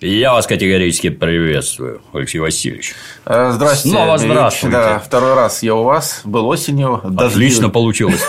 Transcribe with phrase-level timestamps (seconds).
[0.00, 2.94] Я вас категорически приветствую, Алексей Васильевич.
[3.26, 3.96] Э, здравствуйте.
[3.96, 4.30] Снова Ильич.
[4.30, 4.76] здравствуйте.
[4.76, 6.94] Да, второй раз я у вас, был осенью.
[6.94, 7.70] Отлично дождливый.
[7.70, 8.20] получилось.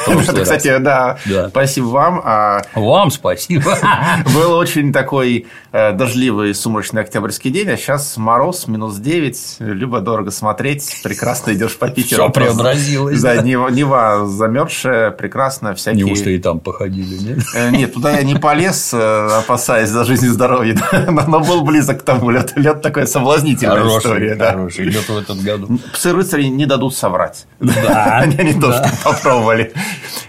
[0.41, 1.17] Кстати, да,
[1.49, 2.21] спасибо вам.
[2.25, 3.77] А, Вам спасибо.
[4.35, 10.99] Был очень такой э, дождливый сумрачный октябрьский день, а сейчас мороз, минус 9, любо-дорого смотреть,
[11.03, 12.23] прекрасно идешь по Питеру.
[12.23, 13.41] Всё преобразилось, Да.
[13.41, 16.03] Нева, замерзшая, прекрасно, всякие...
[16.03, 17.39] Неужто и там походили, нет?
[17.55, 20.75] Э, Нет, туда я не полез, опасаясь за жизнь и здоровье,
[21.07, 22.29] но но был близок к тому.
[22.29, 24.29] Лед, лед такая соблазнительная история.
[24.29, 24.51] Хороший, да.
[24.51, 25.79] хороший лед в этот году.
[25.93, 27.47] Псы-рыцари не дадут соврать.
[27.59, 29.73] Да, Они не то, что попробовали.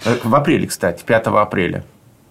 [0.04, 1.84] Э, В апреле, кстати, 5 апреля.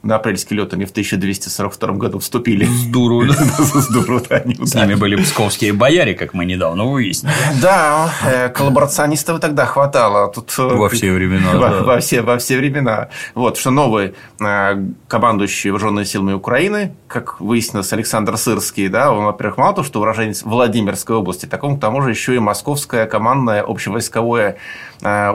[0.03, 2.65] На апрельский лед они в 1242 году вступили.
[2.65, 3.31] С дуру.
[3.31, 7.31] С дуру, да, С ними были псковские бояре, как мы недавно выяснили.
[7.61, 10.31] Да, э, коллаборационистов тогда хватало.
[10.31, 11.83] Тут, э, Во все времена, Во, да.
[11.83, 13.09] во все, во все времена.
[13.35, 19.59] Вот, что новый э, командующий вооруженными силами Украины, как выяснилось, Александр Сырский, да, он, во-первых,
[19.59, 23.61] мало того, что уроженец Владимирской области, так он, к тому же, еще и Московское командное
[23.61, 24.57] общевойсковое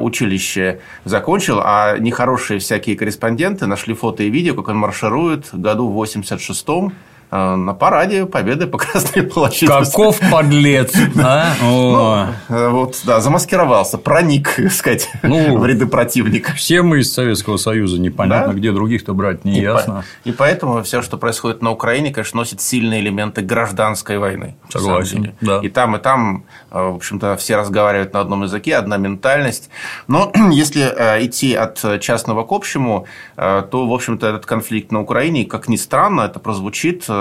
[0.01, 6.03] училище закончил, а нехорошие всякие корреспонденты нашли фото и видео, как он марширует году в
[6.03, 6.91] 86-м э,
[7.31, 9.67] на параде Победы по Красной площади.
[9.67, 11.55] Каков подлец, а?
[11.63, 12.27] О.
[12.49, 16.53] Э, Вот, да, замаскировался, проник, так сказать, Ну, в ряды противника.
[16.55, 18.59] Все мы из Советского Союза, непонятно, Да?
[18.59, 20.05] где других-то брать, не И ясно.
[20.25, 24.55] по- И поэтому все, что происходит на Украине, конечно, носит сильные элементы гражданской войны.
[24.69, 25.61] Согласен, да.
[25.63, 29.69] И там, и там, э, в общем-то, все разговаривают на одном языке, одна ментальность.
[30.07, 35.01] Но если э, идти от частного к общему, э, то, в общем-то, этот конфликт на
[35.01, 37.16] Украине, как ни странно, это прозвучит, э,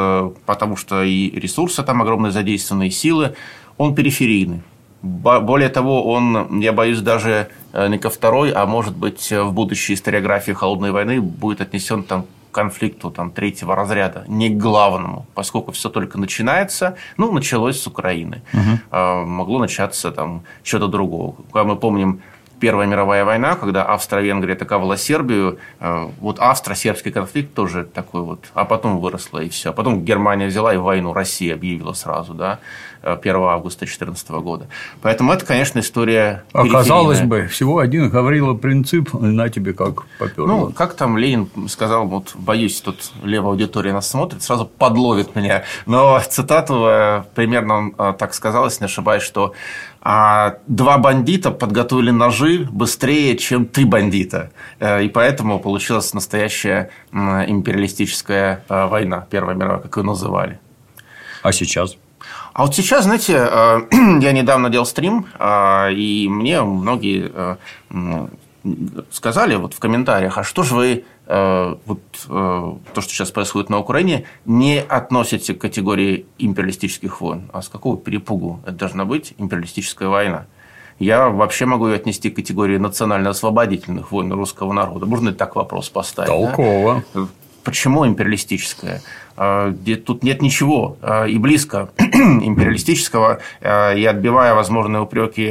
[0.46, 3.36] потому что и ресурсы там огромные задействованы, и силы,
[3.78, 4.62] он периферийный.
[5.02, 9.54] Более того, он, я боюсь, даже э, не ко второй, а может быть, э, в
[9.54, 15.28] будущей историографии холодной войны будет отнесен там, к конфликту там, третьего разряда, не к главному,
[15.36, 16.96] поскольку все только начинается.
[17.18, 18.42] Ну, началось с Украины.
[18.92, 21.36] Э, Могло начаться там что-то другого.
[21.54, 22.22] Когда мы помним
[22.66, 28.66] Первая мировая война, когда Австро-Венгрия атаковала Сербию, э, вот австро-сербский конфликт тоже такой вот, а
[28.66, 29.72] потом выросло и все.
[29.72, 32.58] Потом Германия взяла и войну Россия объявила сразу, да,
[33.04, 34.68] э, 1 августа 2014 года.
[35.04, 40.48] Поэтому это, конечно, история Оказалось бы, всего один Гаврила принцип, на тебе как поперло.
[40.48, 45.66] Ну, как там Ленин сказал, вот боюсь, тут левая аудитория нас смотрит, сразу подловит меня.
[45.86, 49.54] Но цитату э, примерно он э, так сказал, если не ошибаюсь, что
[50.08, 54.52] а, два бандита подготовили ножи быстрее, чем три бандита.
[54.80, 60.60] Э, И поэтому получилась настоящая империалистическая э, война, Первая мировая, как ее называли.
[61.42, 61.98] А сейчас?
[62.54, 63.80] А вот сейчас, знаете, э,
[64.22, 67.58] я недавно делал стрим, и мне многие
[69.12, 71.04] сказали вот в комментариях, а что же вы
[71.86, 77.62] вот э, то, что сейчас происходит на Украине, не относите к категории империалистических войн, а
[77.62, 80.46] с какого перепугу это должна быть империалистическая война?
[81.00, 85.06] Я вообще могу ее отнести к категории национально-освободительных войн русского народа.
[85.06, 86.30] Можно и так вопрос поставить?
[87.14, 87.32] да?
[87.66, 89.02] Почему империалистическая?
[89.36, 89.74] А,
[90.06, 93.40] Тут нет ничего а, и близко империалистического.
[93.62, 95.50] А, И отбивая возможные упреки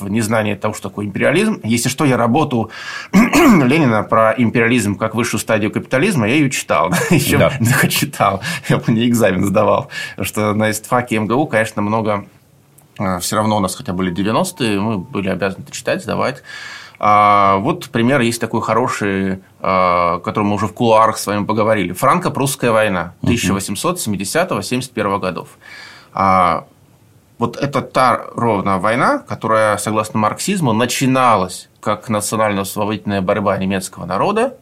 [0.00, 1.60] в незнании того, что такое империализм.
[1.64, 2.70] Если что, я работу
[3.12, 6.92] Ленина про империализм как высшую стадию капитализма, я ее читал.
[7.10, 7.88] Еще Да.
[7.88, 8.42] читал.
[8.68, 9.88] Я по ней экзамен сдавал.
[10.10, 12.26] Потому что на истфаке МГУ, конечно, много
[13.20, 16.42] все равно у нас хотя были 90-е, мы были обязаны это читать, сдавать.
[17.02, 21.44] А, Вот пример есть такой хороший, а, о котором мы уже в кулуарах с вами
[21.46, 21.92] поговорили.
[21.92, 25.48] Франко-прусская война 1870-71 годов.
[26.12, 26.66] А,
[27.38, 34.58] Вот это та ровно война, которая, согласно марксизму, начиналась как национально-освободительная борьба немецкого народа,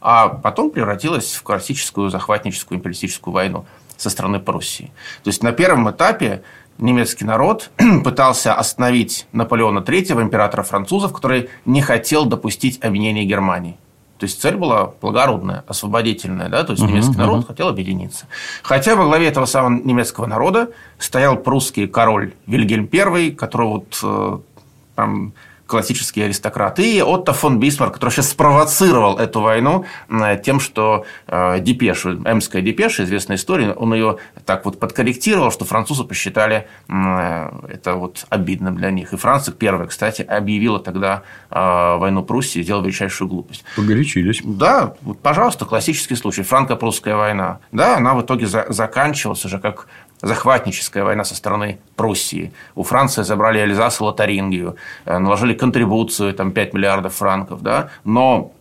[0.00, 3.66] а потом превратилась в классическую захватническую империалистическую войну
[3.98, 4.92] со стороны Пруссии.
[5.24, 6.42] То есть на первом этапе
[6.78, 7.70] немецкий народ
[8.04, 13.76] пытался остановить Наполеона III, императора французов, который не хотел допустить объединения Германии.
[14.18, 18.26] То есть цель была благородная, освободительная, да, то есть немецкий народ хотел объединиться.
[18.62, 24.38] Хотя во главе этого самого немецкого народа стоял прусский король Вильгельм I, который вот э,
[24.94, 25.34] там,
[25.66, 29.84] классический аристократ, и Отто фон Бисмарк, который сейчас спровоцировал эту войну
[30.44, 36.04] тем, что э, депешу, эмская депеша, известная история, он ее так вот подкорректировал, что французы
[36.04, 39.12] посчитали это вот обидным для них.
[39.12, 43.64] И Франция первая, кстати, объявила тогда э, войну Пруссии, сделала величайшую глупость.
[43.76, 44.40] Погорячились.
[44.44, 46.42] Да, вот, пожалуйста, классический случай.
[46.42, 47.58] Франко-прусская война.
[47.72, 49.88] Да, она в итоге за- заканчивалась уже как
[50.22, 52.52] захватническая война со стороны Пруссии.
[52.74, 58.52] У Франции забрали Эльзас и Лотарингию, э, наложили контрибуцию, там, 5 миллиардов франков, да, но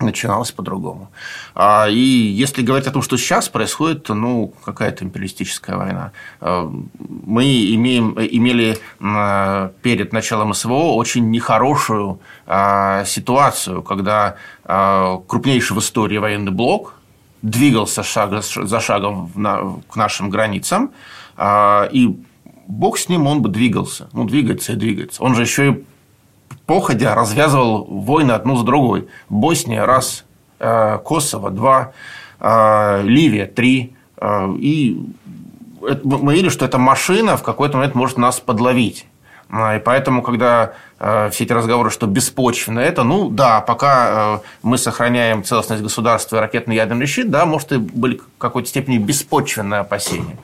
[0.00, 1.10] начиналось по-другому.
[1.54, 6.12] А, и если говорить о том, что сейчас происходит, ну, какая-то империалистическая война.
[6.40, 8.78] А, мы имеем, имели
[9.82, 16.97] перед началом СВО очень нехорошую а, ситуацию, когда крупнейший в истории военный блок
[17.42, 19.30] двигался шаг за шагом
[19.88, 20.90] к нашим границам,
[21.40, 22.16] и
[22.68, 24.08] бог с ним, он бы двигался.
[24.12, 25.22] Ну, двигается и двигается.
[25.22, 25.84] Он же еще и
[26.66, 29.08] походя развязывал войны одну за другой.
[29.28, 30.24] Босния– раз,
[30.60, 31.92] э, Косово– два,
[32.38, 33.96] э, Ливия– три.
[34.18, 35.02] Э, и
[36.04, 39.06] мы видели, что эта машина в какой-то момент может нас подловить.
[39.50, 45.82] И поэтому, когда все эти разговоры, что беспочвенно это, ну да, пока мы сохраняем целостность
[45.82, 50.38] государства и ракетный ядерный щит, да, может, и были в какой-то степени беспочвенные опасения.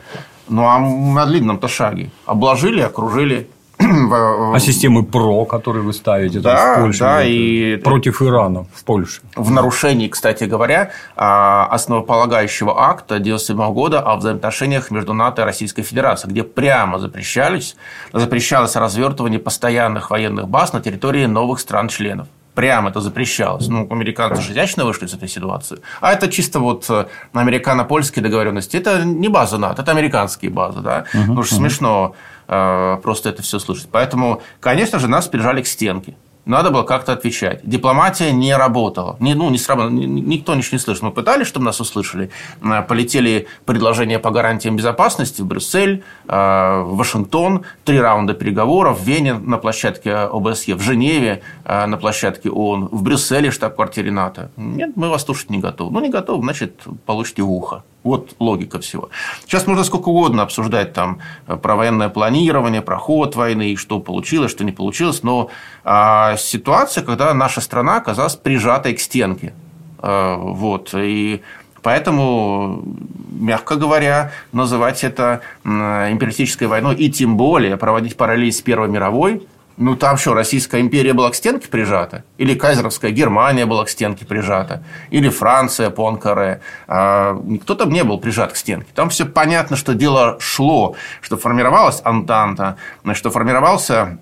[0.49, 3.49] Ну а на длинном-то шаге обложили, окружили,
[4.55, 9.23] а системы ПРО, которые вы ставите да, в Польше, да, и против Ирана в Польше?
[9.37, 15.83] В нарушении, кстати говоря, а, основополагающего акта 1997 года о взаимоотношениях между НАТО и Российской
[15.83, 17.77] Федерацией, где прямо запрещались,
[18.13, 23.69] запрещалось развертывание постоянных военных баз на территории новых стран-членов прямо это запрещалось.
[23.69, 25.81] Ну, американцы же изящно вышли из этой ситуации.
[26.01, 28.77] А это чисто вот э, американо-польские договоренности.
[28.77, 30.81] Это не база НАТО, это американские базы.
[30.81, 31.05] Да?
[31.13, 31.63] Угу, Потому что угу.
[31.63, 33.89] смешно э, просто это все слышать.
[33.91, 36.15] Поэтому, конечно же, нас прижали к стенке.
[36.47, 37.61] Надо было как-то отвечать.
[37.65, 39.17] Дипломатия не работала.
[39.19, 39.91] Не, ну, не сработала.
[39.91, 41.07] Никто ничего не слышал.
[41.07, 42.31] Мы пытались, чтобы нас услышали.
[42.63, 47.65] Э, полетели предложения по гарантиям безопасности в Брюссель, э, в Вашингтон.
[47.85, 49.01] Три раунда переговоров.
[49.01, 54.51] В Вене на площадке ОБСЕ, в Женеве э, на площадке ООН, в Брюсселе штаб-квартире НАТО.
[54.57, 55.93] Нет, мы вас слушать не готовы.
[55.93, 57.85] Ну, не готовы, значит, получите ухо.
[58.05, 59.09] Вот логика всего.
[59.45, 64.51] Сейчас можно сколько угодно обсуждать там э, про военное планирование, про ход войны, что получилось,
[64.51, 65.49] что не получилось, но
[65.85, 69.55] а, ситуация, когда наша страна оказалась прижатой к стенке.
[69.99, 71.43] А, вот, и
[71.83, 72.83] Поэтому,
[73.31, 79.97] мягко говоря, называть это империалистической войной и тем более проводить параллель с Первой мировой ну,
[79.97, 82.25] там что, Российская империя была к стенке прижата?
[82.39, 84.85] Или Кайзеровская Германия была к стенке прижата?
[85.11, 86.61] Или Франция по Анкаре?
[86.87, 88.87] А, никто там не был прижат к стенке.
[88.95, 92.77] Там все понятно, что дело шло, что формировалась Антанта,
[93.15, 94.19] что формировался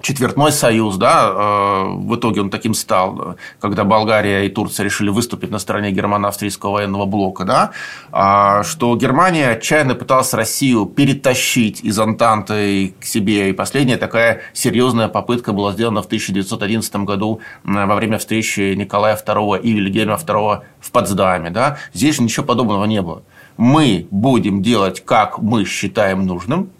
[0.00, 5.50] четвертной союз, да, э, в итоге он таким стал, когда Болгария и Турция решили выступить
[5.50, 7.70] на стороне германо-австрийского военного блока, да,
[8.12, 15.08] а, что Германия отчаянно пыталась Россию перетащить из Антанты к себе, и последняя такая серьезная
[15.08, 20.90] попытка была сделана в 1911 году во время встречи Николая II и Вильгельма II в
[20.90, 23.22] Потсдаме, да, здесь же ничего подобного не было.
[23.56, 26.70] Мы будем делать, как мы считаем нужным,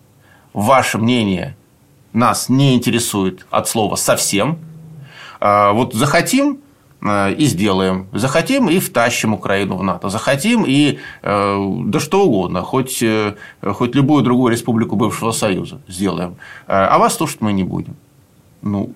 [0.52, 1.56] ваше мнение
[2.18, 4.58] нас не интересует от слова совсем.
[5.40, 6.58] А, вот захотим
[7.00, 8.08] а, и сделаем.
[8.12, 10.08] Захотим и втащим Украину в НАТО.
[10.08, 16.36] Захотим и э, да что угодно, хоть, э, хоть любую другую республику бывшего Союза сделаем.
[16.66, 17.94] А вас слушать мы не будем.
[18.62, 18.92] Ну,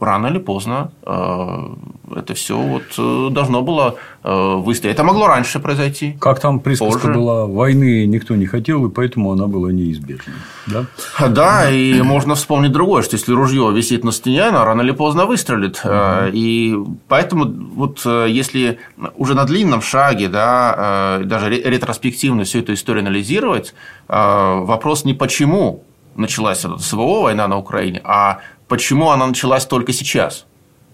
[0.00, 4.94] рано или поздно э, это все вот э, должно было э, выстоять.
[4.94, 6.16] Это могло раньше произойти.
[6.20, 7.14] Как там присказка позже.
[7.14, 10.34] была, войны никто не хотел, и поэтому она была неизбежна.
[10.66, 10.86] Да,
[11.28, 15.26] да и можно вспомнить другое, что если ружье висит на стене, оно рано или поздно
[15.26, 15.80] выстрелит.
[15.84, 16.32] Угу.
[16.32, 16.76] И
[17.08, 18.78] поэтому вот если
[19.16, 23.74] уже на длинном шаге, да, даже ретроспективно всю эту историю анализировать,
[24.08, 25.82] вопрос не почему
[26.16, 30.46] началась СВО, война на Украине, а почему она началась только сейчас.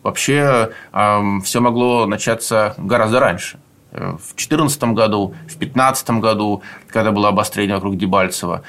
[0.02, 3.60] Вообще все могло начаться гораздо раньше.
[3.92, 8.62] Э, в 2014 году, в 2015 году, когда было обострение вокруг Дебальцева.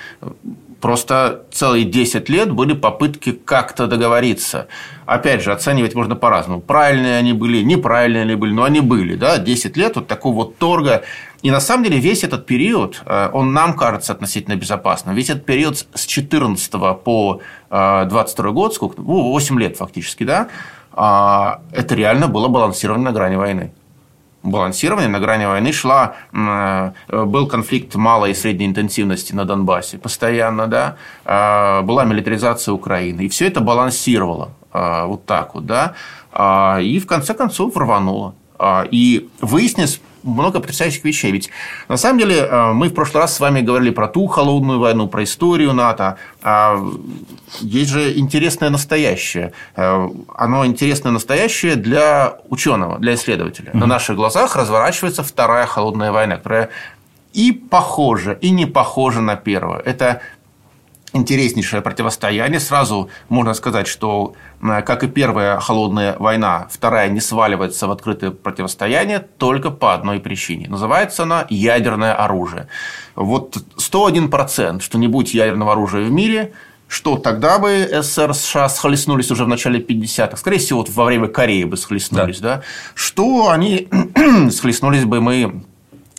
[0.81, 4.67] Просто целые 10 лет были попытки как-то договориться.
[5.05, 6.59] Опять же, оценивать можно по-разному.
[6.59, 9.15] Правильные они были, неправильные они были, но они были.
[9.15, 9.37] Да?
[9.37, 11.03] 10 лет вот такого вот торга.
[11.43, 15.13] И на самом деле весь этот период, э, он нам кажется относительно безопасным.
[15.13, 16.71] Весь этот период с 2014
[17.03, 19.01] по 2022 э, год, сколько?
[19.01, 20.47] Ну, 8 лет фактически, да?
[20.93, 23.71] А, это реально было балансирование на грани войны
[24.43, 30.67] балансирование на грани войны шла, э, был конфликт малой и средней интенсивности на Донбассе постоянно,
[30.67, 35.93] да, а, была милитаризация Украины, и все это балансировало а, вот так вот, да,
[36.81, 38.35] и в конце концов рвануло.
[38.91, 41.31] И выяснилось много потрясающих вещей.
[41.31, 41.49] Ведь
[41.87, 45.07] на самом деле э, мы в прошлый раз с вами говорили про ту холодную войну,
[45.07, 46.17] про историю НАТО.
[46.41, 46.77] А
[47.59, 49.53] есть же интересное настоящее.
[49.75, 53.71] Э, оно интересное настоящее для ученого, для исследователя.
[53.73, 56.69] На наших глазах разворачивается вторая холодная война, которая
[57.33, 59.81] и похожа, и не похожа на первую.
[59.83, 60.21] Это
[61.13, 62.59] интереснейшее противостояние.
[62.59, 69.19] Сразу можно сказать, что, как и первая холодная война, вторая не сваливается в открытое противостояние
[69.19, 70.67] только по одной причине.
[70.67, 72.67] Называется она ядерное оружие.
[73.15, 76.53] Вот 101%, что не будет ядерного оружия в мире,
[76.87, 81.27] что тогда бы СССР США схлестнулись уже в начале 50-х, скорее всего, вот во время
[81.27, 82.63] Кореи бы схлестнулись, да, да?
[82.93, 83.87] что они
[84.51, 85.63] схлестнулись бы мы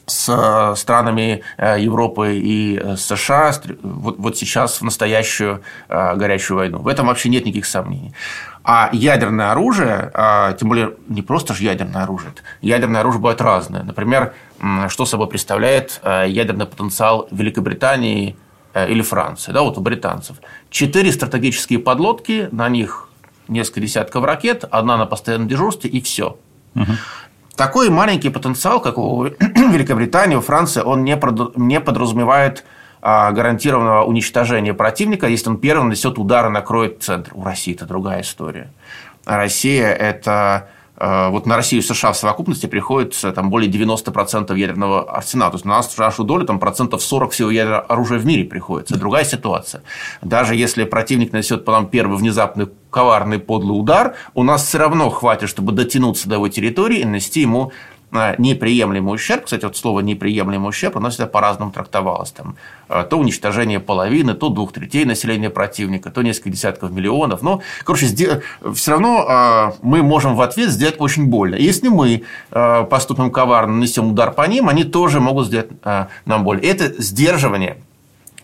[0.06, 6.78] с э, странами э, Европы и э, США вот, вот сейчас в настоящую горячую войну.
[6.78, 8.12] В этом вообще нет никаких сомнений.
[8.64, 10.10] А ядерное оружие,
[10.58, 12.32] тем более не просто же ядерное оружие,
[12.62, 13.82] ядерное оружие бывает разное.
[13.82, 14.32] Например,
[14.88, 18.36] что собой представляет ядерный потенциал Великобритании
[18.74, 20.38] или Франции, да, вот у британцев.
[20.70, 23.08] Четыре стратегические подлодки, на них
[23.48, 26.38] несколько десятков ракет, одна на постоянном дежурстве и все.
[26.74, 26.92] Угу.
[27.56, 31.16] Такой маленький потенциал, как у Великобритании, у Франции, он не,
[31.80, 32.64] подразумевает
[33.00, 37.30] а, гарантированного уничтожения противника, если он первым нанесет удар и накроет центр.
[37.34, 38.70] У России это другая история.
[39.24, 44.56] А Россия– это Э, вот на Россию и США в совокупности приходится там, более 90%
[44.56, 45.50] ядерного арсенала.
[45.50, 48.96] То есть на нас нашу долю там, процентов 40 всего ядерного оружия в мире приходится.
[48.96, 49.82] Другая ситуация.
[50.22, 55.10] Даже если противник нанесет по нам первый внезапный коварный подлый удар, у нас все равно
[55.10, 57.72] хватит, чтобы дотянуться до его территории и нанести ему
[58.38, 62.30] неприемлемый ущерб, кстати, вот слово неприемлемый ущерб, оно всегда по-разному трактовалось.
[62.30, 62.54] Там,
[62.88, 67.42] э, то уничтожение половины, то двух третей населения противника, то несколько десятков миллионов.
[67.42, 68.06] Но, короче,
[68.72, 71.56] все равно э, мы можем в ответ сделать очень больно.
[71.56, 72.22] Если мы
[72.52, 75.70] э, поступим коварно, нанесем удар по ним, они тоже могут сделать
[76.24, 76.60] нам боль.
[76.60, 77.78] Это сдерживание,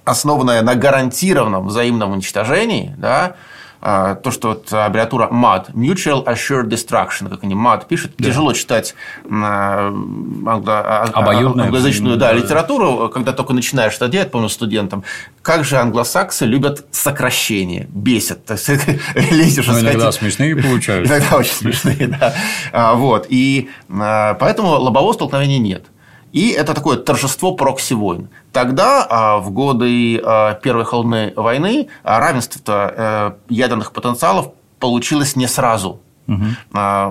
[0.05, 3.37] основанное на гарантированном взаимном уничтожении, да,
[3.81, 8.29] то, что вот аббревиатура MAD, Mutual Assured Destruction, как они MAD пишут, да.
[8.29, 8.95] тяжело читать
[9.31, 10.83] а, англо...
[10.85, 15.03] А, англоязычную да, литературу, когда только начинаешь это делать, помню, студентам.
[15.43, 18.51] Как же англосаксы любят сокращения, бесят.
[19.15, 21.15] Лезешь, ну, иногда смешные получаются.
[21.17, 22.95] Иногда очень смешные, да.
[22.95, 23.27] Вот.
[23.31, 25.87] И поэтому лобового столкновения нет.
[26.33, 28.29] И это такое торжество прокси-войн.
[28.53, 35.49] Тогда, а, в годы а, Первой холодной войны, а, равенство э, ядерных потенциалов получилось не
[35.49, 36.01] сразу.
[36.29, 36.45] Угу.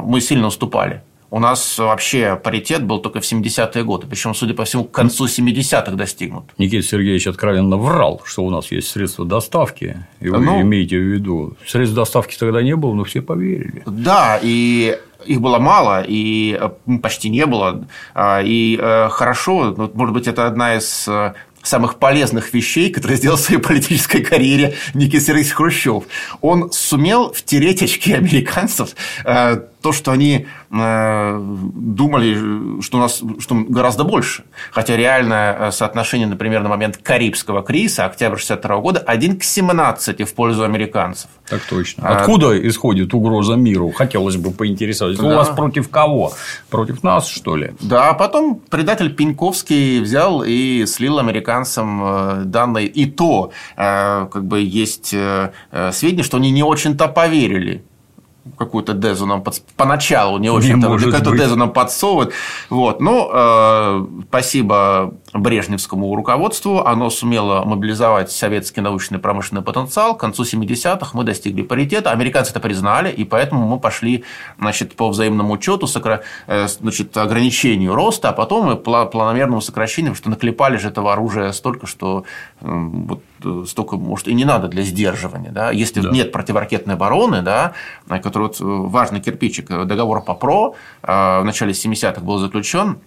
[0.06, 1.02] Мы сильно уступали.
[1.32, 5.26] У нас вообще паритет был только в 70-е годы, причем, судя по всему, к концу
[5.26, 6.46] 70-х достигнут.
[6.58, 11.04] Никита Сергеевич откровенно врал, что у нас есть средства доставки, и вы ну, имеете в
[11.04, 11.56] виду.
[11.68, 13.84] Средств доставки тогда не было, но все поверили.
[13.86, 16.60] Да, и их было мало и
[17.02, 17.88] почти не было.
[18.44, 21.34] И э, хорошо, ну, может быть, это одна из э,
[21.64, 26.04] самых полезных вещей, которые сделал в своей политической карьере Никита Сергеевич Хрущев.
[26.42, 28.96] Он сумел втереть очки американцев
[29.26, 34.44] э, то, что они э, думали, что у нас что гораздо больше.
[34.72, 40.30] Хотя реальное э, соотношение, например, на момент Карибского кризиса, октябрь 62 года, 1 к 17
[40.30, 41.30] в пользу американцев.
[41.48, 42.08] Так точно.
[42.08, 42.68] А Откуда а...
[42.68, 43.92] исходит угроза миру?
[43.92, 45.24] Хотелось бы поинтересоваться.
[45.24, 45.30] Да.
[45.30, 46.34] У вас против кого?
[46.70, 47.72] Против нас, что ли?
[47.80, 52.88] Да, а потом предатель Пеньковский взял и слил американцам э, данные.
[52.88, 55.16] И то, как бы, есть
[55.92, 57.84] сведения, что они не очень-то поверили
[58.58, 59.62] какую-то дезу нам под...
[59.76, 62.34] поначалу не очень какую-то дезу нам подсовывают.
[62.70, 63.02] Вот.
[63.02, 70.16] Но э, спасибо брежневскому руководству, оно сумело мобилизовать советский научный промышленный потенциал.
[70.16, 74.24] К концу 70-х мы достигли паритета, американцы это признали, и поэтому мы пошли
[74.58, 76.22] значит, по взаимному учету, сокра...
[76.48, 81.52] Э, значит, ограничению роста, а потом мы планомерному сокращению, потому что наклепали же этого оружия
[81.52, 82.24] столько, что
[82.62, 85.52] вот, э, столько, может, и не надо для сдерживания.
[85.52, 85.72] Да?
[85.72, 86.10] Если да.
[86.10, 87.74] нет противоракетной обороны, да,
[88.40, 93.00] который вот э, важный кирпичик, договор по ПРО в начале 70-х был заключен,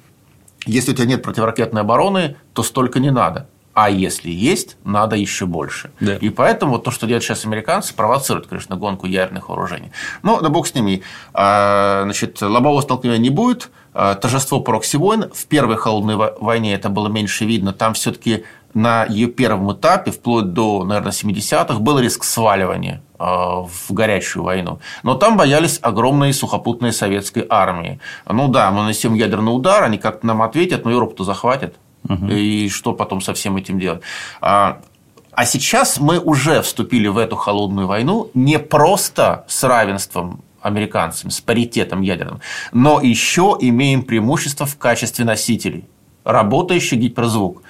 [0.66, 3.48] если у тебя нет противоракетной обороны, то столько не надо.
[3.74, 5.90] А если есть, надо еще больше.
[5.98, 6.16] Да.
[6.16, 9.92] И поэтому то, что делают сейчас американцы, провоцирует, конечно, гонку ядерных вооружений.
[10.22, 11.02] Но да бог с ними.
[11.32, 13.70] А, значит, лобового столкновения не будет.
[13.94, 15.30] А, торжество прокси-войн.
[15.32, 17.72] В первой холодной войне это было меньше видно.
[17.72, 23.90] Там все-таки на ее первом этапе, вплоть до, наверное, 70-х, был риск сваливания а, в
[23.90, 24.80] горячую войну.
[25.02, 28.00] Но там боялись огромной сухопутной советской армии.
[28.28, 31.76] Ну да, мы нанесем ядерный удар, они как-то нам ответят, но Европу-то захватят.
[32.08, 32.26] Угу.
[32.28, 34.02] И что потом со всем этим делать?
[34.40, 34.80] А,
[35.32, 41.40] а сейчас мы уже вступили в эту холодную войну не просто с равенством американцами, с
[41.40, 42.40] паритетом ядерным,
[42.72, 45.84] но еще имеем преимущество в качестве носителей.
[46.24, 47.62] Работающий гиперзвук.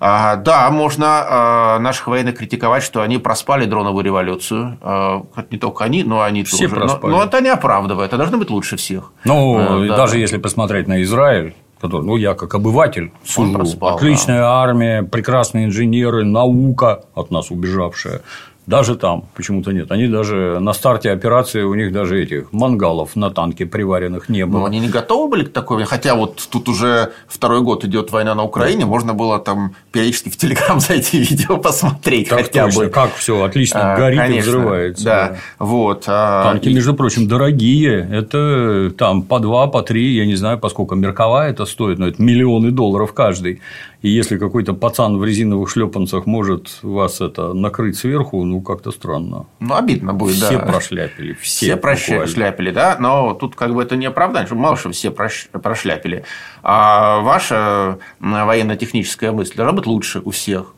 [0.00, 4.78] А, да, можно а, наших военных критиковать, что они проспали дроновую революцию.
[4.82, 6.80] А, не только они, но они Все тоже.
[6.80, 7.10] Проспали.
[7.12, 8.08] Но, но это не оправдывает.
[8.08, 9.12] Это должно быть лучше всех.
[9.24, 9.96] Ну, да.
[9.96, 14.62] даже если посмотреть на Израиль, который, ну, я как обыватель служу, проспал, отличная да.
[14.62, 18.22] армия, прекрасные инженеры, наука от нас убежавшая.
[18.66, 19.92] Даже там почему-то нет.
[19.92, 24.60] Они даже на старте операции у них даже этих мангалов на танке приваренных не было.
[24.60, 28.34] Но они не готовы были к такой, хотя вот тут уже второй год идет война
[28.34, 32.88] на Украине, можно было там периодически в Телеграм зайти видео посмотреть так хотя точно, бы.
[32.88, 35.04] Как все отлично а, горит конечно, и взрывается.
[35.04, 35.36] Да, да.
[35.58, 36.04] вот.
[36.06, 36.44] А...
[36.44, 38.08] Танки, между прочим, дорогие.
[38.10, 42.22] Это там по два, по три, я не знаю, поскольку мерковая это стоит, но это
[42.22, 43.60] миллионы долларов каждый.
[44.04, 49.46] И если какой-то пацан в резиновых шлепанцах может вас это накрыть сверху, ну как-то странно.
[49.60, 50.66] Ну, обидно будет, все да.
[50.66, 51.32] прошляпили.
[51.40, 52.98] Все, все прошляпили, да.
[53.00, 56.26] Но тут как бы это не оправдание, что мало что все прошляпили.
[56.62, 60.73] А ваша военно-техническая мысль должна быть лучше у всех.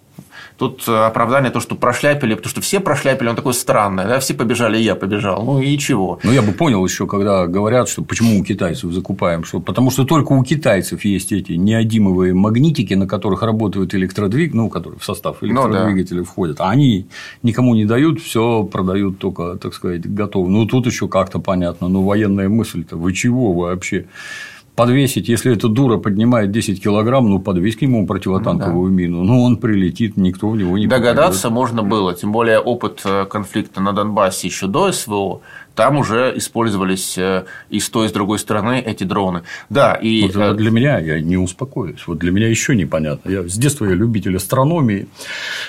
[0.58, 4.78] Тут оправдание то, что прошляпили, потому что все прошляпили, он такой странный, да, все побежали,
[4.78, 5.44] и я побежал.
[5.44, 6.18] Ну и чего?
[6.22, 10.04] Ну, я бы понял еще, когда говорят, что почему у китайцев закупаем, что потому что
[10.04, 15.42] только у китайцев есть эти неодимовые магнитики, на которых работают электродвигатели, ну, которые в состав
[15.42, 16.30] электродвигателя ну, да.
[16.30, 17.06] входят, а они
[17.42, 20.48] никому не дают, все продают только, так сказать, готово.
[20.48, 24.06] Ну, тут еще как-то понятно, но военная мысль-то, вы чего вообще?
[24.76, 29.02] Подвесить, если эта дура поднимает 10 килограмм, ну, подвесь к нему противотанковую ну, да.
[29.02, 29.24] мину.
[29.24, 31.54] Ну, он прилетит, никто в него не Догадаться попадет.
[31.54, 35.40] можно было, тем более опыт э, конфликта на Донбассе еще до СВО
[35.76, 39.42] там уже использовались э, и с той, и с другой стороны эти дроны.
[39.68, 40.22] Да, и...
[40.22, 43.30] Вот э, для меня, я не успокоюсь, вот для меня еще непонятно.
[43.30, 45.06] Я, с детства я любитель астрономии.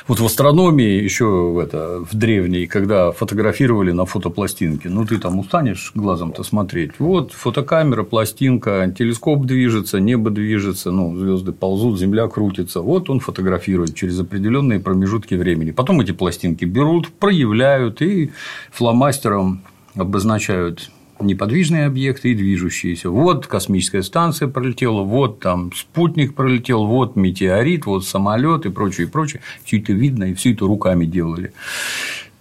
[0.08, 5.92] Вот в астрономии еще это, в древней, когда фотографировали на фотопластинке, ну, ты там устанешь
[5.94, 6.92] глазом-то смотреть.
[7.00, 12.80] Вот фотокамера, пластинка, телескоп движется, небо движется, ну, звезды ползут, земля крутится.
[12.80, 15.72] Вот он фотографирует через определенные промежутки времени.
[15.72, 18.32] Потом эти пластинки берут, проявляют и
[18.72, 19.62] фломастером
[19.98, 23.10] обозначают неподвижные объекты и движущиеся.
[23.10, 29.10] Вот космическая станция пролетела, вот там спутник пролетел, вот метеорит, вот самолет и прочее, и
[29.10, 29.42] прочее.
[29.63, 31.54] Все это видно, и все это руками делали.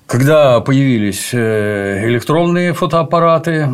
[0.07, 3.69] Когда появились э, электронные фотоаппараты,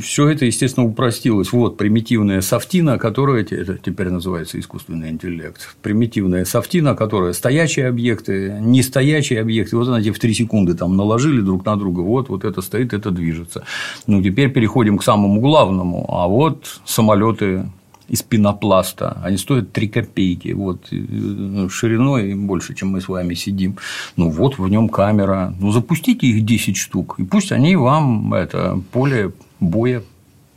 [0.00, 1.50] все это, естественно, упростилось.
[1.50, 5.76] Вот примитивная софтина, которая это теперь называется искусственный интеллект.
[5.82, 9.76] Примитивная софтина, которая стоячие объекты, не стоячие объекты.
[9.76, 12.02] Вот она в три секунды там наложили друг на друга.
[12.02, 13.64] Вот, вот это стоит, это движется.
[14.06, 16.06] Ну, теперь переходим к самому главному.
[16.08, 17.64] А вот самолеты
[18.08, 19.20] из пенопласта.
[19.22, 20.52] Они стоят 3 копейки.
[20.52, 23.76] Вот, ну, шириной больше, чем мы с вами сидим.
[24.16, 25.54] Ну, вот в нем камера.
[25.60, 30.02] Ну, запустите их 10 штук, и пусть они вам это поле боя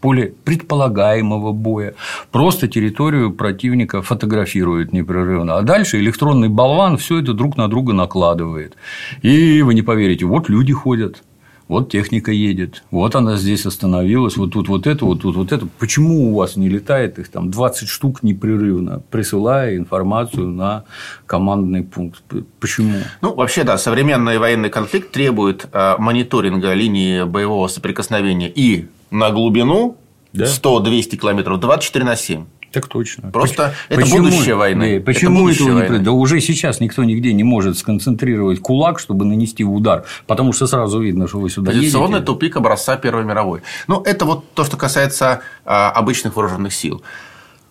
[0.02, 1.94] поле предполагаемого боя,
[2.32, 5.58] просто территорию противника фотографирует непрерывно.
[5.58, 8.76] А дальше электронный болван все это друг на друга накладывает.
[9.22, 11.24] И вы не поверите, вот люди ходят,
[11.72, 15.66] вот техника едет, вот она здесь остановилась, вот тут вот это, вот тут вот это.
[15.80, 20.84] Почему у вас не летает их там 20 штук непрерывно, присылая информацию на
[21.26, 22.24] командный пункт?
[22.60, 22.96] Почему?
[23.22, 29.96] Ну, вообще, да, современный военный конфликт требует э, мониторинга линии боевого соприкосновения и на глубину
[30.34, 30.46] да?
[30.46, 32.46] 100-200 километров 24 на 7.
[32.72, 33.32] Так точно.
[33.32, 35.00] Просто это почему, будущее войны.
[35.00, 35.98] Да, почему это этого войны.
[35.98, 40.68] не Да уже сейчас никто нигде не может сконцентрировать кулак, чтобы нанести удар, потому что
[40.68, 42.26] сразу видно, что вы сюда Позиционный едете.
[42.26, 43.62] тупик образца Первой мировой.
[43.88, 47.02] Ну, это вот то, что касается а, обычных вооруженных сил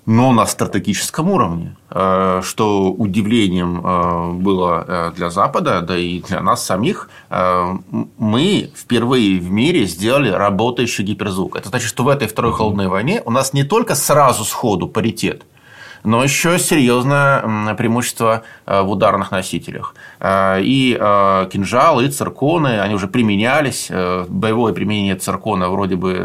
[0.06, 6.40] но на стратегическом уровне, э, что удивлением э, было э, для Запада, да и для
[6.40, 7.08] нас самих,
[8.18, 11.56] мы впервые в мире сделали работающий гиперзвук.
[11.56, 15.42] Это значит, что в этой второй холодной войне у нас не только сразу сходу паритет,
[16.02, 19.94] но еще серьезное преимущество в ударных носителях.
[20.24, 20.96] И
[21.52, 23.90] кинжалы, и цирконы, они уже применялись.
[24.28, 26.24] Боевое применение циркона вроде бы,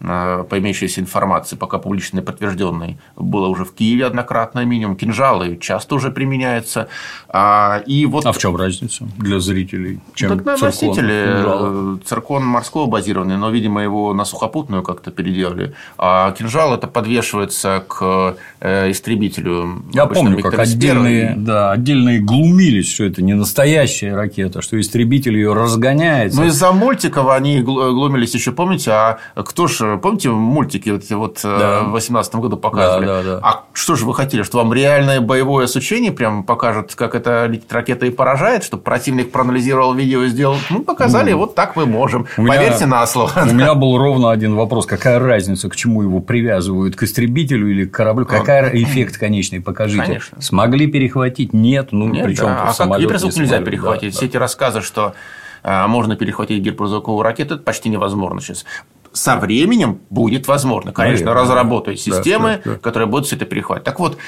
[0.00, 4.96] по имеющейся информации, пока публично подтвержденной, было уже в Киеве однократно минимум.
[4.96, 6.88] Кинжалы часто уже применяются.
[7.28, 8.24] А, и вот...
[8.24, 10.00] а в чем разница для зрителей?
[10.14, 11.98] Чем так на циркон, носителе кинжал?
[11.98, 15.74] циркон морского базированный, но, видимо, его на сухопутную как-то переделали.
[15.98, 19.84] А кинжал это подвешивается к э, истребителю.
[19.92, 25.52] Я помню, как отдельные, да, отдельные глумились, что это не настоящая ракета, что истребитель ее
[25.52, 26.32] разгоняет.
[26.32, 31.58] Ну, из-за мультиков они глумились еще, помните, а кто ж помните, мультики вот, вот э,
[31.58, 31.80] да.
[31.80, 33.06] в 2018 году показывали?
[33.06, 33.40] Да, да, да.
[33.42, 37.72] А что же вы хотели, что вам реальное боевое сучение прям покажет, как эта летит
[37.72, 40.56] ракета и поражает, чтобы противник проанализировал видео и сделал?
[40.70, 41.36] Ну, показали, mm.
[41.36, 42.26] вот так мы можем.
[42.36, 43.30] У Поверьте меня, на слово.
[43.50, 44.86] У меня был ровно один вопрос.
[44.86, 46.96] Какая разница, к чему его привязывают?
[46.96, 48.26] К истребителю или к кораблю?
[48.26, 49.60] Какой эффект конечный?
[49.60, 50.02] Покажите.
[50.02, 50.40] Конечно.
[50.40, 51.52] Смогли перехватить?
[51.52, 51.88] Нет.
[51.92, 52.70] Ну, Нет, причем да.
[52.70, 54.12] А как гиперзвук не нельзя перехватить?
[54.12, 54.26] Да, Все да.
[54.26, 55.14] эти рассказы, что
[55.62, 58.64] а, можно перехватить гиперзвуковую ракету, это почти невозможно сейчас
[59.12, 60.92] со временем будет возможно.
[60.92, 62.78] Конечно, Наверное, разработать да, системы, да, да.
[62.78, 63.84] которые будут все это перехватывать.
[63.84, 64.18] Так вот,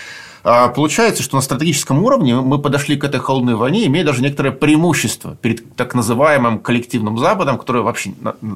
[0.44, 4.50] а, Получается, что на стратегическом уровне мы подошли к этой холодной войне, имея даже некоторое
[4.50, 8.12] преимущество перед так называемым коллективным Западом, который вообще,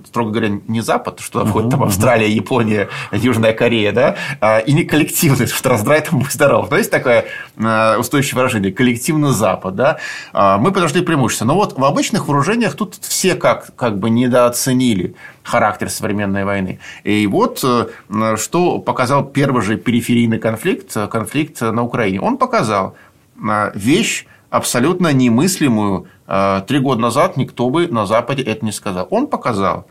[0.07, 4.85] строго говоря, не Запад, что входит там Австралия, Япония, Южная Корея, да, а, и не
[4.85, 6.71] коллективный, что раздрай там будь здоров.
[6.71, 9.77] Но есть такое а, устойчивое выражение– коллективный Запад.
[9.77, 9.99] Да?
[10.33, 11.47] Мы подошли к преимуществу.
[11.47, 15.15] Но вот в обычных вооружениях тут все как, как бы недооценили
[15.47, 16.81] характер современной войны.
[17.05, 22.21] И вот э, что показал первый же периферийный конфликт, конфликт на Украине.
[22.21, 22.97] Он показал
[23.37, 26.09] э, вещь абсолютно немыслимую.
[26.27, 29.07] Э, три года назад никто бы на Западе это не сказал.
[29.11, 29.87] Он показал,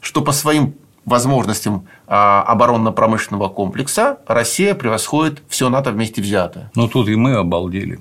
[0.00, 0.74] что по своим
[1.06, 6.70] возможностям оборонно-промышленного комплекса Россия превосходит все НАТО вместе взятое.
[6.74, 8.00] Ну, тут и мы обалдели.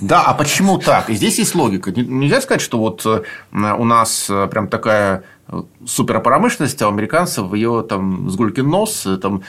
[0.00, 1.10] Да, а почему так?
[1.10, 1.90] И здесь есть логика.
[1.90, 5.24] Нельзя сказать, что вот у нас прям такая
[5.86, 9.42] суперпромышленность, а у американцев ее там с гулькин нос, там,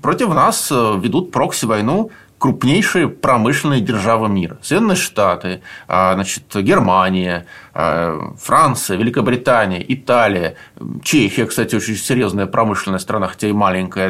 [0.00, 4.58] против нас ведут прокси-войну крупнейшие промышленные державы мира.
[4.62, 10.54] Соединенные Штаты, значит, Германия, Франция, Великобритания, Италия,
[11.02, 14.08] Чехия, кстати, очень серьезная промышленная страна, хотя и маленькая,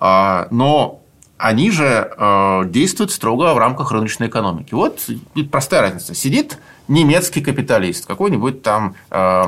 [0.00, 1.02] да, но
[1.38, 4.74] они же э, действуют строго в рамках рыночной экономики.
[4.74, 5.06] Вот
[5.50, 6.14] простая разница.
[6.14, 9.44] Сидит немецкий капиталист, какой-нибудь там э,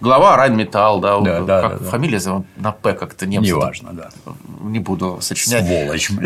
[0.00, 2.42] глава Райнметалл, да, да, да, как да, фамилия да.
[2.56, 3.50] на П как-то немцы.
[3.50, 4.10] Неважно, да.
[4.62, 5.66] Не буду сочинять.
[5.66, 6.10] Сволочь.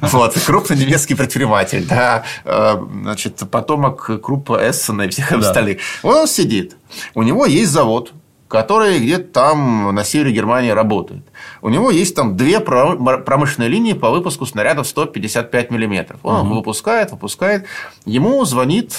[0.00, 5.78] Вот, крупный немецкий предприниматель, да, значит, потомок крупа Эссена и всех остальных.
[6.02, 6.76] Он сидит,
[7.14, 8.12] у него есть завод,
[8.48, 11.22] который где-то там на севере Германии работает.
[11.62, 16.20] У него есть там две промышленные линии по выпуску снарядов 155 миллиметров.
[16.22, 16.56] Он угу.
[16.56, 17.64] выпускает, выпускает.
[18.04, 18.94] Ему звонит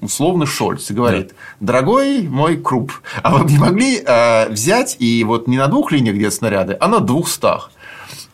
[0.00, 1.72] условно Шольц и говорит, да.
[1.72, 6.14] дорогой мой Круп, а вы не могли э, взять и вот не на двух линиях
[6.14, 7.70] где снаряды, а на двухстах?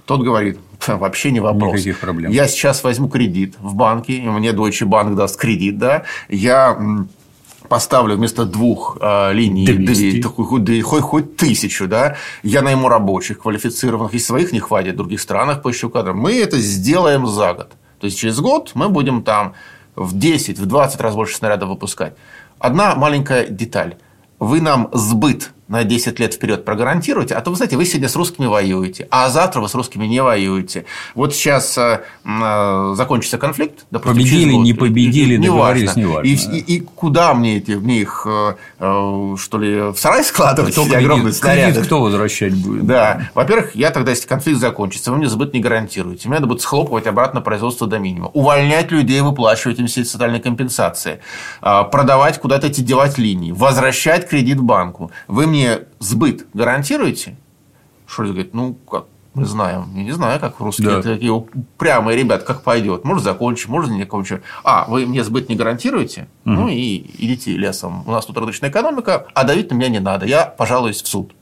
[0.06, 1.72] Тот говорит, вообще не вопрос.
[1.72, 2.30] Никаких проблем.
[2.30, 6.78] Я сейчас возьму кредит в банке, мне Deutsche Bank даст кредит, да, я
[7.68, 10.58] поставлю вместо двух э, линий 200.
[10.60, 15.20] Две, хоть, хоть тысячу, да, я найму рабочих квалифицированных, и своих не хватит, в других
[15.20, 16.14] странах поищу кадры.
[16.14, 17.72] Мы это сделаем за год.
[18.00, 19.54] То есть, через год мы будем там
[19.96, 22.14] в 10, в 20 раз больше снарядов выпускать.
[22.58, 23.96] Одна маленькая деталь.
[24.38, 28.16] Вы нам сбыт на 10 лет вперед прогарантируете, а то, вы знаете, вы сегодня с
[28.16, 30.84] русскими воюете, а завтра вы с русскими не воюете.
[31.14, 33.86] Вот сейчас э, э закончится конфликт.
[33.90, 36.00] Допустим, победили, не победили, не договорились, важно.
[36.00, 36.28] не важно.
[36.28, 40.72] И, и, и куда мне эти, мне их, э, э, что ли, в сарай складывать,
[40.72, 41.72] кто эти огромные снаряды?
[41.72, 42.86] Кредит кто возвращать будет?
[42.86, 43.30] Да.
[43.34, 46.28] Во-первых, я тогда, если конфликт закончится, вы мне сбыт не гарантируете.
[46.28, 48.30] Мне надо будет схлопывать обратно производство до минимума.
[48.34, 51.20] Увольнять людей, выплачивать им все социальные компенсации.
[51.62, 53.52] Э, продавать куда-то эти девать линии.
[53.52, 55.10] Возвращать кредит банку.
[55.26, 57.36] Вы мне сбыт гарантируете?
[58.06, 59.88] Шольц говорит, ну, как, мы знаем.
[59.94, 61.02] Я не знаю, как русские да.
[61.02, 63.04] такие упрямые ребят, как пойдет.
[63.04, 64.42] Может, закончим, может, не закончим.
[64.64, 66.26] А, вы мне сбыт не гарантируете?
[66.44, 66.54] Угу.
[66.54, 68.02] Ну, и идите лесом.
[68.06, 70.26] У нас тут рыночная экономика, а давить на меня не надо.
[70.26, 71.32] Я пожалуюсь в суд.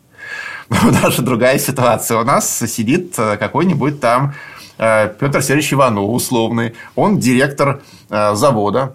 [1.03, 2.19] Даже другая ситуация.
[2.19, 4.35] У нас сидит э, какой-нибудь там
[4.77, 6.75] э, Петр Сергеевич Иванов, условный.
[6.95, 8.95] Он директор э, завода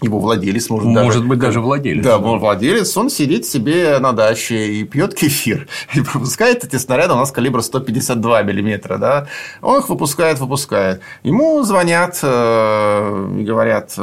[0.00, 2.04] его владелец, может, может даже, быть, даже владелец.
[2.04, 5.66] Да, владелец, он сидит себе на даче и пьет кефир.
[5.94, 8.98] И выпускает эти снаряды у нас калибра 152 миллиметра.
[8.98, 9.26] Да?
[9.60, 11.00] Он их выпускает, выпускает.
[11.22, 13.96] Ему звонят э, и говорят,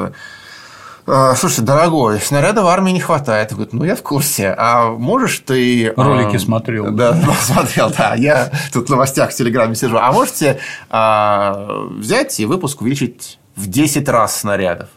[1.07, 3.51] «Э, Слушай, дорогой, снаряда в армии не хватает.
[3.51, 4.53] Он говорит, ну, я в курсе.
[4.57, 5.93] А можешь ты...
[5.95, 6.91] Ролики э, смотрел.
[6.91, 8.15] Да, смотрел, да.
[8.15, 9.97] Я тут в новостях в Телеграме сижу.
[9.97, 14.89] А можете взять и выпуск увеличить в 10 раз снарядов?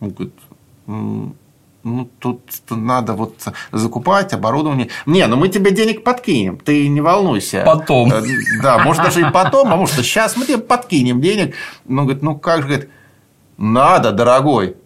[0.00, 0.34] Он говорит,
[1.84, 3.34] ну, тут надо вот
[3.72, 4.88] закупать оборудование.
[5.06, 7.62] Не, ну мы тебе денег подкинем, ты не волнуйся.
[7.64, 8.12] Потом.
[8.12, 8.22] Э,
[8.62, 11.54] да, может, даже и потом, а может, сейчас мы тебе подкинем денег.
[11.86, 12.90] Ну, говорит, ну как же, говорит,
[13.56, 14.76] надо, дорогой.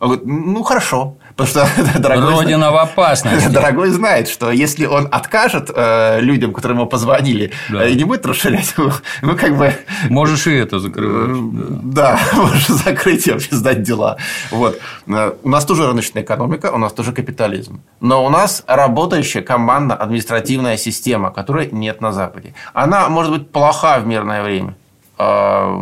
[0.00, 1.16] Он говорит, ну, хорошо.
[1.36, 1.68] Потому что
[1.98, 3.48] дорогой Родина в опасности.
[3.52, 7.86] Дорогой знает, что если он откажет э, людям, которым ему позвонили, да.
[7.86, 8.74] и не будет расширять,
[9.22, 9.74] ну, как бы...
[10.08, 11.30] Можешь и это закрывать.
[11.30, 14.16] Э, да, да можешь закрыть и вообще сдать дела.
[14.50, 14.78] Вот.
[15.06, 17.82] Э, у нас тоже рыночная экономика, у нас тоже капитализм.
[18.00, 22.54] Но у нас работающая командно-административная система, которой нет на Западе.
[22.72, 24.76] Она может быть плоха в мирное время.
[25.18, 25.78] А,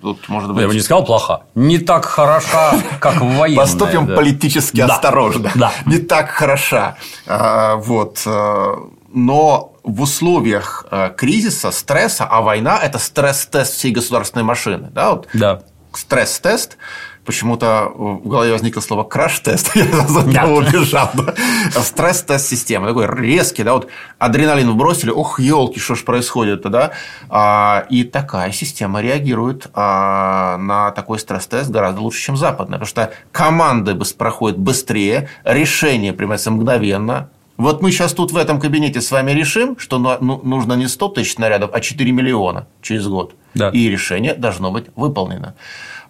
[0.00, 0.60] тут, может быть...
[0.60, 1.42] Я бы не сказал плохо.
[1.54, 3.56] Не так хороша, как в военной.
[3.56, 4.16] Поступим да.
[4.16, 4.94] политически да.
[4.94, 5.50] осторожно.
[5.54, 5.72] Да.
[5.86, 6.96] Не так хороша.
[7.26, 8.22] А, вот.
[8.26, 8.74] Э,
[9.12, 14.88] но в условиях э, кризиса, стресса, а война– это стресс-тест всей государственной машины.
[14.92, 15.10] Да?
[15.10, 15.62] Вот да.
[15.92, 16.76] Стресс-тест
[17.24, 21.10] почему-то в голове возникло слово краш-тест, я за убежал.
[21.14, 21.34] Да?
[21.82, 26.90] Стресс-тест системы, такой резкий, да, вот адреналин вбросили, ох, елки, что ж происходит-то, да?
[27.28, 33.12] А, и такая система реагирует а, на такой стресс-тест гораздо лучше, чем западная, потому что
[33.30, 39.30] команды проходят быстрее, решение принимается мгновенно, вот мы сейчас тут в этом кабинете с вами
[39.32, 43.34] решим, что ну, нужно не 100 тысяч снарядов, а 4 миллиона через год.
[43.54, 43.68] Да.
[43.68, 45.54] И решение должно быть выполнено.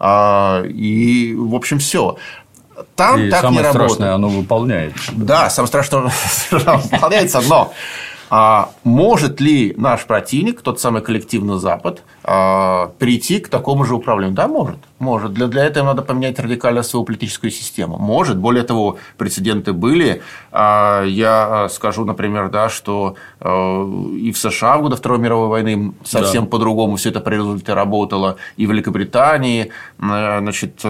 [0.05, 2.17] А, и, в общем, все.
[2.97, 4.15] Там и так самое не страшное, работает.
[4.15, 5.13] оно выполняется.
[5.13, 6.13] Да, самое страшное,
[6.51, 7.73] оно выполняется, но
[8.35, 14.35] а может ли наш противник, тот самый коллективный Запад, прийти к такому же управлению?
[14.35, 14.79] Да, может.
[14.99, 15.33] Может.
[15.33, 17.99] Для, для этого надо поменять радикально свою политическую систему.
[17.99, 18.39] Может.
[18.39, 20.23] Более того, прецеденты были.
[20.53, 26.45] А, я скажу, например, да, что и в США в годы Второй мировой войны совсем
[26.45, 26.51] да.
[26.51, 28.37] по-другому все это при результате работало.
[28.57, 29.71] И в Великобритании.
[29.99, 30.85] Значит,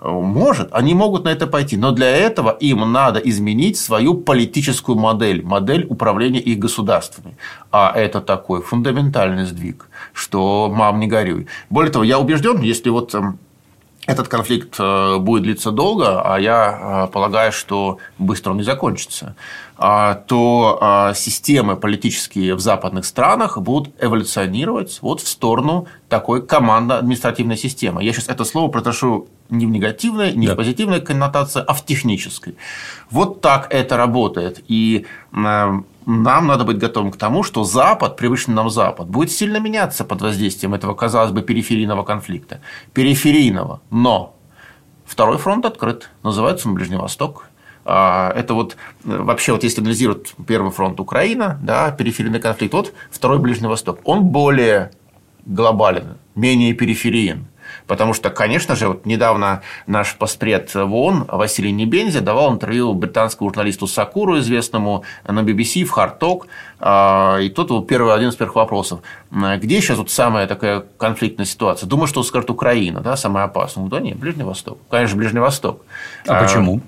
[0.00, 0.68] может.
[0.72, 1.78] Они могут на это пойти.
[1.78, 5.42] Но для этого им надо изменить свою политическую модель.
[5.42, 7.36] Модель управления их государствами.
[7.70, 11.46] А это такой фундаментальный сдвиг, что мам, не горюй.
[11.70, 13.38] Более того, я убежден, если вот эм,
[14.06, 19.34] этот конфликт э, будет длиться долго, а я э, полагаю, что быстро он не закончится,
[19.76, 27.56] а, то а, системы политические в западных странах будут эволюционировать вот в сторону такой командно-административной
[27.56, 28.04] системы.
[28.04, 30.54] Я сейчас это слово протошу не в негативной, не да.
[30.54, 32.54] в позитивной коннотации, а в технической.
[33.10, 34.62] Вот так это работает.
[34.68, 39.58] И э, нам надо быть готовым к тому, что Запад, привычный нам Запад, будет сильно
[39.58, 42.60] меняться под воздействием этого, казалось бы, периферийного конфликта.
[42.92, 43.80] Периферийного.
[43.90, 44.36] Но
[45.04, 46.10] второй фронт открыт.
[46.22, 47.48] Называется он Ближний Восток.
[47.86, 52.94] А, это вот э, вообще, вот если анализировать первый фронт Украина, да, периферийный конфликт, вот
[53.10, 54.90] второй Ближний Восток, он более
[55.44, 57.46] глобален, менее периферийен.
[57.86, 63.50] Потому что, конечно же, вот недавно наш поспред в ООН Василий Небензи давал интервью британскому
[63.50, 66.46] журналисту Сакуру, известному на BBC, в.
[66.80, 69.00] А, и тот был первый, один из первых вопросов.
[69.30, 71.86] Где сейчас вот самая такая конфликтная ситуация?
[71.86, 73.86] Думаю, что скажет Украина, да, самая опасная.
[73.86, 74.78] Да нет, Ближний Восток.
[74.90, 75.82] Конечно, Ближний Восток.
[76.26, 76.80] А, а почему?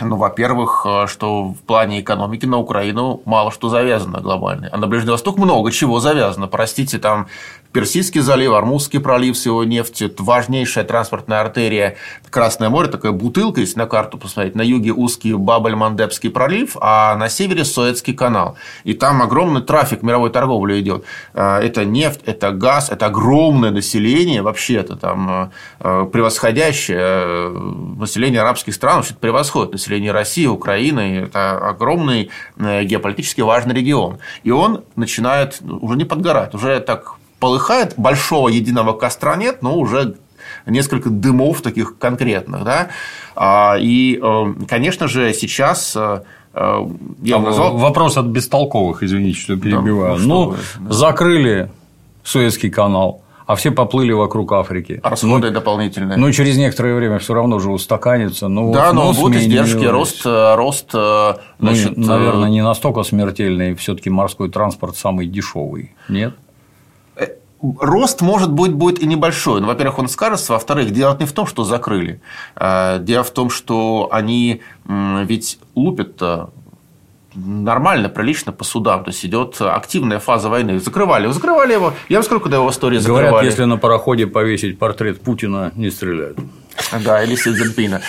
[0.00, 4.70] Ну, во-первых, что в плане экономики на Украину мало что завязано глобально.
[4.72, 6.46] А на Ближний Восток много чего завязано.
[6.46, 7.26] Простите, там
[7.72, 11.96] Персидский залив, Армузский пролив с его нефтью, важнейшая транспортная артерия
[12.32, 17.28] Красное море, такая бутылка, если на карту посмотреть, на юге узкий Бабель-Мандебский пролив, а на
[17.28, 18.56] севере Суэцкий канал.
[18.84, 21.04] И там огромный трафик мировой торговли идет.
[21.34, 27.50] А, это нефть, это газ, это огромное население, вообще-то там а, а, превосходящее
[27.98, 31.24] население арабских стран, вообще превосходит население России, Украины.
[31.26, 34.18] Это огромный э, геополитически важный регион.
[34.42, 40.14] И он начинает уже не подгорать, уже так полыхает, большого единого костра нет, но уже
[40.64, 42.62] несколько дымов таких конкретных.
[42.62, 42.90] Да?
[43.34, 46.22] А, и, э, конечно же, сейчас э,
[46.54, 46.86] э,
[47.20, 47.76] я назвал...
[47.78, 50.18] Вопрос от бестолковых, извините, что перебиваю.
[50.18, 51.68] Да, ну, ну закрыли
[52.22, 55.00] Суэцкий канал, а все поплыли вокруг Африки.
[55.02, 56.16] А расходы ну, дополнительные.
[56.16, 58.46] Ну, через некоторое время все равно же устаканится.
[58.46, 61.96] Ну, да, вот, но будут издержки, рост, рост ну, значит...
[61.96, 66.34] ну, наверное, не настолько смертельный, все-таки морской транспорт самый дешевый, нет?
[67.80, 69.60] Рост, может быть, будет и небольшой.
[69.60, 70.52] Но, во-первых, он скажется.
[70.52, 72.20] Во-вторых, дело не в том, что закрыли.
[72.56, 76.22] А, дело в том, что они ведь лупят
[77.34, 79.04] нормально, прилично по судам.
[79.04, 80.78] То есть идет активная фаза войны.
[80.80, 81.94] Закрывали, закрывали его.
[82.08, 83.28] Я вам скажу, когда его в истории закрывали.
[83.28, 86.38] Говорят, если на пароходе повесить портрет Путина, не стреляют.
[87.04, 88.00] Да, или Си Цзиньпина.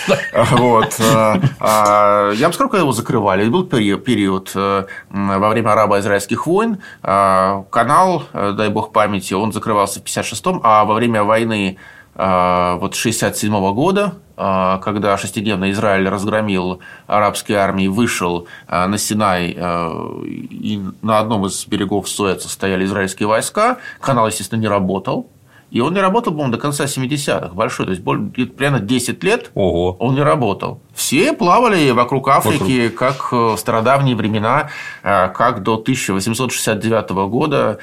[0.52, 1.00] Вот.
[1.00, 3.48] Э, а, я вам скажу, когда его закрывали.
[3.48, 6.80] Был период э, во время арабо-израильских войн.
[7.02, 11.78] Э, канал, дай бог памяти, он закрывался в 56-м, а во время войны
[12.16, 21.18] вот 67 -го года, когда шестидневный Израиль разгромил арабские армии, вышел на Синай, и на
[21.18, 25.28] одном из берегов Суэца стояли израильские войска, канал, естественно, не работал,
[25.74, 29.98] и он не работал, по-моему, до конца 70-х, большой, то есть примерно 10 лет Ого.
[30.00, 30.80] он не работал.
[30.94, 33.00] Все плавали вокруг Африки, вокруг.
[33.00, 34.70] как в стародавние времена,
[35.02, 37.80] э, как до 1869 года.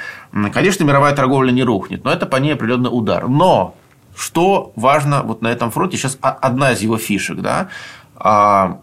[0.53, 3.29] Конечно, мировая торговля не рухнет, но это по ней определенный удар.
[3.29, 3.75] Но
[4.15, 7.71] что важно вот на этом фронте, сейчас одна из его фишек, да,
[8.15, 8.79] а,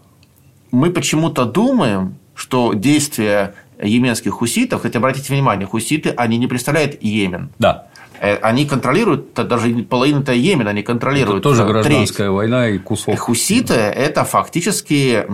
[0.70, 7.50] мы почему-то думаем, что действия йеменских хуситов, хотя обратите внимание, хуситы, они не представляют Йемен.
[7.58, 7.86] Да.
[8.20, 11.40] Э, они контролируют, даже половину-то Йемена они контролируют.
[11.40, 12.36] Это тоже гражданская треть.
[12.36, 13.18] война и кусок.
[13.18, 15.26] Хуситы– это фактически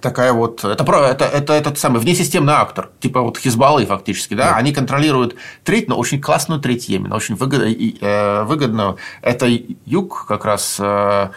[0.00, 4.56] такая вот это это это этот самый внесистемный актор типа вот Хизбаллы фактически да, да.
[4.56, 9.48] они контролируют треть но очень классную треть Йемена очень выгодно, э, выгодную это
[9.86, 11.30] юг как раз э,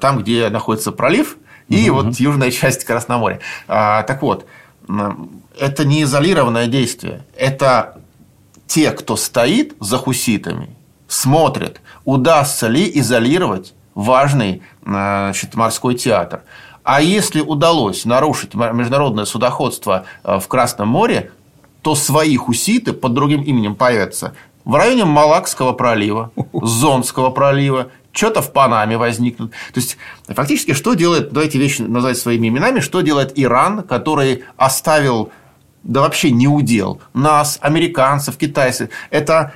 [0.00, 1.36] там где находится пролив
[1.68, 2.02] и угу.
[2.02, 4.46] вот южная часть Красноморья а, так вот
[5.58, 8.00] это не изолированное действие это
[8.68, 10.76] те кто стоит за хуситами
[11.08, 16.42] смотрят удастся ли изолировать важный значит, морской театр
[16.84, 21.32] а если удалось нарушить международное судоходство э, в Красном море,
[21.82, 28.52] то свои хуситы под другим именем появятся в районе Малакского пролива, Зонского пролива, что-то в
[28.52, 29.50] Панаме возникнут.
[29.50, 35.30] То есть, фактически, что делает, давайте вещи назвать своими именами, что делает Иран, который оставил,
[35.82, 38.90] да вообще не удел, нас, американцев, китайцев.
[39.10, 39.52] Это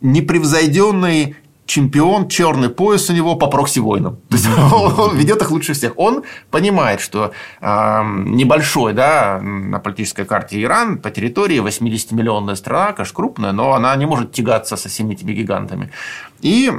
[0.00, 4.16] непревзойденный чемпион, черный пояс у него по прокси-войнам.
[4.28, 4.46] То есть
[4.98, 5.92] он ведет их лучше всех.
[5.96, 13.52] Он понимает, что небольшой да, на политической карте Иран по территории 80-миллионная страна, конечно, крупная,
[13.52, 15.90] но она не может тягаться со всеми этими гигантами.
[16.40, 16.70] И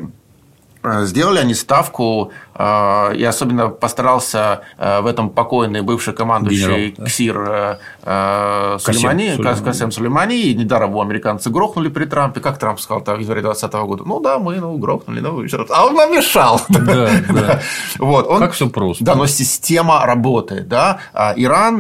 [0.83, 7.05] сделали они ставку, э, и особенно постарался э, в этом покойный бывший командующий Генерал, да?
[7.05, 12.41] КСИР Сулеймани, Касем Сулеймани, и недаром его американцы грохнули при Трампе.
[12.41, 14.03] Как Трамп сказал в январе 2020 года?
[14.05, 16.61] Ну да, мы ну, грохнули, ну, а он нам мешал.
[16.69, 17.61] Да, да.
[17.99, 19.03] Вот, он, как все просто.
[19.03, 20.67] Да, но система работает.
[20.67, 20.99] Да?
[21.13, 21.79] А Иран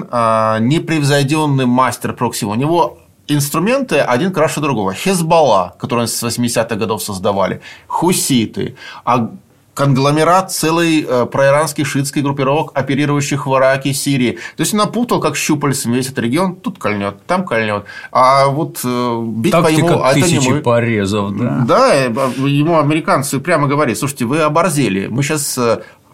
[0.67, 2.45] непревзойденный мастер прокси.
[2.45, 4.93] У него инструменты один краше другого.
[4.93, 9.31] Хезбалла, который с 80-х годов создавали, хуситы, а
[9.73, 14.37] конгломерат целый э, проиранских шитских группировок, оперирующих в Ираке, Сирии.
[14.55, 17.85] То есть напутал как щупальцем весь этот регион, тут кольнет, там кольнет.
[18.11, 20.61] А вот э, бить Тактика по ему, а это не мы.
[20.61, 21.65] порезов, да.
[21.67, 22.09] Да, э,
[22.47, 25.57] ему американцы прямо говорят, слушайте, вы оборзели, мы сейчас...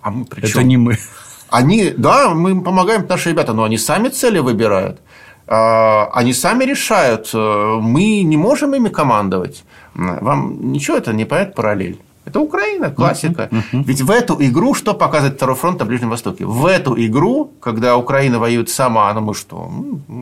[0.02, 0.98] А мы при Это не мы.
[1.50, 5.02] Они, да, мы помогаем наши ребята, но они сами цели выбирают.
[5.51, 9.63] А, они сами решают, э, мы не можем ими командовать.
[9.95, 11.99] Вам ничего это не понятно параллель?
[12.25, 13.49] Это Украина, классика.
[13.51, 13.83] Uh-huh, uh-huh.
[13.88, 16.45] Ведь в эту игру что показывает Второй фронт на Ближнем Востоке?
[16.45, 19.71] В эту игру, когда Украина воюет сама, ну мы что,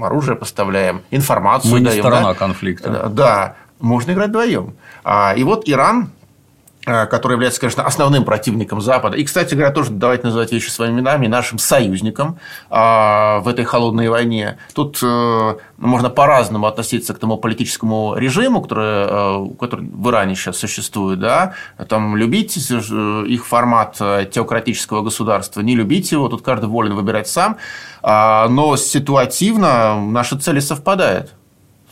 [0.01, 1.95] оружие поставляем, информацию мы даем.
[1.95, 2.33] не сторона да?
[2.33, 3.09] конфликта.
[3.09, 4.75] Да, можно играть вдвоем.
[5.03, 6.09] А, и вот Иран
[6.87, 9.17] который является, конечно, основным противником Запада.
[9.17, 14.07] И, кстати говоря, тоже давайте называть вещи своими именами, нашим союзником а, в этой холодной
[14.07, 14.57] войне.
[14.73, 20.57] Тут э, можно по-разному относиться к тому политическому режиму, который, э, который в Иране сейчас
[20.57, 21.19] существует.
[21.19, 21.55] Да?
[21.89, 27.57] Там любить их формат теократического государства, не любить его, тут каждый волен выбирать сам.
[28.01, 31.33] А, но ситуативно наши цели совпадают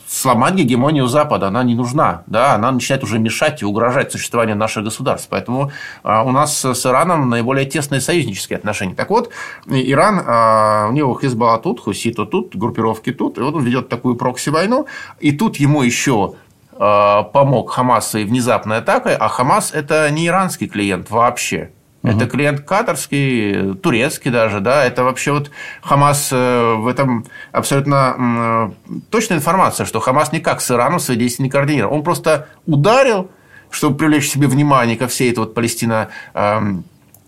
[0.08, 4.84] сломать гегемонию Запада, она не нужна, да, она начинает уже мешать и угрожать существованию наших
[4.84, 5.28] государств.
[5.30, 8.94] Поэтому а, у нас с Ираном наиболее тесные союзнические отношения.
[8.94, 9.30] Так вот,
[9.66, 14.16] Иран, а, у него Хизбалла тут, Хусита тут, группировки тут, и вот он ведет такую
[14.16, 14.86] прокси-войну,
[15.20, 16.34] и тут ему еще
[16.78, 21.70] а, помог Хамас и внезапной атакой, а Хамас– это не иранский клиент вообще.
[22.06, 25.50] Это клиент катарский, турецкий даже, да, это вообще вот
[25.82, 28.72] Хамас э, в этом абсолютно
[29.10, 31.96] точная информация, что Хамас никак с Ираном свои действия не координировал.
[31.96, 33.30] Он просто ударил,
[33.70, 36.84] чтобы привлечь себе внимание ко всей этой вот Палестино эм,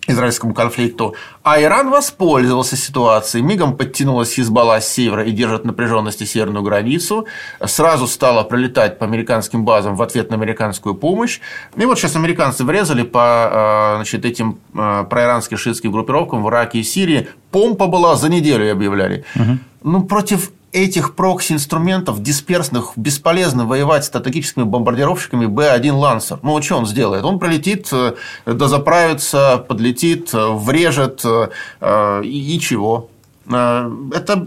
[0.08, 1.14] израильскому конфликту.
[1.42, 3.44] А Иран воспользовался ситуацией.
[3.44, 7.26] Мигом подтянулась Хизбалла с севера и держит напряженности северную границу.
[7.64, 11.40] Сразу стала пролетать по американским базам в ответ на американскую помощь.
[11.76, 16.80] И вот сейчас американцы врезали по э, значит, этим э, проиранским шиитским группировкам в Ираке
[16.80, 17.28] и Сирии.
[17.50, 19.24] Помпа была за неделю, объявляли.
[19.36, 19.58] Угу.
[19.84, 26.38] Ну, против этих прокси-инструментов дисперсных бесполезно воевать с стратегическими бомбардировщиками Б-1 «Лансер».
[26.42, 27.24] Ну, что он сделает?
[27.24, 28.14] Он пролетит, э,
[28.46, 33.08] дозаправится, подлетит, э, врежет, э, и чего?
[33.46, 34.46] Это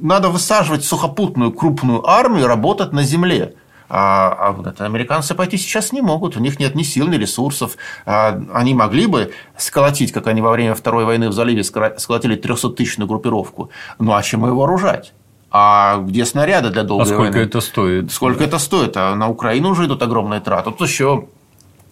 [0.00, 3.54] надо высаживать сухопутную крупную армию, работать на земле.
[3.88, 7.16] А, а вот это американцы пойти сейчас не могут, у них нет ни сил, ни
[7.16, 7.76] ресурсов.
[8.06, 13.06] А, они могли бы сколотить, как они во время Второй войны в заливе сколотили 300-тысячную
[13.06, 13.70] группировку.
[13.98, 15.12] Ну, а чем ее вооружать?
[15.50, 17.46] А где снаряды для долгой а сколько войны?
[17.46, 18.12] это стоит?
[18.12, 18.44] Сколько да.
[18.46, 18.96] это стоит?
[18.96, 20.70] А на Украину уже идут огромные траты.
[20.70, 21.26] Тут еще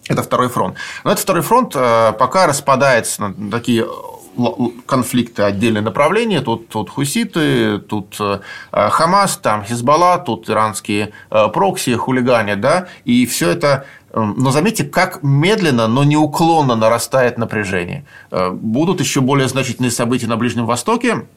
[0.09, 0.75] это второй фронт.
[1.03, 3.85] Но этот второй фронт э, пока распадается на такие
[4.85, 6.41] конфликты отдельные направления.
[6.41, 8.39] Тут, тут хуситы, тут э,
[8.71, 15.21] Хамас, там Хизбалла, тут иранские э, прокси, хулигане, да, и все это но заметьте, как
[15.21, 18.05] медленно, но неуклонно нарастает напряжение.
[18.31, 21.27] Будут еще более значительные события на Ближнем Востоке.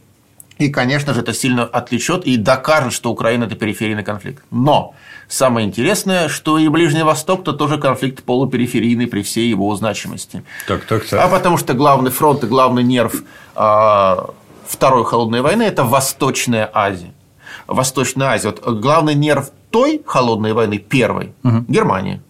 [0.58, 4.44] И, конечно же, это сильно отвлечет и докажет, что Украина– это периферийный конфликт.
[4.50, 4.94] Но
[5.28, 10.44] самое интересное, что и Ближний Восток– то тоже конфликт полупериферийный при всей его значимости.
[10.68, 11.20] Так, так, так.
[11.20, 13.22] А потому что главный фронт и главный нерв
[13.54, 14.30] а,
[14.66, 17.12] Второй холодной войны– это Восточная Азия.
[17.66, 18.48] Восточная Азия.
[18.48, 21.64] Вот главный нерв той холодной войны, первой, угу.
[21.68, 22.22] Германия.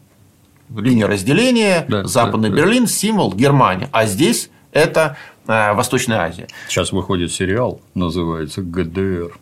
[0.75, 3.89] Линия разделения, да, Западный да, Берлин, символ Германия.
[3.93, 5.17] А здесь это
[5.47, 6.49] э, Восточная Азия.
[6.69, 9.33] Сейчас выходит сериал, называется ГДР.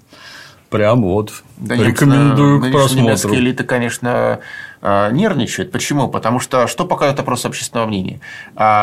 [0.71, 1.43] Прям вот.
[1.57, 3.05] Да, Рекомендую к просмотру.
[3.05, 4.41] Немецкие элиты, конечно,
[4.83, 5.73] э, нервничают.
[5.73, 6.09] Почему?
[6.09, 8.21] Потому что что показывает опрос общественного мнения?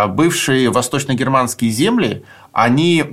[0.10, 3.06] Бывшие восточно-германские земли, они,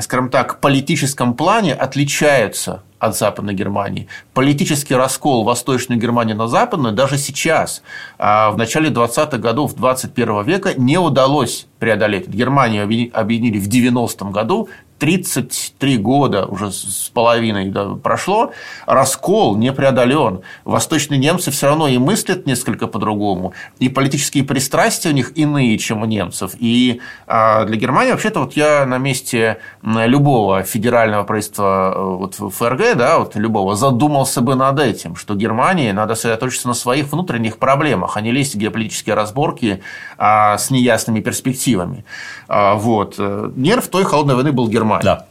[0.00, 4.06] скажем так, в политическом плане отличаются от Западной Германии.
[4.34, 7.82] Политический раскол Восточной Германии на Западную даже сейчас,
[8.18, 12.28] а, в начале 20-х годов 21 века, не удалось преодолеть.
[12.28, 14.68] Германию объединили в 90-м году,
[15.00, 18.52] 33 года уже с половиной да, прошло,
[18.86, 20.42] раскол не преодолен.
[20.64, 26.02] Восточные немцы все равно и мыслят несколько по-другому, и политические пристрастия у них иные, чем
[26.02, 26.52] у немцев.
[26.58, 32.96] И а, для Германии, вообще-то, вот я на месте любого федерального правительства э, вот, ФРГ,
[32.96, 38.18] да, вот любого, задумался бы над этим, что Германии надо сосредоточиться на своих внутренних проблемах,
[38.18, 39.82] а не лезть в геополитические разборки
[40.18, 42.04] а, с неясными перспективами.
[42.48, 43.18] А, вот.
[43.18, 45.04] Нерв той холодной войны был Германия Германия.
[45.04, 45.26] Да.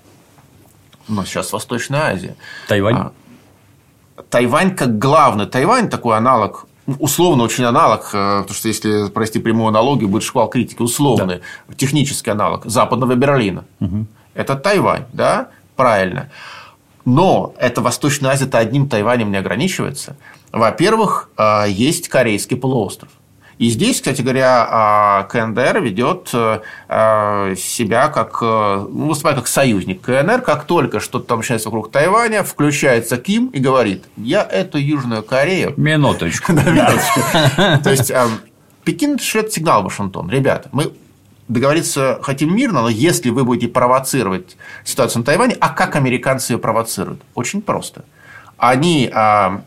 [1.08, 2.36] Но сейчас Восточная Азия.
[2.68, 2.96] Тайвань.
[2.96, 3.12] А,
[4.30, 5.46] Тайвань как главный.
[5.46, 6.66] Тайвань такой аналог
[6.98, 11.74] условно очень аналог, э, потому что если провести прямую аналогию, будет шквал критики, условный, да.
[11.76, 13.66] технический аналог западного Берлина.
[13.80, 14.06] Угу.
[14.34, 16.30] Это Тайвань, да, правильно.
[17.06, 20.16] Но это Восточная Азия-то одним Тайванем не ограничивается.
[20.52, 23.10] Во-первых, э, есть Корейский полуостров.
[23.60, 29.48] И здесь, кстати говоря, а, КНДР ведет э, э, себя как, э, ну, выступает как
[29.48, 30.42] союзник КНР.
[30.42, 35.74] Как только что-то там начинается вокруг Тайваня, включается Ким и говорит, я эту Южную Корею...
[35.76, 36.54] Минуточку.
[37.84, 38.14] То есть,
[38.86, 40.30] Пекин шлет сигнал Вашингтон.
[40.30, 40.94] Ребята, мы
[41.50, 44.56] договориться хотим мирно, но если вы будете провоцировать
[44.86, 47.22] ситуацию на Тайване, а как американцы ее провоцируют?
[47.36, 48.06] Очень просто.
[48.58, 49.62] Они а, а,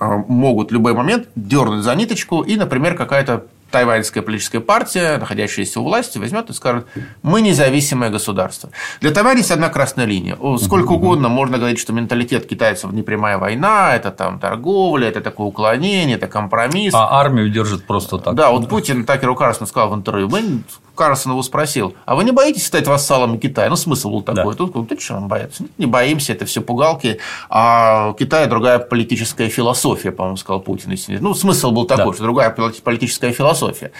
[0.00, 5.84] могут в любой момент дернуть за ниточку, и, например, какая-то тайваньская политическая партия, находящаяся у
[5.84, 6.86] власти, возьмет и скажет,
[7.22, 8.70] мы независимое государство.
[9.00, 10.36] Для Тайваня есть одна красная линия.
[10.58, 15.46] Сколько угодно можно говорить, что менталитет китайцев не прямая война, это там торговля, это такое
[15.46, 16.94] уклонение, это компромисс.
[16.94, 18.34] А армию держит просто так.
[18.34, 20.62] Да, вот Путин Такеру Карлсону сказал в интервью, мы
[20.94, 23.70] Карлсон его спросил, а вы не боитесь стать вассалом Китая?
[23.70, 24.54] Ну, смысл был такой.
[24.54, 24.66] Да.
[24.66, 25.64] Тут, ты что, боятся?
[25.78, 27.18] Не боимся, это все пугалки.
[27.48, 30.96] А у Китая другая политическая философия, по-моему, сказал Путин.
[31.20, 32.12] Ну, смысл был такой, да.
[32.12, 33.92] что другая политическая философия философия.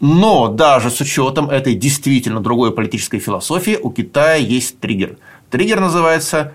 [0.00, 5.18] Но даже с учетом этой действительно другой политической философии у Китая есть триггер.
[5.50, 6.54] Триггер называется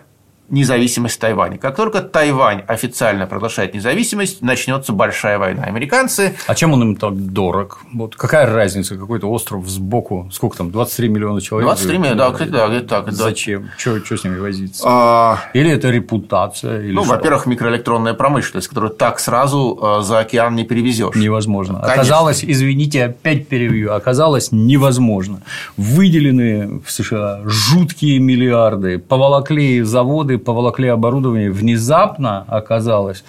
[0.49, 1.57] независимость Тайваня.
[1.57, 5.63] Как только Тайвань официально проглашает независимость, начнется большая война.
[5.63, 6.35] Американцы...
[6.47, 7.79] А чем он им так дорог?
[7.93, 8.95] Вот какая разница?
[8.95, 11.67] Какой-то остров сбоку, сколько там, 23 миллиона человек?
[11.67, 13.11] 23 миллиона, да, кстати, да, где-то так.
[13.11, 13.63] Зачем?
[13.63, 13.69] Да.
[13.77, 14.83] Что, с ними возиться?
[14.85, 15.39] А...
[15.53, 16.81] Или это репутация?
[16.81, 17.15] Или ну, что?
[17.15, 21.15] во-первых, микроэлектронная промышленность, которую так сразу а, за океан не перевезешь.
[21.15, 21.75] Невозможно.
[21.75, 21.93] Конечно.
[21.93, 25.41] Оказалось, извините, опять перевью, оказалось невозможно.
[25.77, 33.23] Выделены в США жуткие миллиарды, поволокли заводы заводы поволокли оборудование, внезапно оказалось,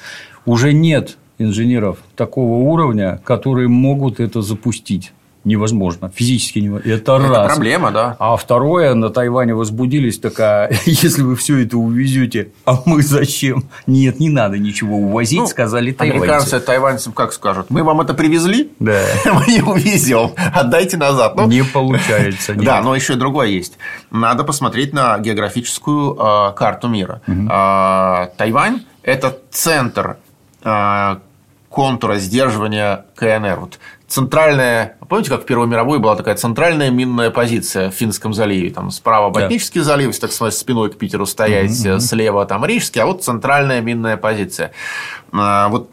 [0.46, 5.12] уже нет инженеров такого уровня, которые могут это запустить
[5.47, 6.92] невозможно, физически невозможно.
[6.92, 7.55] Это, это раз.
[7.55, 8.16] проблема, да.
[8.18, 13.64] А второе, на Тайване возбудились такая, если вы все это увезете, а мы зачем?
[13.86, 16.24] Нет, не надо ничего увозить, ну, сказали тайваньцы.
[16.24, 17.70] Американцы тайваньцам как скажут?
[17.70, 19.01] Мы вам это привезли, да.
[19.24, 21.36] мы не увезем, отдайте назад.
[21.36, 22.53] Ну, не получается.
[22.57, 22.64] Нет.
[22.64, 23.78] Да, но еще и другое есть.
[24.11, 27.22] Надо посмотреть на географическую э, карту мира.
[27.28, 27.47] Угу.
[28.36, 30.16] Тайвань– это центр
[30.64, 31.16] э,
[31.68, 33.60] контура сдерживания КНР.
[33.60, 38.70] Вот центральная, помните, как в Первой мировой была такая центральная минная позиция в Финском заливе,
[38.70, 39.84] там справа Ботнический да.
[39.84, 42.00] залив, так сказать, спиной к Питеру стоять, mm-hmm.
[42.00, 44.72] слева там Рижский, а вот центральная минная позиция.
[45.32, 45.90] А, вот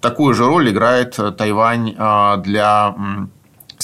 [0.00, 2.94] такую же роль играет Тайвань а, для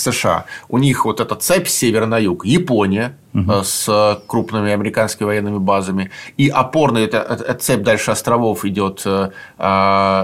[0.01, 0.44] США.
[0.68, 3.62] У них вот эта цепь север на юг, Япония угу.
[3.62, 9.30] с крупными американскими военными базами, и опорная эта, эта цепь дальше островов идет э,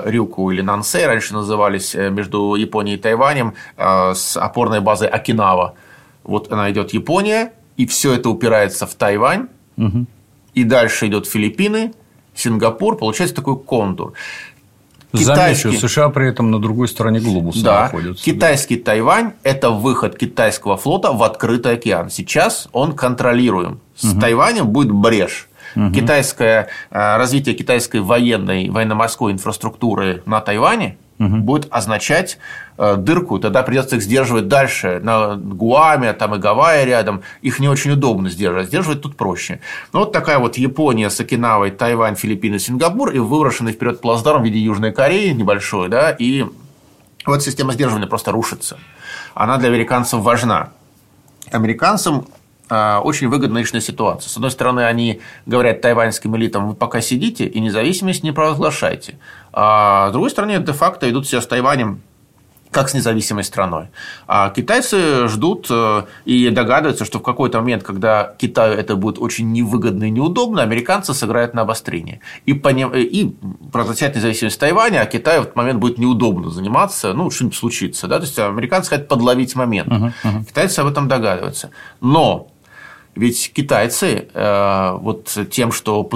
[0.04, 5.74] Рюку или Нансей, раньше назывались, э, между Японией и Тайванем, э, с опорной базой Окинава.
[6.24, 10.06] Вот она идет Япония, и все это упирается в Тайвань, угу.
[10.54, 11.92] и дальше идет Филиппины,
[12.34, 14.12] Сингапур, получается такой контур.
[15.12, 15.70] Китайский...
[15.70, 18.24] Замечу, США при этом на другой стороне глобуса да, находятся.
[18.24, 22.10] Китайский Тайвань– это выход китайского флота в открытый океан.
[22.10, 23.80] Сейчас он контролируем.
[23.94, 24.20] С угу.
[24.20, 25.48] Тайванем будет брешь.
[25.74, 25.92] Угу.
[25.92, 31.36] Китайское, э, развитие китайской военной, военно-морской инфраструктуры на Тайване угу.
[31.38, 32.38] будет означать
[32.78, 35.00] э, дырку, тогда придется их сдерживать дальше.
[35.02, 38.68] На Гуаме, там и Гавайи рядом, их не очень удобно сдерживать.
[38.68, 39.60] Сдерживать тут проще.
[39.92, 44.44] Ну, вот такая вот Япония с Окинавой, Тайвань, Филиппины, Сингапур и выброшенный вперед плацдарм в
[44.44, 46.44] виде Южной Кореи небольшой, да, и
[47.24, 48.78] вот система сдерживания просто рушится.
[49.34, 50.70] Она для американцев важна.
[51.50, 52.26] Американцам
[52.68, 54.28] а, очень выгодна личная ситуация.
[54.28, 59.18] С одной стороны, они говорят тайваньским элитам, вы пока сидите и независимость не провозглашайте.
[59.58, 62.02] А с другой стороны, де-факто идут все с Тайванем
[62.70, 63.86] как с независимой страной.
[64.26, 69.50] А китайцы ждут э, и догадываются, что в какой-то момент, когда Китаю это будет очень
[69.50, 72.20] невыгодно и неудобно, американцы сыграют на обострение.
[72.44, 72.92] И, поним...
[72.92, 73.34] и
[73.72, 78.08] провозгласят независимость Тайваня, а Китаю в этот момент будет неудобно заниматься, ну, что-нибудь случится.
[78.08, 78.18] Да?
[78.18, 79.88] То есть, американцы хотят подловить момент.
[79.88, 80.44] Uh-huh, uh-huh.
[80.44, 81.70] Китайцы об этом догадываются.
[82.02, 82.48] Но
[83.14, 86.06] ведь китайцы э, вот тем, что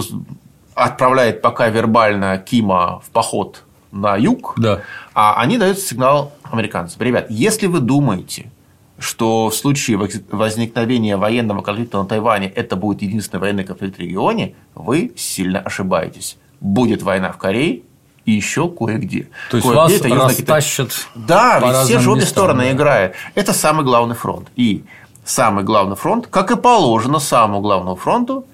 [0.85, 4.83] отправляет пока вербально Кима в поход на юг, да.
[5.14, 7.03] а они дают сигнал американцам.
[7.03, 8.51] Ребят, если вы думаете,
[8.99, 9.97] что в случае
[10.31, 16.37] возникновения военного конфликта на Тайване это будет единственный военный конфликт в регионе, вы сильно ошибаетесь.
[16.61, 17.83] Будет война в Корее,
[18.26, 19.28] и еще кое-где.
[19.51, 22.72] То есть кое вас это растащат Да, ведь все же обе стороны да.
[22.72, 23.14] играют.
[23.35, 24.49] Это самый главный фронт.
[24.57, 24.85] И
[25.24, 28.45] самый главный фронт, как и положено самому главному фронту,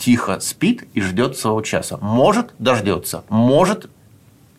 [0.00, 1.98] тихо спит и ждет своего часа.
[2.00, 3.90] Может, дождется, может,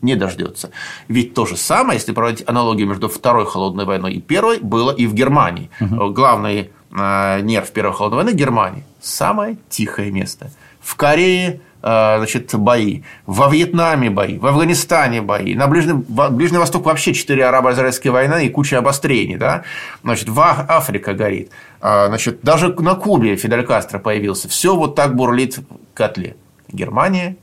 [0.02, 0.70] не дождется.
[1.08, 5.08] Ведь то же самое, если проводить аналогию между Второй холодной войной и Первой, было и
[5.08, 5.70] в Германии.
[5.80, 6.12] Угу.
[6.12, 8.84] Главный э, нерв Первой холодной войны– Германия.
[9.02, 10.52] Самое тихое место.
[10.80, 17.14] В Корее значит, бои, во Вьетнаме бои, в Афганистане бои, на Ближнем, Ближний Восток вообще
[17.14, 19.64] четыре арабо-израильские войны и куча обострений, да?
[20.04, 21.52] значит, в Африка горит,
[21.82, 25.64] э, значит, даже на Кубе Фидель Кастро появился, все вот так бурлит в
[25.94, 26.36] котле.
[26.68, 27.36] Германия,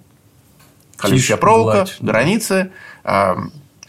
[0.96, 2.70] колючая проволока, границы,
[3.04, 3.34] э,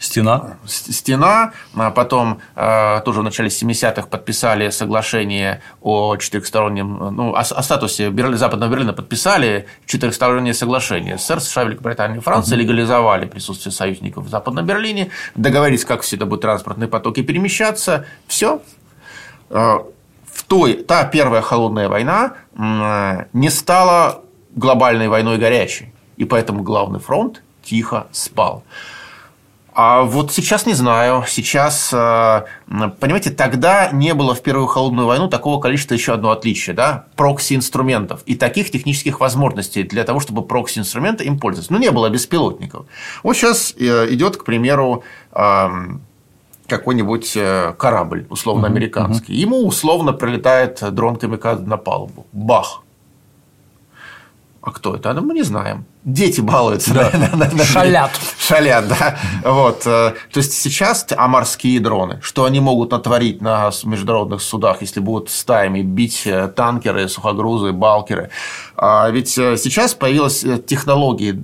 [0.00, 0.56] Стена.
[0.66, 1.52] Стена.
[1.76, 8.08] А потом э, тоже в начале 70-х подписали соглашение о четырехстороннем, ну, о, о статусе
[8.08, 11.18] Берлина, Западного Берлина подписали четырехстороннее соглашение.
[11.18, 12.62] СССР, США, Великобритания и Франция угу.
[12.62, 18.06] легализовали присутствие союзников в Западном Берлине, договорились, как все это будут транспортные потоки перемещаться.
[18.26, 18.62] Все.
[19.50, 19.80] Э,
[20.24, 22.34] в той, та первая холодная война
[23.32, 24.22] не стала
[24.54, 25.92] глобальной войной горячей.
[26.16, 28.64] И поэтому главный фронт тихо спал.
[29.72, 31.24] А вот сейчас не знаю.
[31.28, 36.74] Сейчас, э, понимаете, тогда не было в Первую холодную войну такого количества еще одно отличие,
[36.74, 41.72] да, прокси-инструментов и таких технических возможностей для того, чтобы прокси-инструменты им пользоваться.
[41.72, 42.86] Ну, не было беспилотников.
[43.22, 46.02] Вот сейчас э, идет, к примеру, эм,
[46.66, 49.34] какой-нибудь э, корабль, условно американский.
[49.34, 52.26] Ему условно прилетает дрон камикадзе на палубу.
[52.32, 52.82] Бах!
[54.62, 55.10] А кто это?
[55.10, 55.86] А мы не знаем.
[56.04, 56.92] Дети балуются.
[56.92, 57.10] Да.
[57.14, 58.10] На, на, на, Шалят.
[58.38, 59.18] Шалят, да.
[59.42, 59.82] Вот.
[59.86, 65.00] Э, то есть сейчас а морские дроны, что они могут натворить на международных судах, если
[65.00, 68.30] будут стаями бить э, танкеры, сухогрузы, балкеры.
[68.76, 71.42] А ведь э, сейчас появилась технологии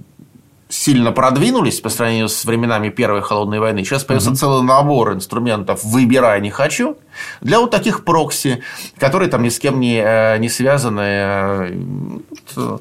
[0.77, 3.83] сильно продвинулись по сравнению с временами Первой холодной войны.
[3.85, 4.37] Сейчас появился угу.
[4.37, 6.97] целый набор инструментов «выбирай, не хочу»
[7.41, 8.63] для вот таких прокси,
[8.99, 11.01] которые там ни с кем не, э, не связаны.
[11.01, 11.71] Э,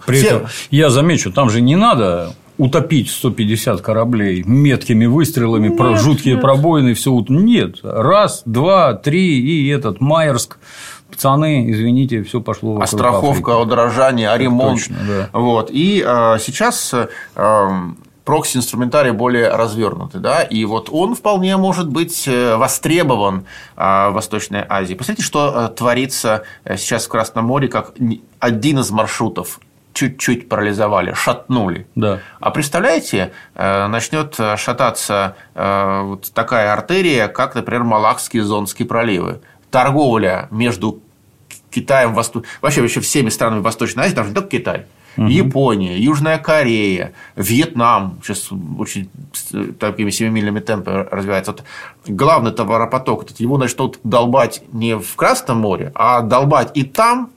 [0.05, 0.27] При Все...
[0.27, 6.35] этом я замечу, там же не надо утопить 150 кораблей меткими выстрелами, нет, про жуткие
[6.35, 6.41] нет.
[6.41, 7.23] пробоины, все.
[7.27, 7.77] Нет.
[7.83, 10.57] Раз, два, три, и этот Майерск
[11.09, 12.79] пацаны, извините, все пошло.
[12.81, 14.79] А страховка, удорожание, а ремонт.
[14.79, 15.29] Точно, да.
[15.33, 15.69] вот.
[15.71, 17.07] И э, сейчас э,
[18.25, 23.45] прокси-инструментарий более развернутый, да, и вот он вполне может быть э, востребован
[23.75, 24.95] в Восточной Азии.
[24.95, 26.43] Посмотрите, что творится
[26.77, 27.93] сейчас в Красном море, как
[28.39, 29.59] один из маршрутов
[29.93, 31.87] чуть-чуть парализовали, шатнули.
[31.95, 32.19] Да.
[32.41, 39.39] А представляете, начнет шататься вот такая артерия, как, например, Малакские Зонские проливы.
[39.71, 41.01] Торговля между
[41.69, 42.43] Китаем, Восто...
[42.61, 44.85] вообще, вообще всеми странами Восточной Азии, даже не только Китай,
[45.17, 45.27] угу.
[45.27, 49.09] Япония, Южная Корея, Вьетнам сейчас очень
[49.79, 51.51] такими семимильными темпами развивается.
[51.51, 51.63] Вот
[52.07, 57.29] главный товаропоток, его начнут долбать не в Красном море, а долбать и там,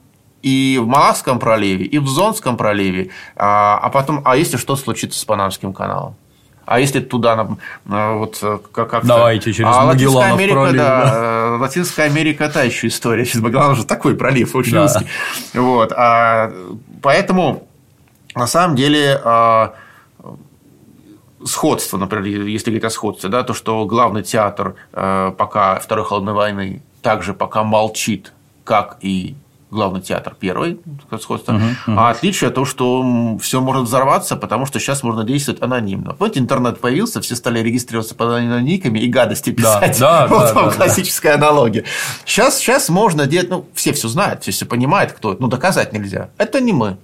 [0.42, 5.18] и в Малакском проливе, и в Зонском проливе, а, а потом, а если что случится
[5.18, 6.14] с Панамским каналом?
[6.68, 7.48] А если туда,
[7.86, 8.38] вот
[8.72, 11.12] как как Давайте через а Магелланов Латинская Америка, пролив, да.
[11.14, 13.24] Э, Латинская Америка– та еще история.
[13.24, 14.84] Сейчас Магеллан уже такой пролив, очень да.
[14.84, 15.06] узкий.
[15.54, 15.92] Вот.
[15.92, 16.52] А,
[17.00, 17.66] поэтому,
[18.34, 19.76] на самом деле, а,
[21.42, 26.34] сходство, например, если говорить о сходстве, да, то, что главный театр а, пока Второй холодной
[26.34, 29.36] войны также пока молчит, как и
[29.70, 30.80] главный театр первый,
[31.20, 31.52] сходство.
[31.52, 31.98] Угу, угу.
[31.98, 36.14] А отличие то, что все может взорваться, потому что сейчас можно действовать анонимно.
[36.14, 39.98] Помните, интернет появился, все стали регистрироваться под анонимниками и гадости писать.
[39.98, 41.48] Да, да, вот да, вам да, классическая да.
[41.48, 41.84] аналогия.
[42.24, 45.92] Сейчас, сейчас можно делать, ну, все все знают, все все понимают, кто это, ну, доказать
[45.92, 46.30] нельзя.
[46.38, 46.96] Это не мы.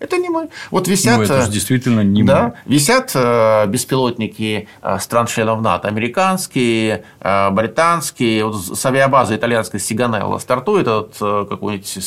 [0.00, 0.48] Это не мы.
[0.70, 1.18] Вот висят...
[1.18, 2.74] Ну, это же действительно не да, мы.
[2.74, 5.88] Висят э, беспилотники э, стран-членов НАТО.
[5.88, 8.46] Американские, э, британские.
[8.46, 11.98] Вот с авиабазы итальянской Сиганелла стартует этот какой-нибудь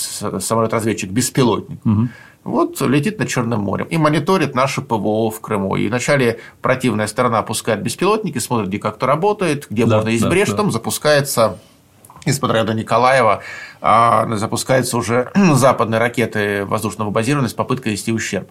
[0.43, 1.85] самолет-разведчик беспилотник.
[1.85, 2.07] Угу.
[2.45, 5.75] Вот летит над Черным морем и мониторит наше ПВО в Крыму.
[5.75, 10.29] И вначале противная сторона пускает беспилотники, смотрит, где как-то работает, где да, можно есть да,
[10.29, 10.55] да.
[10.55, 11.59] там запускается
[12.25, 13.41] из-под района Николаева
[13.81, 18.49] а, запускаются уже западные ракеты воздушного базирования с попыткой нанести ущерб.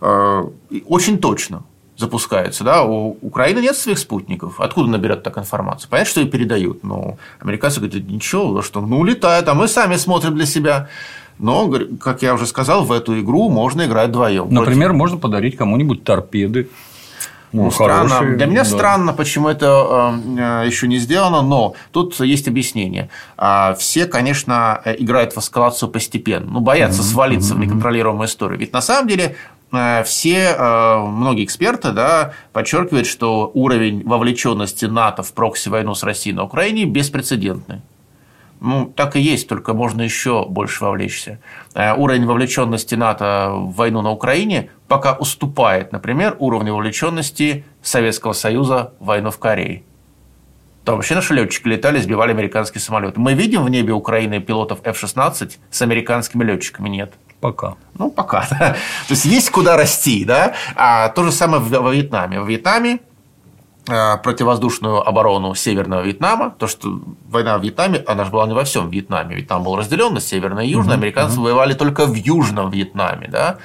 [0.00, 0.48] А,
[0.86, 1.64] очень точно
[1.96, 2.64] запускаются.
[2.64, 2.84] Да?
[2.84, 4.60] У Украины нет своих спутников.
[4.60, 5.88] Откуда наберет так информацию?
[5.90, 6.82] Понятно, что и передают.
[6.84, 10.88] Но американцы говорят, ничего, что ну улетает, а мы сами смотрим для себя.
[11.38, 14.52] Но, как я уже сказал, в эту игру можно играть вдвоем.
[14.52, 14.98] Например, против...
[14.98, 16.68] можно подарить кому-нибудь торпеды
[17.52, 18.08] ну, странно.
[18.08, 18.68] Хороший, Для меня да.
[18.68, 23.10] странно, почему это э, еще не сделано, но тут есть объяснение.
[23.36, 28.58] А, все, конечно, играют в эскалацию постепенно, ну, боятся свалиться в неконтролируемую историю.
[28.58, 29.36] Ведь на самом деле
[29.70, 36.34] э, все, э, многие эксперты да, подчеркивают, что уровень вовлеченности НАТО в прокси-войну с Россией
[36.34, 37.82] на Украине беспрецедентный.
[38.64, 41.40] Ну, так и есть, только можно еще больше вовлечься.
[41.74, 48.94] Э, уровень вовлеченности НАТО в войну на Украине пока уступает, например, уровню вовлеченности Советского Союза
[49.00, 49.82] в войну в Корее.
[50.84, 53.18] Там вообще наши летчики летали, сбивали американские самолеты.
[53.18, 56.88] Мы видим в небе Украины пилотов F-16 с американскими летчиками?
[56.88, 57.14] Нет.
[57.40, 57.74] Пока.
[57.98, 58.46] Ну, пока.
[58.50, 58.76] Да.
[59.08, 60.54] То есть есть куда расти, да.
[60.76, 62.40] А то же самое во Вьетнаме.
[62.40, 63.00] В Вьетнаме
[63.84, 68.88] противовоздушную оборону Северного Вьетнама, то, что война в Вьетнаме, она же была не во всем
[68.90, 71.42] Вьетнаме, ведь там был разделен на Северное и Южное, американцы uh-huh.
[71.42, 73.58] воевали только в Южном Вьетнаме, да,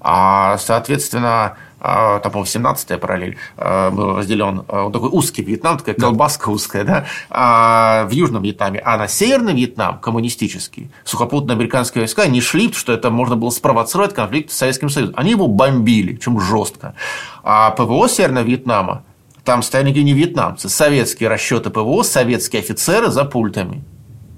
[0.00, 5.76] а, соответственно, а, там, по-моему, 17-я параллель э, был разделен, э, он такой узкий Вьетнам,
[5.76, 12.00] такая колбаска узкая, да, а в Южном Вьетнаме, а на Северный Вьетнам, коммунистический, сухопутные американские
[12.00, 15.14] войска не шли, что это можно было спровоцировать конфликт с Советским Союзом.
[15.16, 16.94] Они его бомбили, чем жестко.
[17.42, 19.02] А ПВО Северного Вьетнама
[19.44, 23.84] там стояли не вьетнамцы, советские расчеты ПВО, советские офицеры за пультами.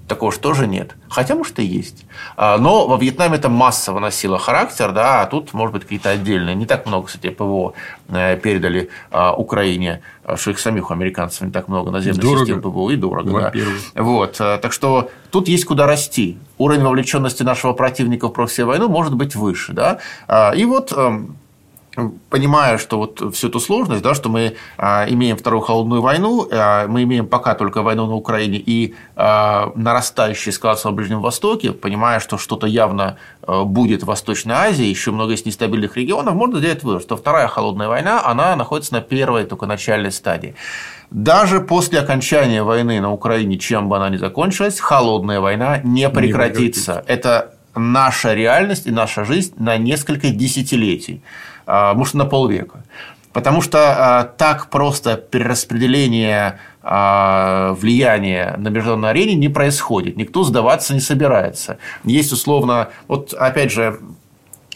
[0.07, 0.95] Такого же тоже нет.
[1.09, 2.05] Хотя, может, и есть.
[2.37, 6.55] А, но во Вьетнаме это массово носило характер, да, а тут, может быть, какие-то отдельные.
[6.55, 7.73] Не так много, кстати, ПВО
[8.07, 12.45] э, передали а, Украине, а, что их самих американцев не так много наземных дорого.
[12.45, 13.51] систем ПВО, и дорого.
[13.53, 14.01] Да.
[14.01, 14.37] Вот.
[14.37, 16.37] Так что тут есть куда расти.
[16.57, 19.73] Уровень вовлеченности нашего противника в прокси войну может быть выше.
[19.73, 19.99] Да?
[20.55, 21.37] И вот эм,
[22.29, 26.87] понимая, что вот всю эту сложность, да, что мы а, имеем вторую холодную войну, а,
[26.87, 32.19] мы имеем пока только войну на Украине и а, нарастающую эскалацию на Ближнем Востоке, понимая,
[32.19, 33.17] что что-то явно
[33.47, 37.87] будет в Восточной Азии, еще много есть нестабильных регионов, можно сделать вывод, что вторая холодная
[37.87, 40.55] война, она находится на первой только начальной стадии.
[41.09, 46.21] Даже после окончания войны на Украине, чем бы она ни закончилась, холодная война не прекратится.
[46.21, 47.03] Не прекратится.
[47.07, 51.21] Это наша реальность и наша жизнь на несколько десятилетий.
[51.67, 52.83] А, может, на полвека.
[53.33, 60.15] Потому что а, так просто перераспределение а, влияния на международной арене не происходит.
[60.15, 61.77] Никто сдаваться не собирается.
[62.05, 63.99] Есть условно, вот опять же,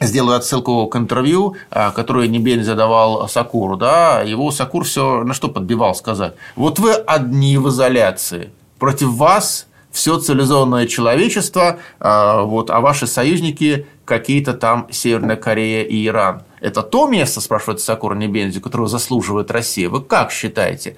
[0.02, 3.78] сделаю отсылку к интервью, которое Небень задавал Сакуру.
[3.78, 4.22] Да?
[4.22, 6.34] Его Сакур все на что подбивал сказать.
[6.56, 8.52] Вот вы одни в изоляции.
[8.80, 16.42] Против вас все цивилизованное человечество, вот, а ваши союзники какие-то там Северная Корея и Иран.
[16.60, 19.88] Это то место, спрашивает Сакура Небензи, которого заслуживает Россия.
[19.88, 20.98] Вы как считаете?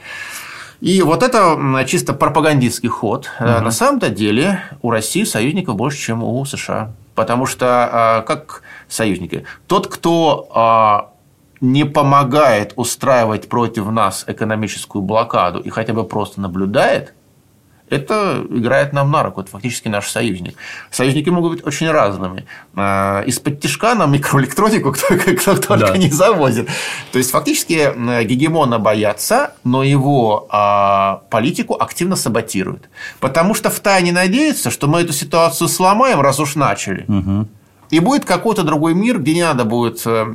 [0.81, 3.29] И вот это чисто пропагандистский ход.
[3.39, 3.45] Угу.
[3.47, 6.93] На самом-то деле у России союзников больше, чем у США.
[7.13, 11.11] Потому что, а, как союзники, тот, кто а,
[11.61, 17.13] не помогает устраивать против нас экономическую блокаду и хотя бы просто наблюдает,
[17.93, 20.55] это играет нам на руку, это фактически наш союзник.
[20.91, 22.45] Союзники могут быть очень разными.
[22.75, 25.97] А, из-под тяжка нам микроэлектронику кто, кто только да.
[25.97, 26.67] не завозит.
[27.11, 32.89] То есть, фактически гегемона боятся, но его а, политику активно саботируют.
[33.19, 37.05] Потому что в тайне надеются, что мы эту ситуацию сломаем, раз уж начали.
[37.07, 37.47] Угу.
[37.91, 40.33] И будет какой-то другой мир, где не надо будет э,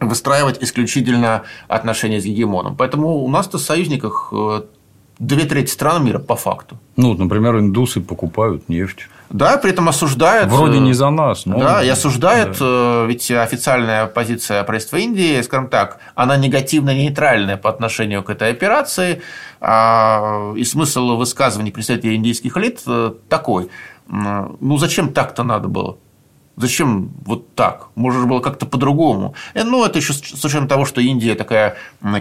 [0.00, 2.74] выстраивать исключительно отношения с гегемоном.
[2.76, 4.62] Поэтому у нас-то в союзниках э,
[5.20, 6.78] две трети стран мира по факту.
[6.96, 9.08] Ну, например, индусы покупают нефть.
[9.28, 10.50] Да, при этом осуждают.
[10.50, 11.58] Вроде э, не за нас, но.
[11.58, 13.04] Да, и осуждают, да.
[13.04, 19.20] Э, ведь официальная позиция правительства Индии, скажем так, она негативно-нейтральная по отношению к этой операции.
[19.60, 23.68] А, и смысл высказываний представителей индийских элит э, такой.
[24.08, 25.98] ну, зачем так-то надо было?
[26.56, 27.88] Зачем вот так?
[27.94, 29.34] Может было как-то по-другому.
[29.54, 31.76] Э, ну, это еще с учетом того, что Индия такая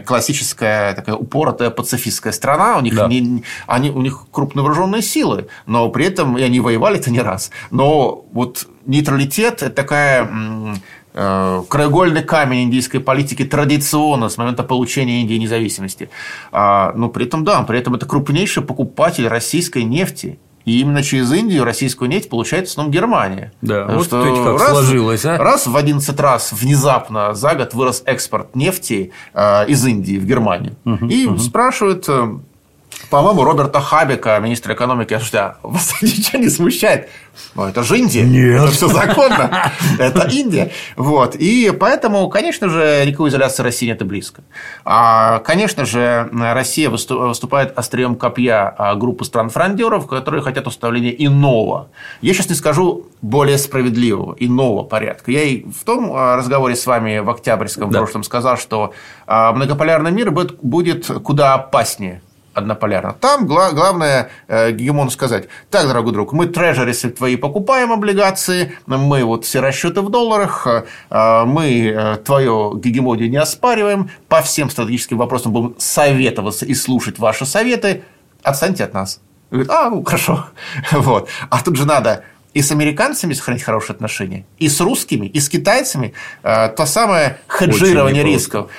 [0.06, 3.08] классическая, такая упоротая пацифистская страна, у них, да.
[3.08, 7.52] не, они, у них крупно вооруженные силы, но при этом и они воевали-то не раз.
[7.72, 10.30] Но вот нейтралитет– это такая
[11.14, 16.10] э, краеугольный камень индийской политики традиционно с момента получения Индии независимости.
[16.52, 20.40] А, но при этом, да, при этом это крупнейший покупатель российской нефти
[20.70, 23.52] и именно через Индию российскую нефть получает в основном Германия.
[23.62, 25.38] Да, Потому вот что как раз, сложилось, а?
[25.38, 30.76] Раз в 11 раз внезапно за год вырос экспорт нефти э, из Индии в Германию.
[30.86, 31.38] Угу, и угу.
[31.40, 32.38] спрашивают э,
[33.10, 37.10] по-моему, Роберта Хабика, министра экономики, а вас ничего не смущает?
[37.56, 38.24] Ну, это же Индия.
[38.24, 38.62] Нет.
[38.62, 39.72] Это все законно.
[39.98, 40.72] Это Индия.
[40.96, 41.36] Вот.
[41.36, 44.44] И поэтому, конечно же, никакой изоляции России нет и близко.
[44.86, 51.90] А, конечно же, Россия выступает острием копья а, группы стран-фрондеров, которые хотят установления иного.
[52.22, 55.32] Я сейчас не скажу более справедливого, иного порядка.
[55.32, 58.00] Я и в том а, разговоре с вами в октябрьском да.
[58.00, 58.94] прошлом сказал, что
[59.28, 62.22] многополярный мир будет куда опаснее
[62.54, 63.14] однополярно.
[63.14, 69.24] Там гла- главное э, гегемону сказать, так, дорогой друг, мы трежерисы твои покупаем облигации, мы
[69.24, 75.18] вот все расчеты в долларах, э, мы э, твое гегемонию не оспариваем, по всем стратегическим
[75.18, 78.04] вопросам будем советоваться и слушать ваши советы,
[78.44, 79.22] отстаньте от нас.
[79.52, 80.46] Говорит, а, ну, хорошо.
[80.92, 81.30] Вот.
[81.50, 82.24] А тут же надо
[82.54, 86.14] и с американцами сохранить хорошие отношения, и с русскими, и с китайцами.
[86.44, 88.72] Э, то самое хеджирование рисков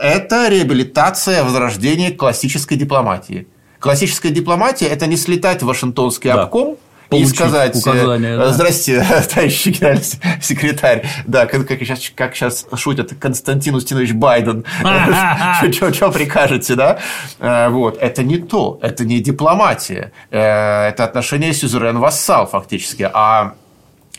[0.00, 3.46] это реабилитация, возрождение классической дипломатии.
[3.78, 6.44] Классическая дипломатия– это не слетать в Вашингтонский да.
[6.44, 6.76] обком,
[7.10, 8.52] и сказать, указания, да.
[8.52, 10.02] здрасте, товарищ генеральный
[10.42, 14.64] секретарь, да, как, как, сейчас, как сейчас шутят Константин Устинович Байден,
[15.92, 16.98] что прикажете, да?
[17.38, 23.54] Э, вот, это не то, это не дипломатия, э, это отношение сюзерен-вассал фактически, а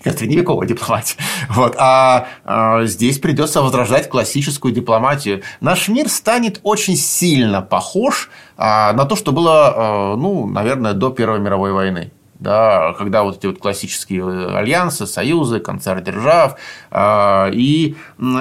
[0.04, 1.18] это средневековая дипломатия.
[1.50, 1.76] Вот.
[1.78, 5.44] А, а здесь придется возрождать классическую дипломатию.
[5.62, 11.10] Наш мир станет очень сильно похож а, на то, что было, а, ну, наверное, до
[11.10, 12.12] Первой мировой войны
[12.44, 16.58] да, когда вот эти вот классические э, альянсы, союзы, концерт держав.
[16.92, 17.96] А, и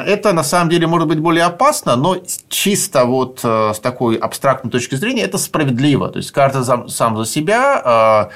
[0.06, 2.16] это на самом деле может быть более опасно, но
[2.48, 6.08] чисто вот э, с такой абстрактной точки зрения это справедливо.
[6.08, 8.30] То есть каждый сам за себя, а,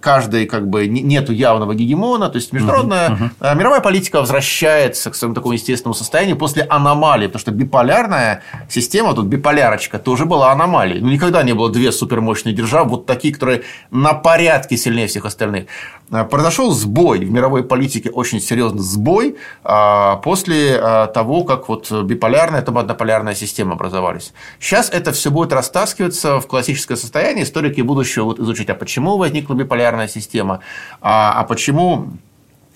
[0.00, 3.56] каждый как бы нету явного гегемона, то есть международная uh-huh, uh-huh.
[3.56, 9.26] мировая политика возвращается к своему такому естественному состоянию после аномалии, потому что биполярная система, тут
[9.26, 11.00] биполярочка, тоже была аномалией.
[11.00, 15.66] Ну, никогда не было две супермощные державы, вот такие, которые на порядке сильнее всех остальных.
[16.10, 21.90] Э, произошел сбой в мировой политике, очень серьезный сбой а, после а, того, как вот
[21.90, 24.32] биполярная, это однополярная система образовались.
[24.60, 27.44] Сейчас это все будет растаскиваться в классическое состояние.
[27.44, 30.60] Историки будущего будут изучить, а почему возникла биполярная система,
[31.00, 32.08] а, а почему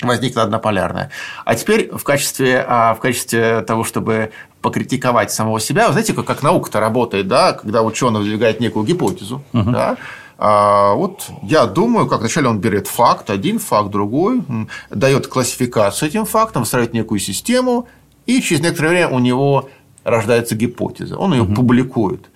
[0.03, 1.11] возникла однополярная.
[1.45, 4.31] А теперь в качестве, в качестве того, чтобы
[4.61, 9.71] покритиковать самого себя, знаете, как, как наука-то работает, да, когда ученый выдвигает некую гипотезу, угу.
[9.71, 9.97] да,
[10.39, 14.43] вот я думаю, как вначале он берет факт, один факт, другой,
[14.91, 17.89] дает классификацию этим фактом, выстраивает некую систему,
[18.27, 19.69] и через некоторое время у него
[20.05, 21.17] рождается гипотеза.
[21.17, 21.55] Он ее угу.
[21.55, 22.27] публикует.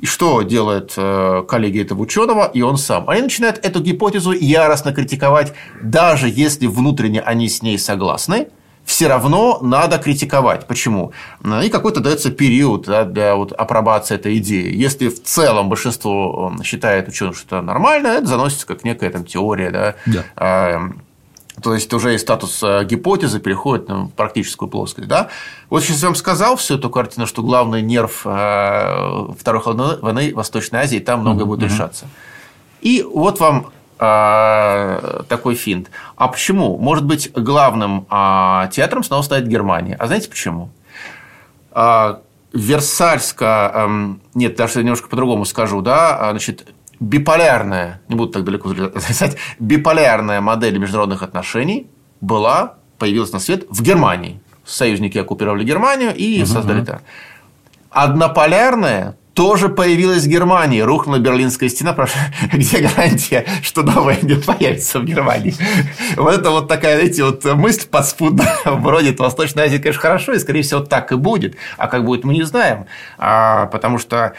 [0.00, 3.08] И что делает э, коллеги этого ученого и он сам?
[3.08, 8.48] Они начинают эту гипотезу яростно критиковать, даже если внутренне они с ней согласны,
[8.86, 10.66] все равно надо критиковать.
[10.68, 11.12] Почему?
[11.62, 14.72] И какой-то дается период да, для вот апробации этой идеи.
[14.74, 19.70] Если в целом большинство считает ученых, что это нормально, это заносится как некая там, теория.
[19.70, 19.94] Да?
[20.06, 20.24] Да.
[20.36, 20.90] А,
[21.60, 25.08] то есть уже из статуса гипотезы переходит в практическую плоскость.
[25.08, 25.30] Да?
[25.68, 30.32] Вот сейчас я вам сказал всю эту картину, что главный нерв э, Второй холодной войны
[30.32, 31.48] Восточной Азии, там многое mm-hmm.
[31.48, 32.06] будет решаться.
[32.82, 35.90] И вот вам такой финт.
[36.16, 36.76] А почему?
[36.76, 39.96] Может быть, главным а, театром снова станет Германия.
[39.98, 40.70] А знаете почему?
[41.72, 42.20] А,
[42.52, 46.66] Версальская, эм, нет, даже немножко по-другому скажу, да, значит,
[47.00, 51.90] биполярная, не буду так далеко залезать, биполярная модель международных отношений
[52.20, 54.40] была, появилась на свет в Германии.
[54.64, 56.46] Союзники оккупировали Германию и угу.
[56.46, 57.02] создали это.
[57.90, 60.80] Однополярная тоже появилась в Германии.
[60.80, 61.94] Рухнула Берлинская стена.
[62.52, 65.54] Где гарантия, что новая не появится в Германии?
[66.16, 68.46] Вот это вот такая, знаете, вот мысль подспудно
[68.80, 71.56] бродит в Восточной Азии, конечно, хорошо, и, скорее всего, так и будет.
[71.76, 72.86] А как будет, мы не знаем.
[73.18, 74.32] А, потому что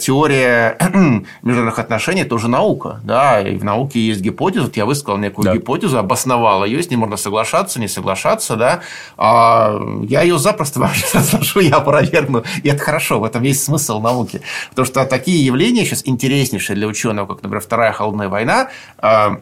[0.00, 0.78] теория
[1.42, 3.00] международных отношений– это уже наука.
[3.04, 3.40] Да?
[3.40, 4.64] И в науке есть гипотеза.
[4.64, 5.54] Вот я высказал некую да.
[5.54, 8.56] гипотезу, обосновал ее, с ней можно соглашаться, не соглашаться.
[8.56, 8.80] Да?
[9.16, 9.78] А
[10.08, 12.42] я ее запросто вообще разношу, я опровергну.
[12.64, 14.42] И это хорошо, в этом есть смысл науки науки.
[14.70, 19.40] Потому что такие явления сейчас интереснейшие для ученого, как, например, Вторая холодная война, а,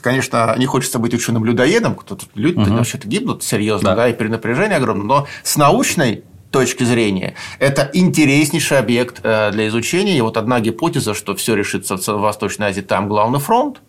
[0.00, 2.74] конечно, не хочется быть ученым-людоедом, кто-то люди угу.
[2.74, 3.96] вообще-то гибнут серьезно, да.
[3.96, 10.18] да, и перенапряжение огромное, но с научной точки зрения, это интереснейший объект э, для изучения.
[10.18, 13.80] И вот одна гипотеза, что все решится в Восточной Азии, там главный фронт,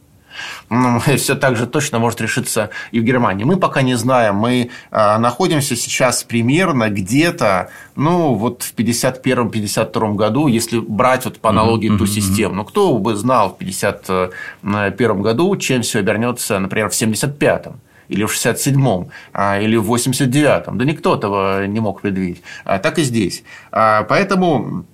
[1.17, 3.43] все так же точно может решиться и в Германии.
[3.43, 4.35] Мы пока не знаем.
[4.35, 11.49] Мы э, находимся сейчас примерно где-то, ну, вот в 51-52 году, если брать вот по
[11.49, 11.97] аналогии mm-hmm.
[11.97, 12.55] ту систему.
[12.55, 17.79] Ну, кто бы знал в 51 году, чем все обернется, например, в 75-м
[18.09, 20.77] или в 67-м, а, или в 89-м.
[20.77, 22.41] Да никто этого не мог предвидеть.
[22.65, 23.43] А так и здесь.
[23.71, 24.85] А, поэтому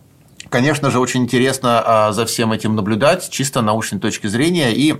[0.49, 4.95] Конечно же, очень интересно за всем этим наблюдать, чисто научной точки зрения, и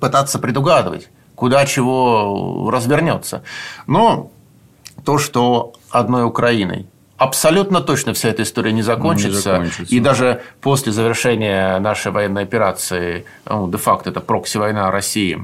[0.00, 3.42] пытаться предугадывать, куда чего развернется.
[3.86, 4.30] Но
[5.04, 6.86] то, что одной Украиной
[7.16, 9.28] абсолютно точно вся эта история не закончится.
[9.28, 9.94] Не закончится.
[9.94, 15.40] И даже после завершения нашей военной операции, ну, де-факто это прокси-война России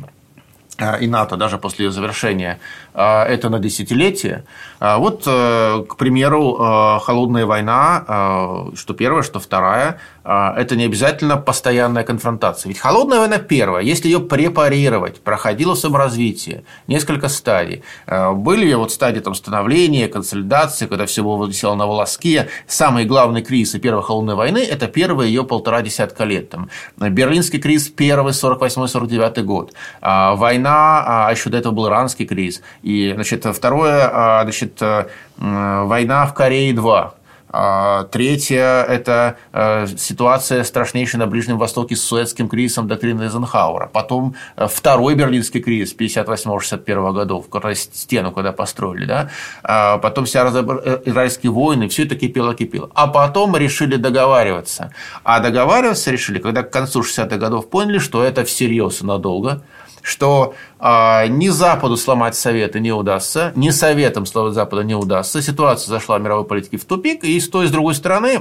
[1.01, 2.59] и НАТО даже после ее завершения,
[2.95, 4.45] э, это на десятилетие.
[4.80, 6.55] Э, вот, к примеру,
[7.03, 12.68] холодная война, что первая, что вторая, это не обязательно постоянная конфронтация.
[12.68, 17.83] Ведь холодная война первая, если ее препарировать, проходила саморазвитие, несколько стадий.
[18.07, 22.49] Были вот стадии там, становления, консолидации, когда всего висело на волоске.
[22.66, 26.51] Самые главные кризисы Первой холодной войны– это первые ее полтора десятка лет.
[26.51, 29.72] Там, Берлинский кризис первый, 48-49 год.
[30.01, 32.62] Война война, а еще до этого был иранский кризис.
[32.82, 35.06] И, значит, второе, а, значит, э,
[35.38, 37.14] война в Корее 2.
[37.54, 43.90] А, третье– это э, ситуация страшнейшая на Ближнем Востоке с Суэцким кризисом доктрины Эйзенхауэра.
[43.92, 49.04] Потом э, второй Берлинский кризис 58-61 годов, когда стену когда построили.
[49.04, 49.28] Да?
[49.62, 52.90] А потом вся израильские войны, все это кипело-кипело.
[52.94, 54.90] А потом решили договариваться.
[55.22, 59.62] А договариваться решили, когда к концу 60-х годов поняли, что это всерьез и надолго–
[60.03, 65.40] что э, ни Западу сломать Советы не удастся, ни Советам сломать Запада не удастся.
[65.40, 68.40] Ситуация зашла в мировой политике в тупик, и с той и с другой стороны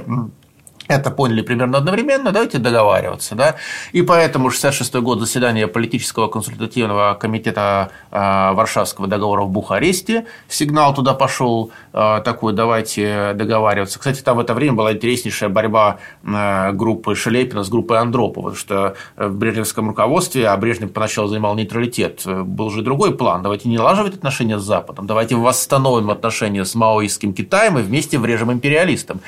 [0.88, 3.34] это поняли примерно одновременно, давайте договариваться.
[3.34, 3.56] Да?
[3.92, 8.16] И поэтому 66 год заседания политического консультативного комитета э,
[8.52, 13.98] Варшавского договора в Бухаресте, сигнал туда пошел э, такой, давайте договариваться.
[13.98, 18.56] Кстати, там в это время была интереснейшая борьба э, группы Шелепина с группой Андропова, потому
[18.56, 23.42] что в брежневском руководстве, а Брежнев поначалу занимал нейтралитет, был же другой план.
[23.42, 28.52] Давайте не налаживать отношения с Западом, давайте восстановим отношения с маоистским Китаем и вместе врежем
[28.52, 29.20] империалистам.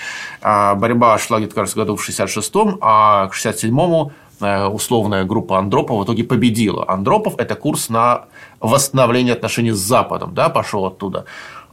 [0.42, 6.04] Борьба шла где-то, кажется, году в 66-м, а к 67-му э, условная группа Андропова в
[6.04, 6.84] итоге победила.
[6.88, 8.24] Андропов– это курс на
[8.60, 11.24] восстановление отношений с Западом, да, пошел оттуда.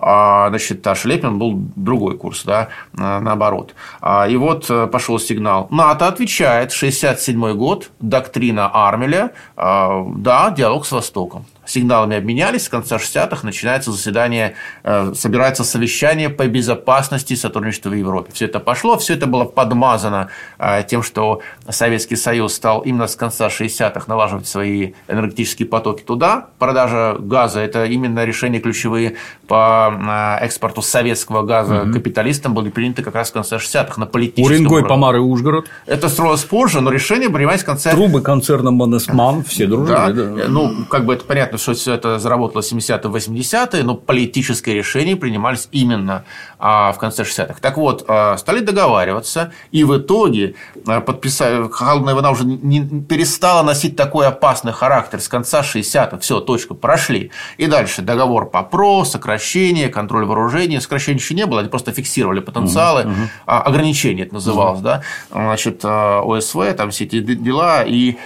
[0.04, 3.76] А, значит, а Шлепин был другой курс, да, наоборот.
[4.02, 5.68] А, и вот э, пошел сигнал.
[5.70, 12.98] НАТО отвечает, 67 год, доктрина Армеля, а, да, диалог с Востоком сигналами обменялись, с конца
[12.98, 18.32] 60-х начинается заседание, э, собирается совещание по безопасности и сотрудничеству в Европе.
[18.34, 23.16] Все это пошло, все это было подмазано э, тем, что Советский Союз стал именно с
[23.16, 26.48] конца 60-х налаживать свои энергетические потоки туда.
[26.60, 29.16] Продажа газа– это именно решения ключевые
[29.48, 29.94] по
[30.40, 31.94] э, экспорту советского газа угу.
[31.94, 34.90] капиталистам были приняты как раз в конце 60-х на политическом Уренгой, уровне.
[34.90, 35.68] Помар и Ужгород.
[35.86, 37.92] Это строилось позже, но решение принимались в конце...
[37.92, 39.96] Трубы концерна Монесман, все дружили.
[39.96, 40.12] Да.
[40.12, 40.48] Да.
[40.48, 45.68] Ну, как бы это понятно, что все это заработало 70-е, 80-е, но политические решения принимались
[45.72, 46.24] именно
[46.60, 47.56] а, в конце 60-х.
[47.62, 50.56] Так вот, а, стали договариваться, и в итоге
[50.88, 56.20] а, подписали, холодная война уже не перестала носить такой опасный характер с конца 60-х.
[56.20, 57.32] Все, точка, прошли.
[57.58, 60.82] И дальше договор по ПРО, сокращение, контроль вооружения.
[60.82, 63.04] Сокращения еще не было, они просто фиксировали потенциалы.
[63.04, 63.14] Угу,
[63.46, 64.86] Ограничение это называлось, угу.
[64.86, 65.02] да.
[65.30, 67.84] Значит, ОСВ, там все эти дела.
[67.86, 68.18] И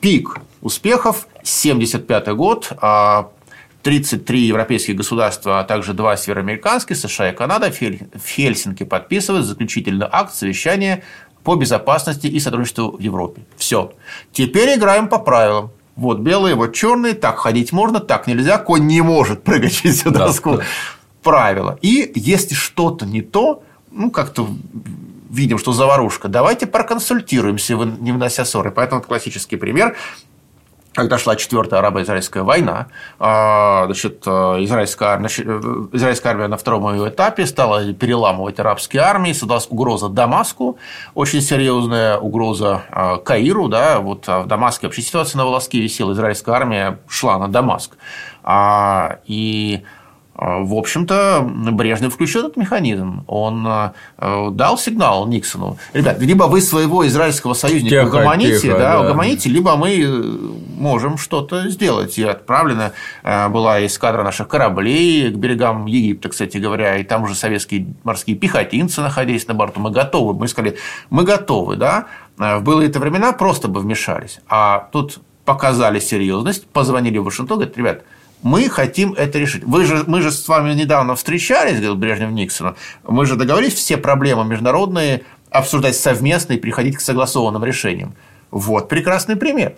[0.00, 2.72] пик успехов 1975 год,
[3.82, 10.06] 33 а европейских государства, а также два североамериканских, США и Канада в Хельсинки подписывают заключительный
[10.10, 11.02] акт совещания
[11.42, 13.42] по безопасности и сотрудничеству в Европе.
[13.56, 13.92] Все.
[14.32, 15.70] Теперь играем по правилам.
[15.96, 20.10] Вот белые, вот черные, так ходить можно, так нельзя, конь не может прыгать через всю
[20.10, 20.56] доску.
[20.56, 20.64] Да,
[21.22, 21.78] Правила.
[21.82, 24.48] И если что-то не то, ну, как-то
[25.30, 28.70] видим, что заварушка, давайте проконсультируемся, не внося ссоры.
[28.70, 29.96] Поэтому классический пример
[30.94, 32.88] когда шла четвертая арабо-израильская война,
[33.18, 39.32] а, значит, израильская армия, э, израильская армия на втором ее этапе стала переламывать арабские армии,
[39.32, 40.78] создалась угроза Дамаску,
[41.14, 46.12] очень серьезная угроза а, Каиру, да, вот а в Дамаске вообще ситуация на волоске висела,
[46.12, 47.96] израильская армия шла на Дамаск.
[49.26, 49.84] И
[50.44, 53.24] в общем-то, Брежнев включил этот механизм.
[53.28, 55.78] Он дал сигнал Никсону.
[55.92, 59.00] Ребят, либо вы своего израильского союзника тихо, угомоните, тихо, да, да.
[59.02, 62.18] угомоните, либо мы можем что-то сделать.
[62.18, 67.94] И отправлена была эскадра наших кораблей к берегам Египта, кстати говоря, и там уже советские
[68.02, 69.80] морские пехотинцы находились на борту.
[69.80, 70.34] Мы готовы.
[70.34, 70.76] Мы сказали,
[71.08, 72.06] мы готовы, да.
[72.36, 74.40] В былые это времена просто бы вмешались.
[74.48, 78.02] А тут показали серьезность, позвонили в Вашингтон, говорят, ребят,
[78.42, 79.64] мы хотим это решить.
[79.64, 82.76] Вы же, мы же с вами недавно встречались, говорил Брежнев Никсону,
[83.06, 88.14] мы же договорились все проблемы международные обсуждать совместно и приходить к согласованным решениям.
[88.50, 89.74] Вот прекрасный пример.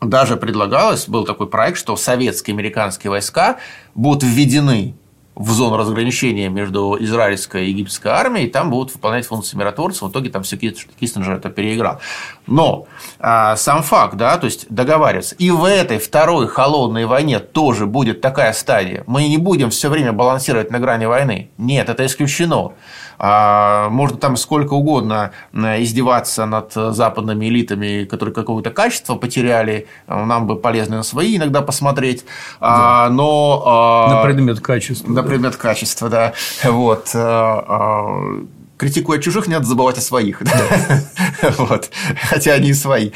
[0.00, 3.58] Даже предлагалось, был такой проект, что советские и американские войска
[3.94, 4.94] будут введены
[5.34, 10.02] в зону разграничения между израильской и египетской армией, и там будут выполнять функции миротворцев.
[10.02, 12.00] В итоге там все Киссинджер это переиграл.
[12.46, 12.86] Но
[13.20, 15.34] а, сам факт, да, то есть договариваться.
[15.36, 19.02] И в этой второй холодной войне тоже будет такая стадия.
[19.06, 21.50] Мы не будем все время балансировать на грани войны.
[21.56, 22.72] Нет, это исключено.
[23.18, 29.86] А, можно там сколько угодно издеваться над западными элитами, которые какое-то качество потеряли.
[30.06, 32.24] Нам бы полезно на свои иногда посмотреть.
[32.60, 33.14] А, да.
[33.14, 33.62] Но...
[33.64, 35.10] А, на предмет качества.
[35.10, 36.32] На предмет качества, да.
[36.64, 37.14] Вот
[38.76, 40.42] критикуя чужих, не надо забывать о своих.
[41.58, 41.90] вот.
[42.28, 43.10] Хотя они и свои.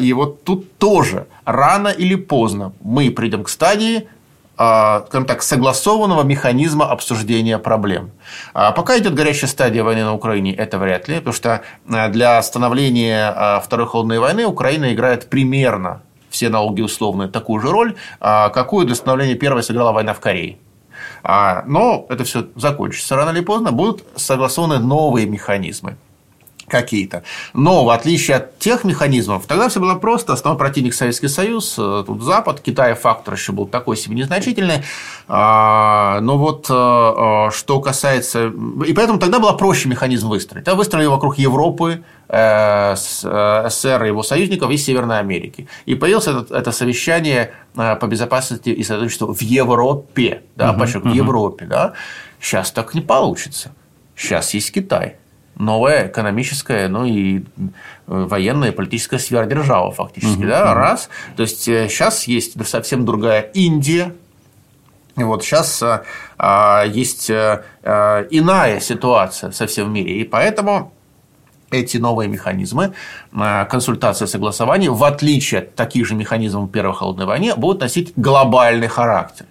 [0.00, 4.08] и вот тут тоже рано или поздно мы придем к стадии,
[4.56, 8.10] а, скажем так, согласованного механизма обсуждения проблем.
[8.54, 12.40] А пока идет горячая стадия войны на Украине, это вряд ли, потому что а, для
[12.42, 18.94] становления Второй холодной войны Украина играет примерно все налоги условные такую же роль, какую для
[18.94, 20.56] становления первой сыграла война в Корее.
[21.24, 25.96] Но это все закончится рано или поздно, будут согласованы новые механизмы
[26.72, 27.22] какие-то.
[27.52, 30.32] Но в отличие от тех механизмов, тогда все было просто.
[30.32, 34.82] Основной противник Советский Союз, э, тут Запад, Китай фактор еще был такой себе незначительный.
[35.28, 38.50] А, но вот э, э, что касается...
[38.86, 40.64] И поэтому тогда было проще механизм выстроить.
[40.64, 45.68] Тогда выстроили вокруг Европы, СССР и его союзников и Северной Америки.
[45.84, 50.42] И появилось это, это совещание по безопасности и сотрудничеству в Европе.
[50.56, 51.14] Да, угу, подчеркну, угу.
[51.14, 51.66] в Европе.
[51.66, 51.92] Да?
[52.40, 53.72] Сейчас так не получится.
[54.16, 55.16] Сейчас есть Китай
[55.56, 57.42] новая экономическая, ну и э,
[58.06, 60.80] военная, политическая сверхдержава фактически, угу, да, угу.
[60.80, 61.08] раз.
[61.36, 64.12] То есть сейчас э, есть совсем другая Индия,
[65.16, 66.04] вот сейчас а,
[66.38, 67.62] а, есть а,
[68.30, 70.94] иная ситуация совсем в мире, и поэтому
[71.70, 72.92] эти новые механизмы
[73.30, 79.46] консультации, согласования, в отличие от таких же механизмов Первой холодной войны, будут носить глобальный характер.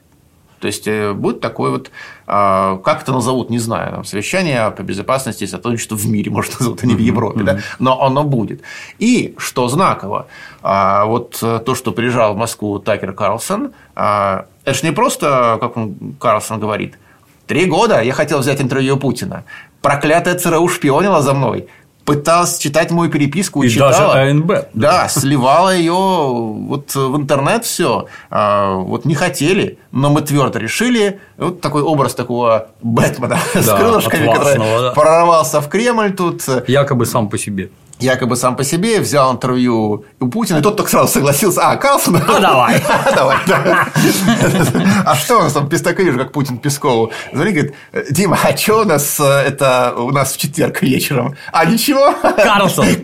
[0.62, 1.92] То есть э, будет такой вот,
[2.28, 6.84] а, как это назовут, не знаю, совещание по безопасности и сотрудничеству в мире, может, назовут,
[6.84, 8.62] а не в Европе, да, но оно будет.
[9.00, 10.28] И что знаково,
[10.62, 15.58] а, вот э, то, что приезжал в Москву Такер Карлсон, а, это же не просто,
[15.60, 17.00] как он, Карлсон говорит,
[17.48, 19.44] три года я хотел взять интервью Путина,
[19.82, 21.68] проклятая ЦРУ шпионила за мной,
[22.06, 23.92] пыталась читать мою переписку и, и читала.
[23.92, 24.52] даже АНБ.
[24.74, 28.08] Да, сливала ее вот в интернет все.
[28.30, 31.20] А, вот не хотели, но мы твердо решили.
[31.38, 34.92] Вот такой образ такого Бэтмена да, с крылышками, который да.
[34.92, 36.44] прорвался в Кремль тут.
[36.68, 37.70] Якобы сам по себе
[38.02, 41.62] якобы сам по себе, взял интервью у Путина, и тот только сразу согласился.
[41.62, 42.18] А, Карлсон?
[42.32, 42.82] А давай.
[43.48, 43.78] давай.
[45.06, 47.12] А что у нас там Пестака вижу, как Путин Пескову.
[47.34, 47.76] Звонит, говорит,
[48.12, 51.36] Дима, а что у нас э, это у нас в четверг вечером?
[51.52, 52.14] А ничего?
[52.22, 52.86] Карлсон,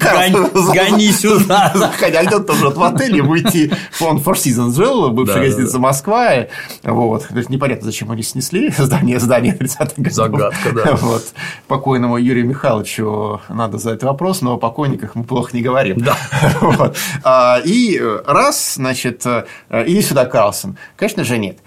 [0.73, 1.73] гони сюда.
[1.99, 3.71] Хотя где-то тоже в отеле выйти.
[4.01, 6.47] Он Four Seasons жил, бывшая гостиница Москва.
[6.83, 7.27] Вот.
[7.49, 10.13] Непонятно, зачем они снесли здание, здание 30-х годов.
[10.13, 10.95] Загадка, да.
[10.95, 11.25] Вот.
[11.67, 15.97] Покойному Юрию Михайловичу надо задать вопрос, но покойный покойниках мы плохо не говорим.
[15.97, 16.17] Да.
[16.61, 16.97] вот.
[17.23, 19.45] А, и раз, значит, э,
[19.85, 20.77] иди сюда, Карлсон.
[20.95, 21.59] Конечно же, нет.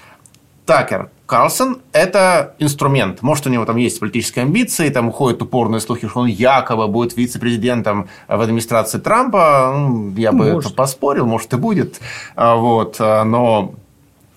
[0.66, 3.22] Такер Карлсон– это инструмент.
[3.22, 7.16] Может, у него там есть политические амбиции, там уходят упорные слухи, что он якобы будет
[7.16, 9.72] вице-президентом в администрации Трампа.
[9.72, 10.66] Ну, я бы может.
[10.66, 12.00] это поспорил, может, и будет.
[12.34, 12.96] А, вот.
[12.98, 13.74] А, но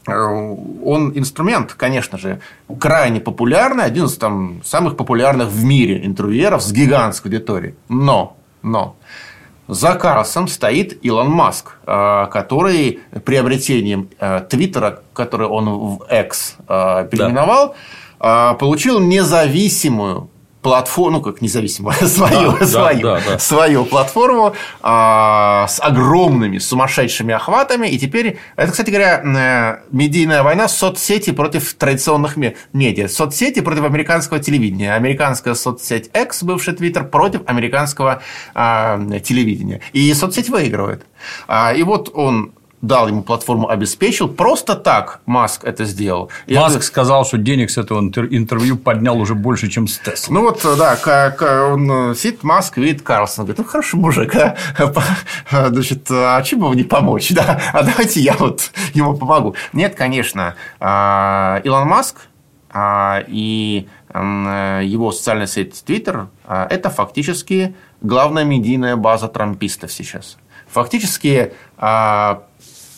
[0.06, 2.42] э, он инструмент, конечно же,
[2.80, 7.74] крайне популярный, один из там, самых популярных в мире интервьюеров с гигантской аудиторией.
[7.90, 8.96] Но но
[9.68, 17.08] за Карлсом стоит Илон Маск, э, который приобретением э, Твиттера, который он в X э,
[17.10, 17.76] переименовал,
[18.20, 18.54] да.
[18.56, 20.30] получил независимую
[20.64, 27.34] платформу, ну как независимую, свою, да, свою, да, да, свою платформу а, с огромными сумасшедшими
[27.34, 27.88] охватами.
[27.88, 32.38] И теперь, это, кстати говоря, э, медийная война соцсети против традиционных
[32.74, 33.08] медиа.
[33.08, 34.96] Соцсети против американского телевидения.
[34.96, 38.24] Американская соцсеть X, бывший Твиттер, против американского
[38.56, 39.82] а, телевидения.
[39.92, 41.06] И соцсеть выигрывает.
[41.48, 42.54] А, и вот он
[42.84, 44.28] дал ему платформу, обеспечил.
[44.28, 46.30] Просто так Маск это сделал.
[46.48, 46.86] Маск это...
[46.86, 50.34] сказал, что денег с этого интервью поднял уже больше, чем с Тесла.
[50.36, 54.58] Ну вот, да, как он сидит, Маск видит Карлсон, говорит, ну хороший мужик, а?
[55.70, 57.60] значит, а чем бы не помочь, да?
[57.72, 59.56] А давайте я вот ему помогу.
[59.72, 62.18] Нет, конечно, а, Илон Маск
[62.70, 70.38] а, и его социальная сеть Twitter– это фактически главная медийная база трампистов сейчас.
[70.68, 71.54] Фактически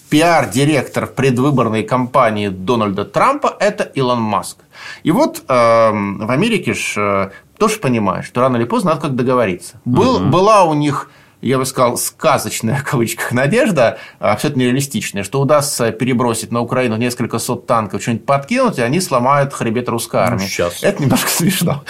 [0.10, 4.58] пиар-директор предвыборной кампании Дональда Трампа– это Илон Маск.
[5.04, 9.16] И вот э, в Америке ж э, тоже понимаешь, что рано или поздно надо как
[9.16, 9.80] договориться.
[9.86, 10.26] Был, угу.
[10.26, 11.10] Была у них
[11.50, 17.38] я бы сказал, сказочная, в кавычках, надежда, абсолютно нереалистичная, что удастся перебросить на Украину несколько
[17.40, 20.42] сот танков, что-нибудь подкинуть, и они сломают хребет русской ну, армии.
[20.42, 20.84] Ну, сейчас.
[20.84, 21.84] Это немножко смешно.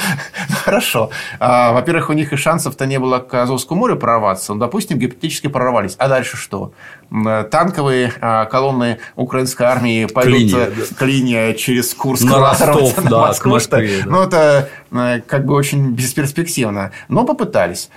[0.50, 1.10] Ну, хорошо.
[1.40, 4.54] А, во-первых, у них и шансов-то не было к Азовскому морю прорваться.
[4.54, 5.96] Ну, допустим, гипотетически прорвались.
[5.98, 6.74] А дальше что?
[7.52, 10.60] Танковые а, колонны украинской армии пойдут
[10.98, 12.24] к линии через Курск.
[12.24, 14.02] На Ростов, да, Москву, Москве.
[14.04, 14.10] Да.
[14.10, 16.92] Ну, это э, как бы очень бесперспективно.
[17.08, 17.90] Но попытались.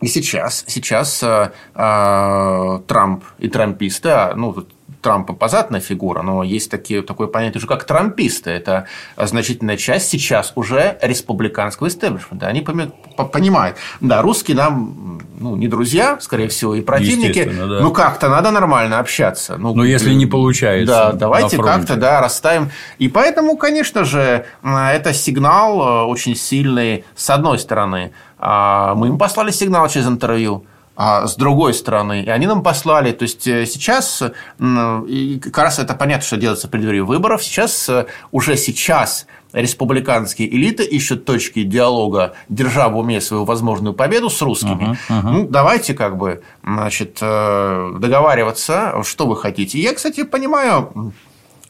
[0.00, 6.42] И сейчас, сейчас э, э, Трамп и трамписты, а, ну, тут Трамп опозатная фигура, но
[6.42, 8.50] есть такие, такое понятие уже как трамписты.
[8.50, 8.86] Это
[9.16, 12.46] значительная часть сейчас уже республиканского истеблишмента.
[12.46, 17.44] Они понимают, да, русские нам ну, не друзья, скорее всего, и противники.
[17.44, 17.80] Да.
[17.80, 19.56] Ну, как-то надо нормально общаться.
[19.56, 20.94] Ну, но если не получается.
[20.94, 22.70] Да, давайте как-то да, расставим.
[22.98, 28.12] И поэтому, конечно же, это сигнал э, очень сильный, с одной стороны.
[28.38, 30.66] А, мы им послали сигнал через интервью
[31.02, 34.22] а с другой стороны, и они нам послали, то есть э, сейчас,
[34.58, 40.84] как раз это понятно, что делается в преддверии выборов, сейчас, э, уже сейчас республиканские элиты
[40.84, 44.90] ищут точки диалога, держа в уме свою возможную победу с русскими.
[44.90, 45.22] Uh-huh, uh-huh.
[45.22, 49.80] Ну, давайте как бы значит, э, договариваться, что вы хотите.
[49.80, 51.14] Я, кстати, понимаю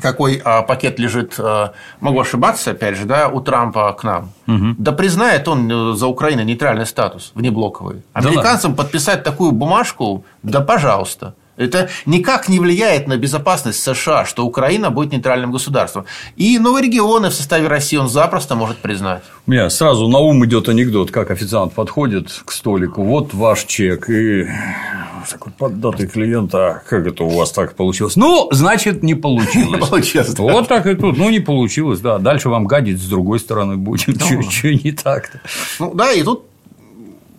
[0.00, 4.32] какой а, пакет лежит, а, могу ошибаться, опять же, да, у Трампа к нам.
[4.46, 4.74] Угу.
[4.78, 8.02] Да признает он э, за Украиной нейтральный статус, внеблоковый.
[8.12, 11.34] Американцам да подписать такую бумажку, да пожалуйста.
[11.60, 16.06] Это никак не влияет на безопасность США, что Украина будет нейтральным государством.
[16.36, 19.22] И новые регионы в составе России он запросто может признать.
[19.46, 24.08] У меня сразу на ум идет анекдот, как официант подходит к столику, вот ваш чек,
[24.08, 24.46] и
[25.30, 28.16] такой поддатый клиент, а как это у вас так получилось?
[28.16, 29.88] Ну, значит, не получилось.
[29.90, 30.42] получилось да.
[30.42, 31.18] Вот так и тут.
[31.18, 32.18] Ну, не получилось, да.
[32.18, 34.18] Дальше вам гадить с другой стороны будем.
[34.50, 35.40] Что не так-то.
[35.78, 36.49] Ну, да, и тут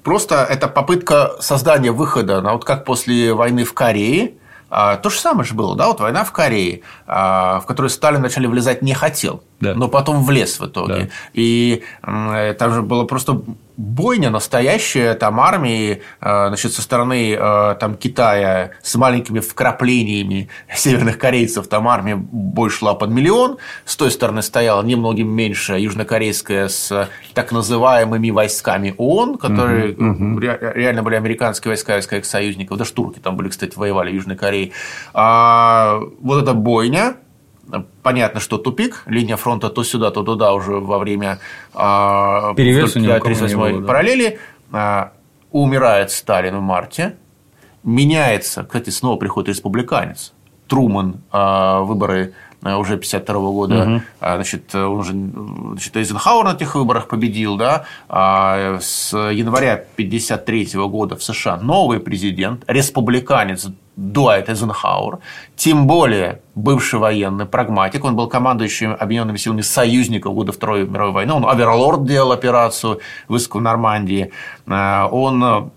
[0.03, 4.33] просто это попытка создания выхода, вот как после войны в Корее,
[4.73, 8.19] а, то же самое же было, да, вот война в Корее, а, в которую Сталин
[8.19, 9.75] вначале влезать не хотел, да.
[9.75, 10.95] но потом влез в итоге.
[10.95, 11.09] Да.
[11.33, 13.41] И там же было просто
[13.81, 21.17] бойня настоящая, там армии, э, значит, со стороны э, там, Китая с маленькими вкраплениями северных
[21.17, 27.09] корейцев, там армия больше шла под миллион, с той стороны стояла немногим меньше южнокорейская с
[27.33, 30.39] так называемыми войсками ООН, которые угу, угу.
[30.39, 34.35] реально были американские войска, войска их союзников, даже турки там были, кстати, воевали в Южной
[34.35, 34.71] Корее.
[35.13, 37.15] А вот эта бойня,
[38.03, 41.39] понятно, что тупик, линия фронта то сюда, то туда уже во время
[41.73, 44.39] а, Перевес 38 параллели.
[44.71, 45.13] Да.
[45.51, 47.17] Умирает Сталин в марте,
[47.83, 50.33] меняется, кстати, снова приходит республиканец.
[50.67, 54.01] Труман, а, выборы а, уже 52 года, угу.
[54.19, 61.23] значит, он уже значит, Эйзенхауэр на этих выборах победил, да, с января 53 года в
[61.23, 65.19] США новый президент, республиканец Дуайт Эйзенхауэр,
[65.55, 71.13] тем более бывший военный прагматик, он был командующим объединенными силами союзников в годы Второй мировой
[71.13, 74.31] войны, он оверлорд делал операцию в в Нормандии,
[74.67, 75.71] а, он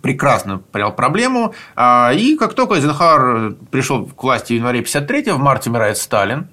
[0.00, 5.38] прекрасно понял проблему, а, и как только Эйзенхауэр пришел к власти в январе 53 в
[5.38, 6.48] марте умирает Сталин,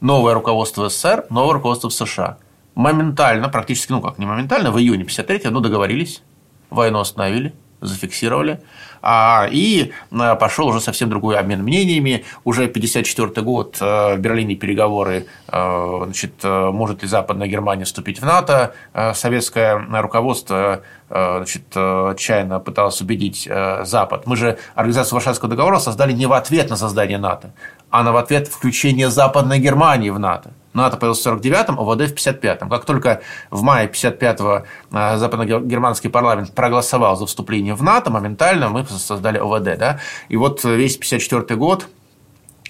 [0.00, 2.38] новое руководство СССР, новое руководство в США.
[2.74, 6.22] Моментально, практически, ну как не моментально, в июне 53 ну договорились,
[6.70, 8.60] войну остановили, зафиксировали.
[9.02, 12.24] А, и а, пошел уже совсем другой обмен мнениями.
[12.44, 18.74] Уже 1954 год в Берлине переговоры, значит, может ли Западная Германия вступить в НАТО.
[19.14, 23.48] Советское руководство значит, отчаянно пыталось убедить
[23.82, 24.26] Запад.
[24.26, 27.52] Мы же Организацию Варшавского договора создали не в ответ на создание НАТО,
[27.90, 30.50] а на в ответ включение Западной Германии в НАТО.
[30.76, 32.68] НАТО появился в 49-м, ОВД в 55-м.
[32.68, 38.84] Как только в мае 55-го э, западно-германский парламент проголосовал за вступление в НАТО, моментально мы
[38.84, 39.78] создали ОВД.
[39.78, 40.00] Да?
[40.28, 41.88] И вот весь 54 год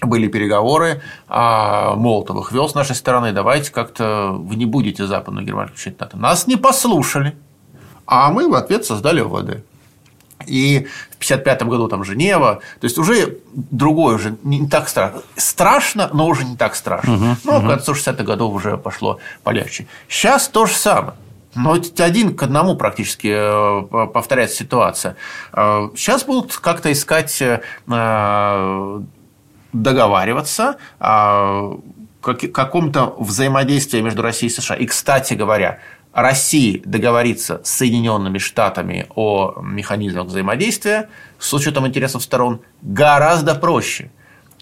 [0.01, 5.45] были переговоры, а Молотов их вел с нашей стороны, давайте как-то вы не будете западную
[5.45, 6.17] Германию включать НАТО.
[6.17, 7.35] Нас не послушали,
[8.07, 9.63] а мы в ответ создали ОВД.
[10.45, 12.61] И в 1955 году там Женева.
[12.79, 15.21] То есть уже другое, уже не так страшно.
[15.35, 17.13] Страшно, но уже не так страшно.
[17.13, 17.65] Угу, ну, угу.
[17.65, 19.87] к концу 60-х годов уже пошло полегче.
[20.07, 21.13] Сейчас то же самое.
[21.55, 25.15] Но один к одному практически э, повторяется ситуация.
[25.51, 29.01] Сейчас э, будут как-то искать э,
[29.73, 31.79] договариваться о
[32.21, 34.75] каком-то взаимодействии между Россией и США.
[34.75, 35.79] И, кстати говоря,
[36.17, 44.09] России договориться с Соединенными Штатами о механизмах взаимодействия с учетом интересов сторон гораздо проще,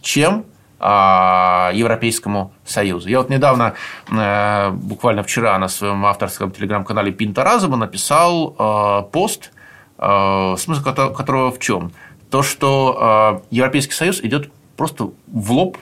[0.01, 0.43] чем
[0.79, 3.07] а, Европейскому Союзу.
[3.07, 3.75] Я вот недавно,
[4.11, 9.53] э, буквально вчера на своем авторском телеграм-канале Пинта Разума написал э, пост,
[9.97, 11.93] э, смысл которого в чем?
[12.29, 15.77] То, что Европейский Союз идет просто в лоб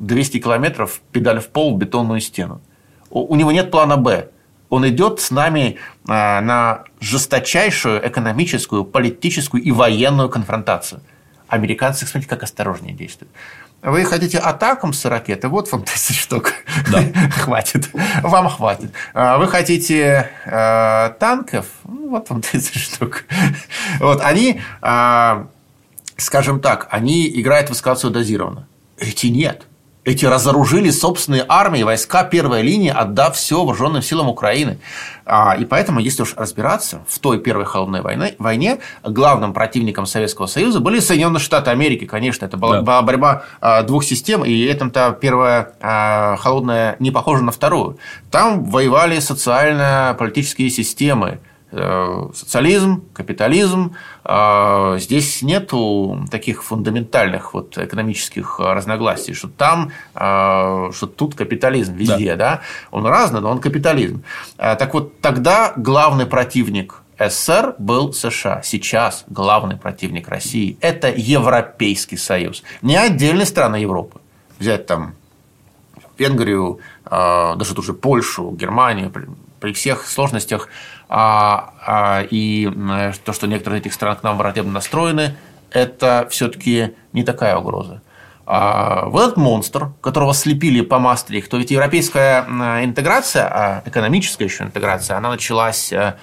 [0.00, 2.60] 200 километров педаль в пол, бетонную стену.
[3.08, 4.30] У него нет плана «Б».
[4.70, 11.02] Он идет с нами на жесточайшую экономическую, политическую и военную конфронтацию.
[11.48, 13.30] Американцы, смотрите, как осторожнее действуют.
[13.82, 15.48] Вы хотите атакам с ракеты?
[15.48, 16.52] Вот вам 30 штук.
[16.90, 17.02] Да.
[17.30, 17.88] хватит.
[18.22, 18.92] Вам хватит.
[19.14, 21.66] А вы хотите э, танков?
[21.84, 23.24] Ну, вот вам 30 штук.
[23.98, 25.44] вот они, э,
[26.16, 28.66] скажем так, они играют в эскалацию дозированно.
[28.98, 29.66] Эти нет.
[30.02, 34.78] Эти разоружили собственные армии, войска первой линии, отдав все вооруженным силам Украины.
[35.26, 40.46] А, и поэтому, если уж разбираться, в той первой холодной войне, войне главным противником Советского
[40.46, 42.06] Союза были Соединенные Штаты Америки.
[42.06, 43.02] Конечно, это была, да.
[43.02, 47.98] борьба а, двух систем, и этом-то первая а, холодная не похожа на вторую.
[48.30, 51.40] Там воевали социально-политические системы
[51.72, 53.94] социализм, капитализм.
[54.24, 62.34] А, здесь нету таких фундаментальных вот экономических разногласий, что там, а, что тут капитализм везде,
[62.34, 62.56] да.
[62.56, 62.60] да?
[62.90, 64.24] Он разный, но он капитализм.
[64.56, 68.62] Так вот, тогда главный противник СССР был США.
[68.64, 72.62] Сейчас главный противник России– это Европейский Союз.
[72.82, 74.20] Не отдельные страны Европы.
[74.58, 75.14] Взять там
[76.18, 79.12] Венгрию, даже ту же Польшу, Германию,
[79.60, 80.68] при всех сложностях
[81.12, 82.70] а, а, и
[83.24, 85.36] то, что некоторые из этих стран к нам враждебно настроены,
[85.72, 88.00] это все-таки не такая угроза.
[88.46, 92.46] А вот этот монстр, которого слепили по Мастрихту, ведь европейская
[92.84, 96.14] интеграция, а экономическая еще интеграция, она началась э,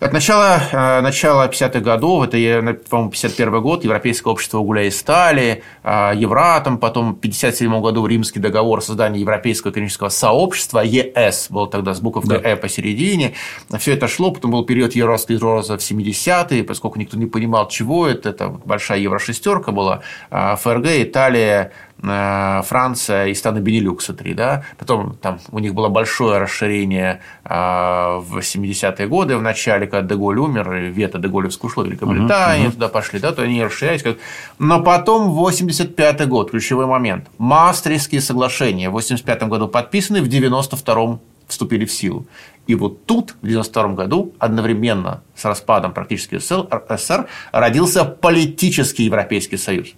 [0.00, 5.62] от начала, э, начала 50-х годов, это, по-моему, 51 год, Европейское общество угля и стали,
[5.82, 11.66] э, Евратом, потом в 57 году Римский договор о создании Европейского экономического сообщества, ЕС, был
[11.66, 12.50] тогда с буковкой да.
[12.50, 13.34] «Э» посередине.
[13.78, 18.28] Все это шло, потом был период евросклероза в 70-е, поскольку никто не понимал, чего это,
[18.28, 25.40] это большая еврошестерка была, ФРГ, Италия, Э, Франция и страны Бенилюкса три, да, потом там
[25.50, 30.90] у них было большое расширение э, в 70-е годы в начале, когда Деголь умер, и
[30.90, 32.72] вето Деголевское ушло, Великобритания uh-huh, uh-huh.
[32.72, 34.18] туда пошли, да, то они расширялись, как...
[34.60, 41.84] но потом 85-й год, ключевой момент, Мастрихтские соглашения в 85 году подписаны, в 92-м вступили
[41.84, 42.26] в силу.
[42.68, 49.94] И вот тут, в 92 году, одновременно с распадом практически СССР, родился политический Европейский Союз.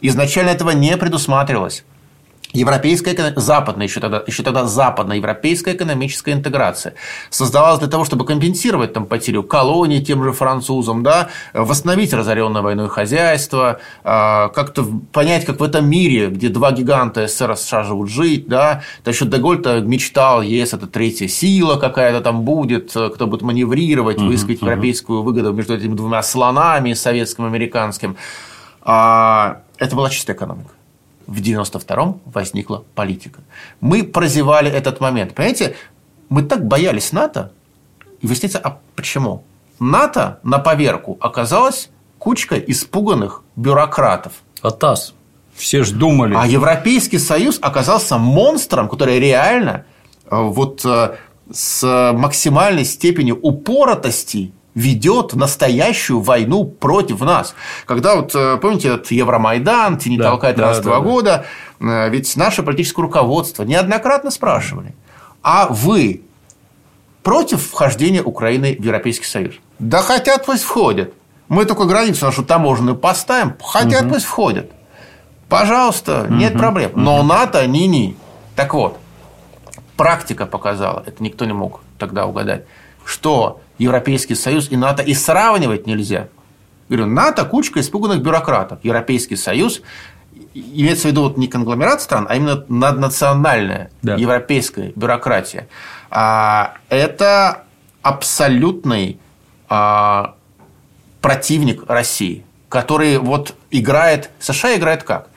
[0.00, 1.84] Изначально этого не предусматривалось.
[2.52, 6.94] Европейская, западная, еще тогда, еще тогда западноевропейская экономическая интеграция
[7.30, 12.88] создавалась для того, чтобы компенсировать там потерю колоний тем же французам, да, восстановить разоренное войной
[12.88, 18.10] хозяйство, а, как-то понять, как в этом мире, где два гиганта СССР и США живут
[18.10, 23.42] жить, да, то еще Деголь-то мечтал, ЕС– это третья сила какая-то там будет, кто будет
[23.42, 28.16] маневрировать, выискивать uh-huh, европейскую выгоду между этими двумя слонами, советским и американским.
[28.82, 30.70] А, это была чистая экономика.
[31.26, 33.40] В 92-м возникла политика.
[33.80, 35.34] Мы прозевали этот момент.
[35.34, 35.76] Понимаете,
[36.28, 37.52] мы так боялись НАТО,
[38.20, 39.44] и выясняется, а почему?
[39.78, 44.32] НАТО на поверку оказалась кучкой испуганных бюрократов.
[44.62, 45.14] АТАС.
[45.54, 46.34] Все ж думали.
[46.36, 49.84] А Европейский Союз оказался монстром, который реально
[50.24, 51.16] э, вот э,
[51.52, 57.54] с максимальной степенью упоротости ведет настоящую войну против нас.
[57.86, 61.46] Когда вот, э, помните, этот Евромайдан, тени да, толкает да, 13 да, да, года,
[61.80, 64.94] э, ведь наше политическое руководство неоднократно спрашивали,
[65.42, 66.22] а вы
[67.22, 69.54] против вхождения Украины в Европейский Союз?
[69.78, 71.12] Да хотят, пусть входят.
[71.48, 74.14] Мы только границу нашу таможенную поставим, хотят, угу.
[74.14, 74.70] пусть входят.
[75.48, 76.34] Пожалуйста, угу.
[76.34, 76.92] нет проблем.
[76.94, 78.16] Но НАТО ни-ни.
[78.54, 78.98] Так вот,
[79.96, 82.66] практика показала, это никто не мог тогда угадать,
[83.04, 86.28] что Европейский Союз и НАТО и сравнивать нельзя.
[86.88, 88.78] Говорю, НАТО– кучка испуганных бюрократов.
[88.82, 89.80] Европейский Союз
[90.54, 94.16] имеется в виду вот не конгломерат стран, а именно наднациональная да.
[94.16, 95.66] европейская бюрократия.
[96.10, 97.64] А, это
[98.02, 99.18] абсолютный
[99.68, 100.34] а,
[101.22, 104.30] противник России, который вот играет...
[104.40, 105.28] США играет как?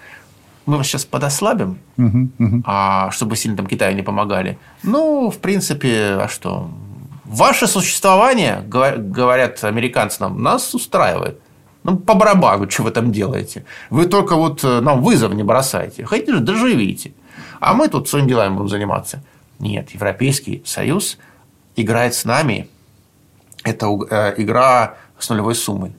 [0.66, 2.64] Мы вас сейчас подослабим, угу, угу.
[2.66, 4.58] А, чтобы сильно там Китаю не помогали.
[4.82, 6.70] Ну, в принципе, а что?
[7.34, 11.40] Ваше существование, говорят американцы нам, нас устраивает.
[11.84, 13.66] Ну, по барабану, что вы там делаете.
[13.90, 16.06] Вы только вот э, нам вызов не бросаете.
[16.06, 17.14] Хотите же, доживите.
[17.60, 19.24] А мы тут своим делами будем заниматься.
[19.58, 21.18] Нет, Европейский Союз
[21.76, 22.70] играет с нами.
[23.64, 25.92] Это э, игра с нулевой суммой.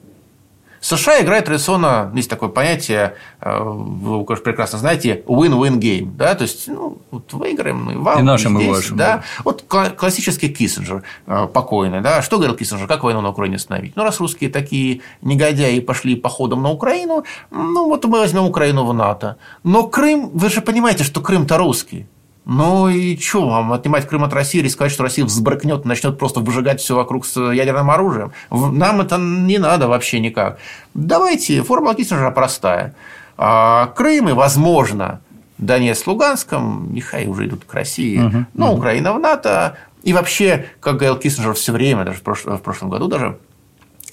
[0.85, 6.15] США играет традиционно, есть такое понятие, э, вы, конечно, прекрасно знаете, win-win game.
[6.15, 6.35] Да?
[6.35, 8.97] То есть, ну, вот выиграем мы вам, и нашим, здесь, и вашим.
[8.97, 9.23] Да?
[9.43, 12.01] Вот классический Киссинджер э, покойный.
[12.01, 12.21] Да?
[12.21, 12.87] Что говорил Киссинджер?
[12.87, 13.95] Как войну на Украине остановить?
[13.95, 18.93] Ну, раз русские такие негодяи пошли походом на Украину, ну, вот мы возьмем Украину в
[18.93, 19.37] НАТО.
[19.63, 22.05] Но Крым, вы же понимаете, что Крым-то русский.
[22.45, 26.41] Ну и что вам, отнимать Крым от России, рисковать, что Россия взбрыкнет и начнет просто
[26.41, 28.33] выжигать все вокруг с ядерным оружием?
[28.51, 30.59] Нам это не надо вообще никак.
[30.93, 32.93] Давайте, формула Киссинджера простая.
[33.37, 35.21] А, Крым и, возможно,
[35.57, 38.77] Донецк, Луганском, нехай уже идут к России, угу, но угу.
[38.77, 39.77] Украина в НАТО.
[40.03, 43.39] И вообще, как говорил Киссинджер все время, даже в прошлом году даже,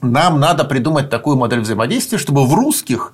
[0.01, 3.13] нам надо придумать такую модель взаимодействия, чтобы в русских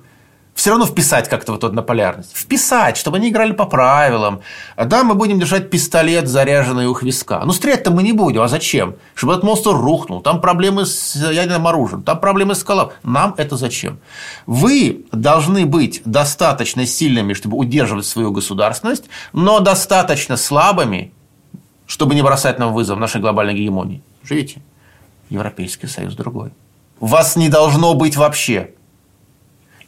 [0.59, 2.35] все равно вписать как-то вот эту однополярность.
[2.35, 4.41] Вписать, чтобы они играли по правилам.
[4.75, 7.41] А да, мы будем держать пистолет, заряженный у хвиска.
[7.45, 8.41] Ну, стрелять-то мы не будем.
[8.41, 8.95] А зачем?
[9.15, 10.21] Чтобы этот монстр рухнул.
[10.21, 12.03] Там проблемы с ядерным оружием.
[12.03, 12.91] Там проблемы с скалом.
[13.03, 13.99] Нам это зачем?
[14.47, 21.13] Вы должны быть достаточно сильными, чтобы удерживать свою государственность, но достаточно слабыми,
[21.87, 24.01] чтобы не бросать нам вызов нашей глобальной гегемонии.
[24.23, 24.61] Живите.
[25.29, 26.51] Европейский Союз другой.
[26.99, 28.71] Вас не должно быть вообще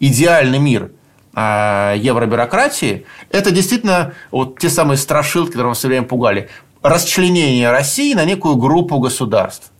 [0.01, 0.91] идеальный мир
[1.33, 6.49] а, евробюрократии, это действительно вот те самые страшилки, которые нас все время пугали.
[6.81, 9.71] Расчленение России на некую группу государств.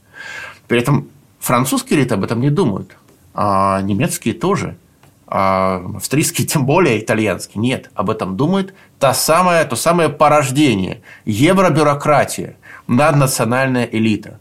[0.68, 2.95] При этом французские элиты об этом не думают,
[3.34, 4.77] а немецкие тоже.
[5.34, 7.61] А австрийские, тем более итальянские.
[7.61, 11.02] Нет, об этом думает та самая, то самое порождение.
[11.26, 12.57] Евробюрократия,
[12.88, 14.39] наднациональная элита.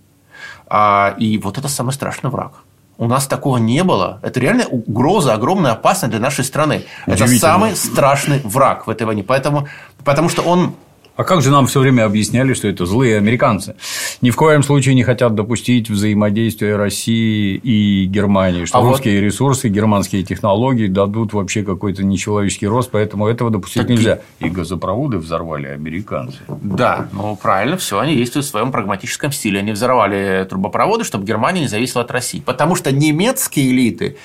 [0.66, 2.64] А, и вот это самый страшный враг.
[3.00, 4.18] У нас такого не было.
[4.20, 6.84] Это реально угроза, огромная опасность для нашей страны.
[7.06, 9.24] Это самый страшный враг в этой войне.
[9.24, 9.68] Поэтому,
[10.04, 10.74] потому что он
[11.16, 13.74] а как же нам все время объясняли, что это злые американцы?
[14.22, 19.26] Ни в коем случае не хотят допустить взаимодействия России и Германии, что а русские вот...
[19.26, 23.90] ресурсы, германские технологии дадут вообще какой-то нечеловеческий рост, поэтому этого допустить так...
[23.90, 24.20] нельзя.
[24.38, 26.38] И газопроводы взорвали американцы.
[26.48, 29.60] Да, ну правильно, все, они действуют в своем прагматическом стиле.
[29.60, 32.40] Они взорвали трубопроводы, чтобы Германия не зависела от России.
[32.40, 34.16] Потому что немецкие элиты,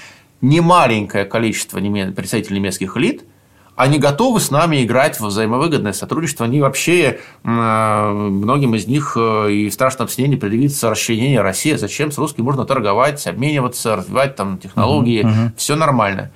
[0.41, 3.25] немаленькое количество представителей немецких элит–
[3.75, 6.45] они готовы с нами играть в взаимовыгодное сотрудничество.
[6.45, 11.73] Они вообще, э, многим из них э, и в страшном сне предъявится расчленение России.
[11.75, 15.23] Зачем с русским можно торговать, обмениваться, развивать там технологии.
[15.23, 15.51] Угу, угу.
[15.57, 16.31] Все нормально.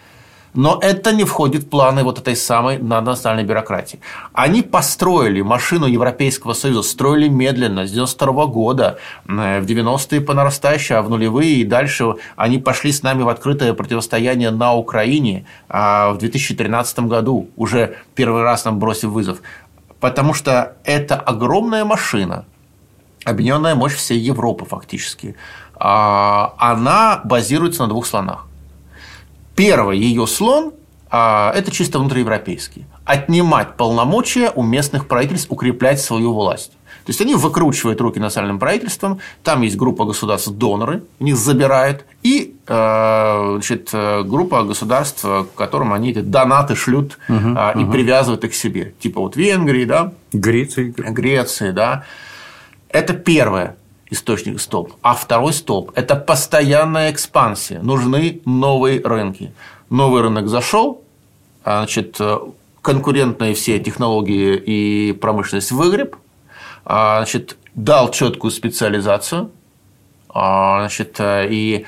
[0.53, 3.99] Но это не входит в планы вот этой самой наднациональной бюрократии.
[4.33, 8.97] Они построили машину Европейского Союза, строили медленно, с 92 года,
[9.27, 13.29] э, в 90-е по нарастающей, а в нулевые и дальше они пошли с нами в
[13.29, 19.41] открытое противостояние на Украине а в 2013 году, уже первый раз нам бросив вызов.
[19.99, 22.45] Потому что это огромная машина,
[23.25, 25.35] объединенная мощь всей Европы фактически,
[25.75, 28.48] а она базируется на двух слонах.
[29.59, 30.71] Первый ее слон
[31.11, 32.85] а,– это чисто внутриевропейский.
[33.03, 36.71] Отнимать полномочия у местных правительств, укреплять свою власть.
[37.03, 43.49] То есть они выкручивают руки национальным правительством, там есть группа государств-доноры, них забирают, и э,
[43.55, 45.25] значит, группа государств,
[45.55, 47.91] которым они эти донаты шлют угу, и угу.
[47.91, 48.93] привязывают их к себе.
[49.01, 50.13] Типа вот Венгрии, да?
[50.31, 50.93] Греции.
[50.95, 52.05] Греции, да.
[52.87, 53.75] Это первое
[54.09, 54.93] источник столб.
[55.01, 57.79] А второй столб– это постоянная экспансия.
[57.81, 59.51] Нужны новые рынки.
[59.89, 61.03] Новый рынок зашел,
[61.63, 62.19] а, значит,
[62.81, 66.15] конкурентные все технологии и промышленность выгреб,
[66.85, 69.51] а, значит, дал четкую специализацию,
[70.29, 71.85] а, значит, и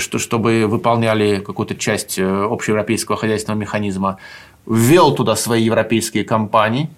[0.00, 4.18] чтобы выполняли какую-то часть э, общеевропейского хозяйственного механизма,
[4.66, 6.88] ввел туда свои европейские компании,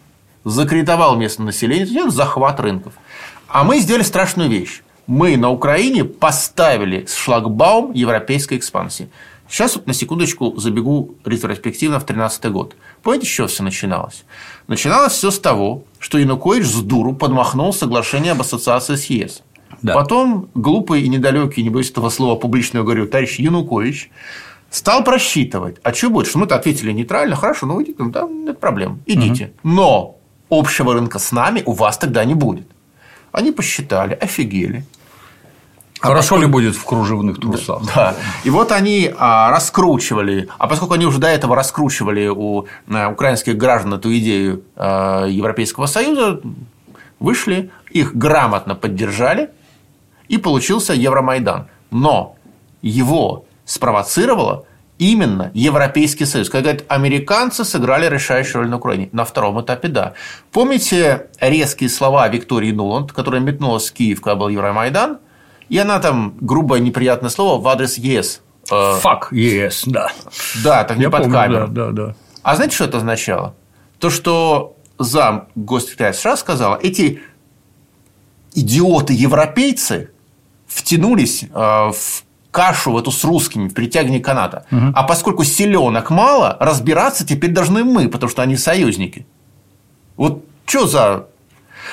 [0.44, 2.92] закредитовал местное население, это захват рынков.
[3.48, 4.82] А мы сделали страшную вещь.
[5.06, 9.08] Мы на Украине поставили шлагбаум европейской экспансии.
[9.48, 12.76] Сейчас вот на секундочку забегу ретроспективно в 2013 год.
[13.02, 14.24] Помните, с чего все начиналось?
[14.66, 19.42] Начиналось все с того, что Янукович с дуру подмахнул соглашение об ассоциации с ЕС.
[19.80, 19.94] Да.
[19.94, 24.10] Потом глупый и недалекий, не боюсь этого слова, публично говорю, товарищ Янукович
[24.70, 28.60] стал просчитывать, а что будет, что мы-то ответили нейтрально, хорошо, ну идите, ну, да, нет
[28.60, 29.52] проблем, идите.
[29.62, 29.72] Угу.
[29.74, 30.16] Но
[30.50, 32.66] общего рынка с нами у вас тогда не будет.
[33.38, 34.84] Они посчитали, офигели.
[36.00, 36.42] А Хорошо поскольку...
[36.42, 37.82] ли будет в кружевных трусах?
[37.86, 37.94] Да.
[37.94, 38.16] да.
[38.42, 43.56] И вот они а, раскручивали, а поскольку они уже до этого раскручивали у а, украинских
[43.56, 46.40] граждан эту идею а, Европейского Союза,
[47.20, 49.50] вышли, их грамотно поддержали,
[50.26, 51.68] и получился Евромайдан.
[51.92, 52.34] Но
[52.82, 54.64] его спровоцировало
[54.98, 56.50] именно Европейский Союз.
[56.50, 59.08] Когда говорят, американцы сыграли решающую роль на Украине.
[59.12, 60.14] На втором этапе– да.
[60.52, 65.18] Помните резкие слова Виктории Нуланд, которая метнулась в Киев, когда был Евромайдан,
[65.68, 68.42] и она там грубое неприятное слово в адрес ЕС.
[68.66, 70.10] Фак ЕС, да.
[70.62, 71.68] Да, так не Я под помню, камеру.
[71.68, 72.14] Да, да, да.
[72.42, 73.54] А знаете, что это означало?
[73.98, 77.22] То, что зам госсекретаря США сказала, эти
[78.54, 80.10] идиоты-европейцы
[80.66, 84.64] втянулись э, в кашу в эту с русскими в притягивании каната.
[84.70, 84.92] Угу.
[84.94, 89.26] А поскольку селенок мало, разбираться теперь должны мы, потому что они союзники.
[90.16, 91.26] Вот что за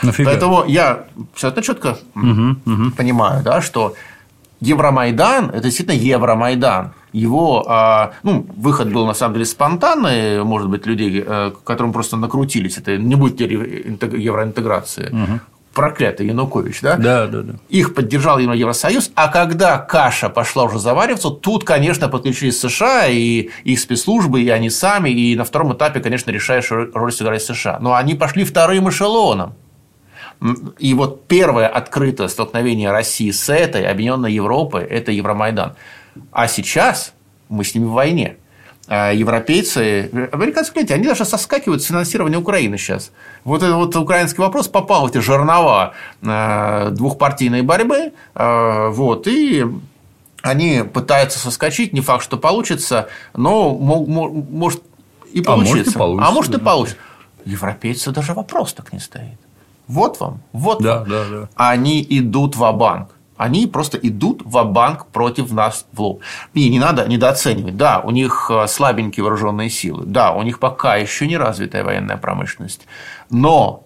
[0.02, 0.32] Нафига?
[0.32, 2.92] Поэтому я абсолютно четко угу, угу.
[2.98, 3.94] понимаю, да, что
[4.62, 6.94] Евромайдан– это действительно Евромайдан.
[7.12, 12.18] Его а, ну, выход был на самом деле спонтанный, может быть, людей, э, которым просто
[12.18, 12.78] накрутились.
[12.78, 15.10] Это не будет евроинтеграции.
[15.12, 15.40] Угу
[15.76, 16.96] проклятый Янукович, да?
[16.96, 17.54] Да, да, да.
[17.70, 23.80] Их поддержал Евросоюз, а когда каша пошла уже завариваться, тут, конечно, подключились США и их
[23.80, 27.78] спецслужбы, и они сами, и на втором этапе, конечно, решающую роль сыграли США.
[27.80, 29.54] Но они пошли вторым эшелоном.
[30.80, 35.76] И вот первое открытое столкновение России с этой объединенной Европой– это Евромайдан.
[36.32, 37.14] А сейчас
[37.50, 38.38] мы с ними в войне.
[38.88, 43.12] А европейцы, американцы, гляньте, они даже соскакивают с финансирования Украины сейчас.
[43.44, 49.66] Вот этот вот украинский вопрос попал в эти жернова э, двухпартийной борьбы, э, вот, и
[50.44, 54.84] они пытаются соскочить, не факт, что получится, но может
[55.34, 55.50] и получится.
[55.50, 56.28] А может и получится.
[56.28, 56.98] А может и получится.
[57.46, 59.40] Европейцы даже вопрос так не стоит.
[59.88, 61.10] Вот вам, вот да, вам.
[61.10, 61.50] Да, да.
[61.56, 66.22] Они идут в банк они просто идут в банк против нас в лоб.
[66.54, 67.76] И не надо недооценивать.
[67.76, 70.06] Да, у них э, слабенькие вооруженные силы.
[70.06, 72.88] Да, у них пока еще не развитая военная промышленность.
[73.30, 73.84] Но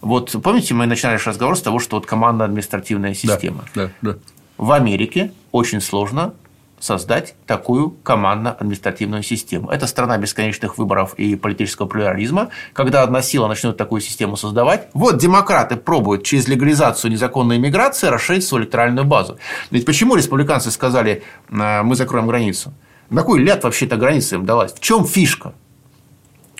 [0.00, 3.64] вот помните, мы начинали разговор с того, что вот командно-административная система.
[3.74, 4.18] Да, да, да.
[4.56, 6.34] В Америке очень сложно
[6.78, 9.70] создать такую командно-административную систему.
[9.70, 12.50] Это страна бесконечных выборов и политического плюрализма.
[12.72, 18.46] Когда одна сила начнет такую систему создавать, вот демократы пробуют через легализацию незаконной иммиграции расширить
[18.46, 19.38] свою электоральную базу.
[19.70, 22.74] Ведь почему республиканцы сказали, «Э, мы закроем границу?
[23.08, 24.72] На какой ляд вообще эта граница им далась?
[24.72, 25.54] В чем фишка?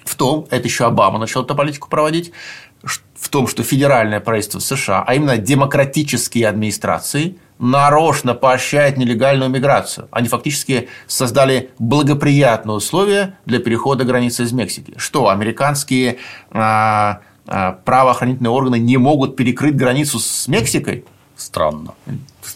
[0.04, 2.32] В том, это еще Обама начал эту политику проводить,
[2.82, 10.08] в том, что федеральное правительство США, а именно демократические администрации, нарочно поощряет нелегальную миграцию.
[10.10, 14.94] Они фактически создали благоприятные условия для перехода границы из Мексики.
[14.96, 16.18] Что, американские
[16.50, 21.04] а, а, правоохранительные органы не могут перекрыть границу с Мексикой?
[21.36, 21.94] Странно.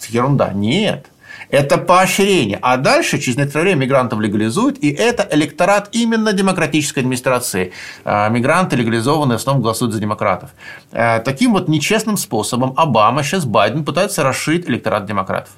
[0.08, 0.52] Ерунда.
[0.52, 1.09] Нет.
[1.50, 2.58] Это поощрение.
[2.62, 7.72] А дальше, через некоторое время, мигрантов легализуют, и это электорат именно демократической администрации.
[8.04, 10.50] А, мигранты легализованные в основном голосуют за демократов.
[10.92, 15.50] А, таким вот нечестным способом Обама, сейчас Байден пытается расширить электорат демократов.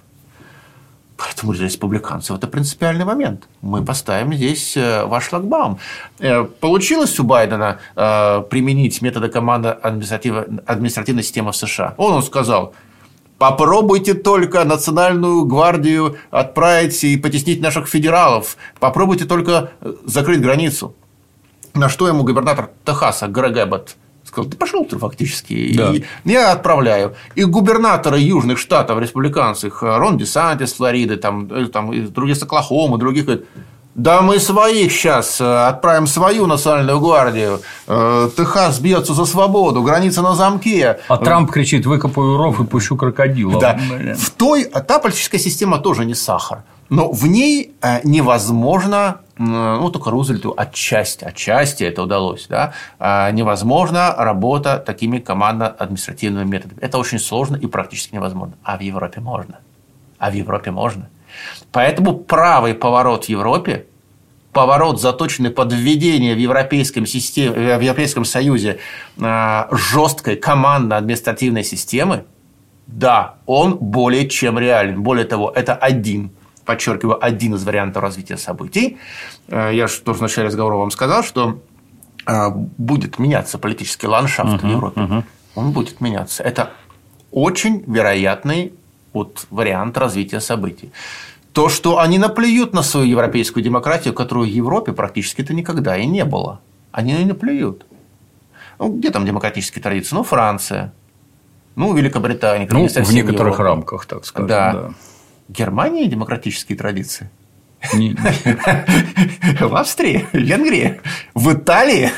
[1.17, 3.49] Поэтому для республиканцев это принципиальный момент.
[3.61, 5.79] Мы поставим здесь э, ваш шлагбаум.
[6.19, 11.95] Э, получилось у Байдена э, применить методы команды административной системы в США?
[11.97, 12.75] Он, он сказал,
[13.43, 18.57] Попробуйте только национальную гвардию отправить и потеснить наших федералов.
[18.79, 20.95] Попробуйте только э, закрыть границу.
[21.75, 25.77] На что ему губернатор Техаса Грег Эббот сказал, ты пошел ты фактически.
[25.77, 25.93] Да.
[25.93, 27.17] И я отправляю.
[27.35, 33.25] И губернаторы южных штатов республиканцев, Рон Десантис, Флориды, там, э, там, другие с Оклахомы, других,
[33.25, 33.45] говорят,
[33.95, 37.61] да мы своих сейчас э, отправим свою национальную гвардию.
[37.87, 41.01] Э, Техас бьется за свободу, граница на замке.
[41.09, 43.61] А Трамп кричит: выкопаю ров и пущу крокодила.
[43.61, 43.79] Да.
[44.17, 46.63] В той та политическая система тоже не сахар.
[46.89, 52.75] Но в ней э, невозможно, ну, только Рузвельту отчасти, отчасти это удалось, да,
[53.33, 56.79] невозможно работа такими командно-административными методами.
[56.81, 58.55] Это очень сложно и практически невозможно.
[58.63, 59.59] А в Европе можно.
[60.19, 61.09] А в Европе можно.
[61.71, 63.87] Поэтому правый поворот в Европе,
[64.53, 68.79] поворот, заточенный под введение в Европейском, системе, в Европейском Союзе
[69.21, 72.25] а, жесткой командно-административной системы,
[72.87, 75.03] да, он более чем реален.
[75.03, 76.31] Более того, это один
[76.65, 78.99] подчеркиваю, один из вариантов развития событий.
[79.49, 81.61] А, я же тоже в начале разговора вам сказал, что
[82.79, 85.01] будет меняться политический ландшафт uh-huh, в Европе.
[85.01, 85.25] Uh-huh.
[85.57, 86.45] Он будет меняться.
[86.45, 86.71] Это
[87.33, 88.75] очень вероятный
[89.13, 90.93] вот вариант развития событий.
[91.53, 96.25] То, что они наплюют на свою европейскую демократию, которую в Европе практически-то никогда и не
[96.25, 96.61] было.
[96.93, 97.85] Они и наплюют.
[98.79, 100.15] Ну, где там демократические традиции?
[100.15, 100.93] Ну, Франция.
[101.75, 103.63] Ну, Великобритания, ну, в некоторых Европа.
[103.63, 104.49] рамках, так сказать.
[104.49, 104.73] Да.
[104.73, 104.91] да.
[105.49, 107.31] Германия демократические традиции.
[109.61, 111.01] В Австрии, в Венгрии,
[111.35, 112.11] в Италии.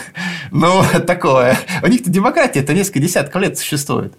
[0.51, 1.57] Ну, такое.
[1.83, 4.15] У них-то демократия, это несколько десятков лет существует.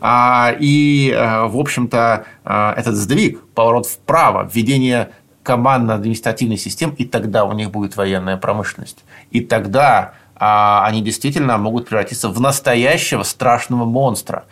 [0.00, 5.10] А, и, э, в общем-то, э, этот сдвиг, поворот вправо, введение
[5.42, 9.04] командно-административной системы, и тогда у них будет военная промышленность.
[9.30, 14.44] И тогда а, они действительно могут превратиться в настоящего страшного монстра.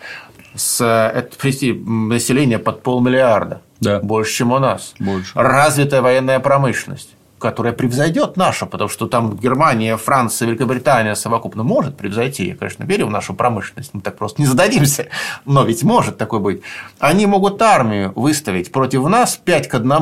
[0.55, 3.63] С, это, население под полмиллиарда.
[3.81, 4.01] Да.
[4.01, 4.95] Больше, чем у нас.
[4.99, 5.33] Больше.
[5.35, 12.47] Развитая военная промышленность которая превзойдет нашу, потому что там Германия, Франция, Великобритания совокупно может превзойти.
[12.47, 15.09] Я, конечно, верю в нашу промышленность, мы так просто не зададимся,
[15.45, 16.63] но ведь может такой быть.
[17.01, 19.93] Они могут армию выставить против нас 5 к 1.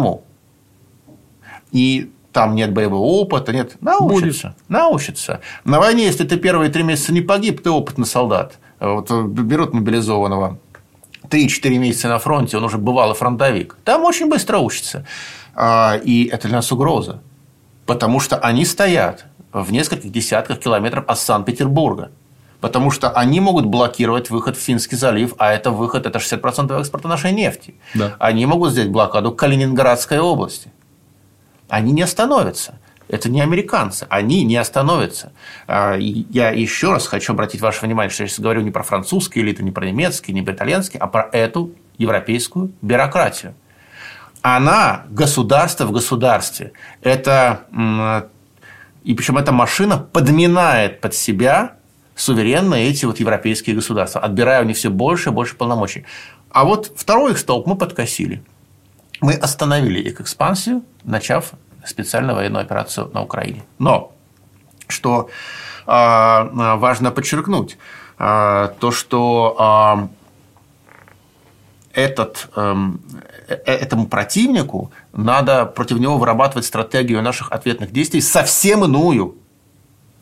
[1.73, 3.77] И там нет боевого опыта, нет.
[3.81, 4.49] Научатся.
[4.49, 4.69] Будет.
[4.69, 5.41] Научатся.
[5.65, 8.59] На войне, если ты первые три месяца не погиб, ты опытный солдат.
[8.79, 10.59] Вот берут мобилизованного
[11.29, 13.77] 3-4 месяца на фронте, он уже бывалый фронтовик.
[13.85, 15.07] Там очень быстро учится.
[15.55, 17.23] А, и это для нас угроза.
[17.91, 22.13] Потому что они стоят в нескольких десятках километров от Санкт-Петербурга.
[22.61, 27.09] Потому что они могут блокировать выход в Финский залив, а это выход, это 60% экспорта
[27.09, 27.75] нашей нефти.
[27.95, 28.15] Да.
[28.21, 30.71] Они могут сделать блокаду Калининградской области.
[31.69, 32.79] Они не остановятся.
[33.09, 35.33] Это не американцы, они не остановятся.
[35.67, 39.43] А, я еще раз хочу обратить ваше внимание, что я сейчас говорю не про французские
[39.43, 43.57] элиты, не про немецкие, не про итальянские, а про эту европейскую бюрократию.
[44.43, 46.73] Она государство в государстве.
[47.03, 47.67] Это,
[49.05, 51.77] и причем эта машина подминает под себя
[52.15, 56.05] суверенно эти вот европейские государства, отбирая у них все больше и больше полномочий.
[56.51, 58.43] А вот второй их столб мы подкосили.
[59.21, 61.53] Мы остановили их экспансию, начав
[61.85, 63.63] специальную военную операцию на Украине.
[63.79, 64.13] Но,
[64.89, 65.31] что
[65.87, 67.79] а, важно подчеркнуть,
[68.19, 70.09] а, то, что а,
[71.93, 73.01] этот, эм,
[73.49, 79.37] э, этому противнику надо против него вырабатывать стратегию наших ответных действий совсем иную.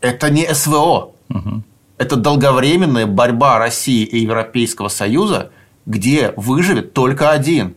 [0.00, 1.12] Это не СВО.
[1.28, 1.62] Угу.
[1.98, 5.50] Это долговременная борьба России и Европейского Союза,
[5.84, 7.74] где выживет только один.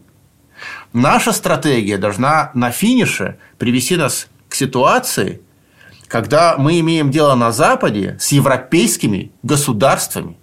[0.93, 5.41] Наша стратегия должна на финише привести нас к ситуации,
[6.07, 10.37] когда мы имеем дело на Западе с европейскими государствами,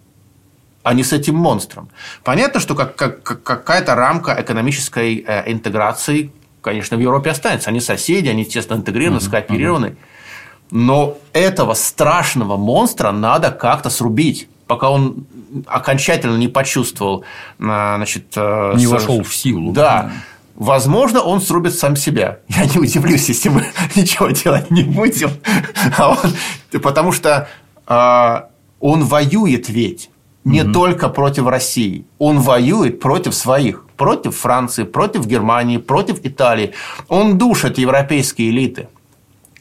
[0.83, 1.89] а не с этим монстром.
[2.25, 6.33] Понятно, что как, как, какая-то рамка экономической э, интеграции,
[6.63, 7.71] конечно, в Европе останется.
[7.71, 9.97] Они соседи, они, естественно, интегрированы, скооперированы.
[10.71, 15.27] Но этого страшного монстра надо как-то срубить пока он
[15.67, 17.25] окончательно не почувствовал,
[17.59, 19.73] э, значит, э, не вошел в силу.
[19.73, 20.13] Да.
[20.55, 22.41] Возможно, он срубит сам себя.
[22.49, 25.31] Я не удивлюсь, если мы ничего делать не будем.
[25.97, 27.49] А он, потому что
[27.87, 28.41] э,
[28.79, 30.11] он воюет ведь
[30.49, 30.73] не угу.
[30.73, 32.05] только против России.
[32.19, 33.85] Он воюет против своих.
[33.97, 36.73] Против Франции, против Германии, против Италии.
[37.09, 38.89] Он душит европейские элиты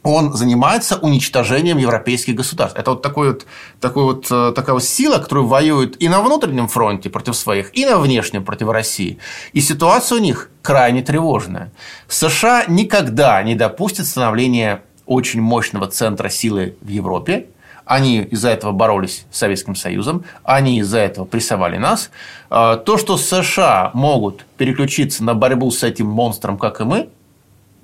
[0.04, 2.80] он занимается уничтожением европейских государств.
[2.80, 3.46] Это вот, такой вот,
[3.82, 7.86] такой вот э, такая вот сила, которая воюет и на внутреннем фронте против своих, и
[7.86, 9.18] на внешнем против России.
[9.54, 11.72] И ситуация у них крайне тревожная.
[12.08, 17.48] США никогда не допустят становления очень мощного центра силы в Европе.
[17.88, 22.12] Они из-за этого боролись с Советским Союзом, они из-за этого прессовали нас.
[22.50, 27.10] А, то, что США могут переключиться на борьбу с этим монстром, как и мы,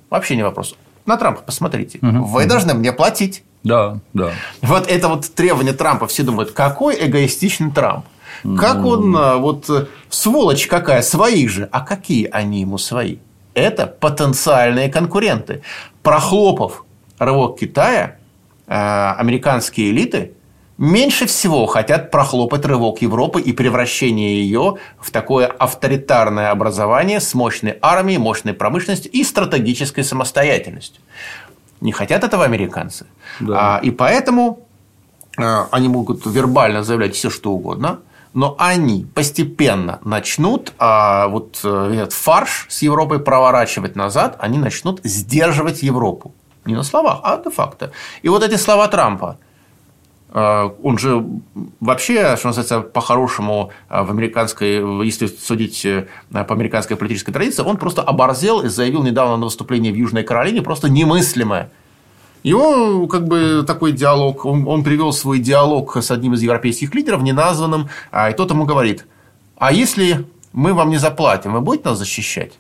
[0.10, 0.76] вообще не вопрос.
[1.06, 2.00] На Трампа посмотрите.
[2.02, 2.26] Угу.
[2.26, 3.44] Вы должны мне платить.
[3.64, 4.32] Да, да.
[4.62, 6.08] Вот это вот требование Трампа.
[6.08, 8.06] Все думают, какой эгоистичный Трамп.
[8.58, 8.90] Как ну...
[8.90, 11.70] он, а, вот сволочь какая, своих же.
[11.72, 13.18] А какие они ему свои?
[13.54, 15.62] Это потенциальные конкуренты.
[16.02, 16.84] Прохлопав
[17.20, 18.18] рывок Китая,
[18.76, 20.34] американские элиты
[20.78, 27.78] меньше всего хотят прохлопать рывок Европы и превращение ее в такое авторитарное образование с мощной
[27.82, 31.02] армией, мощной промышленностью и стратегической самостоятельностью.
[31.82, 33.06] Не хотят этого американцы.
[33.40, 33.76] Да.
[33.76, 34.66] А, и поэтому
[35.38, 38.00] а, они могут вербально заявлять все, что угодно,
[38.34, 45.02] но они постепенно начнут а, вот э, этот фарш с Европой проворачивать назад, они начнут
[45.04, 46.34] сдерживать Европу.
[46.66, 47.92] Не на словах, а де-факто.
[48.22, 49.38] И вот эти слова Трампа–
[50.34, 51.26] Э, он же
[51.80, 57.78] вообще, что называется, по-хорошему э, в американской, если судить э, по американской политической традиции, он
[57.78, 61.70] просто оборзел и заявил недавно на выступлении в Южной Каролине просто немыслимое.
[62.42, 67.88] Его как бы такой диалог, он, привел свой диалог с одним из европейских лидеров, неназванным,
[68.12, 69.06] а, и тот ему говорит,
[69.58, 72.54] а если мы вам не заплатим, вы будете нас защищать?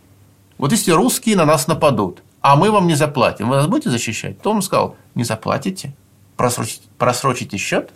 [0.57, 4.39] Вот если русские на нас нападут, а мы вам не заплатим, вы нас будете защищать?
[4.41, 5.95] То он сказал, не заплатите,
[6.35, 7.91] просрочить, просрочите счет,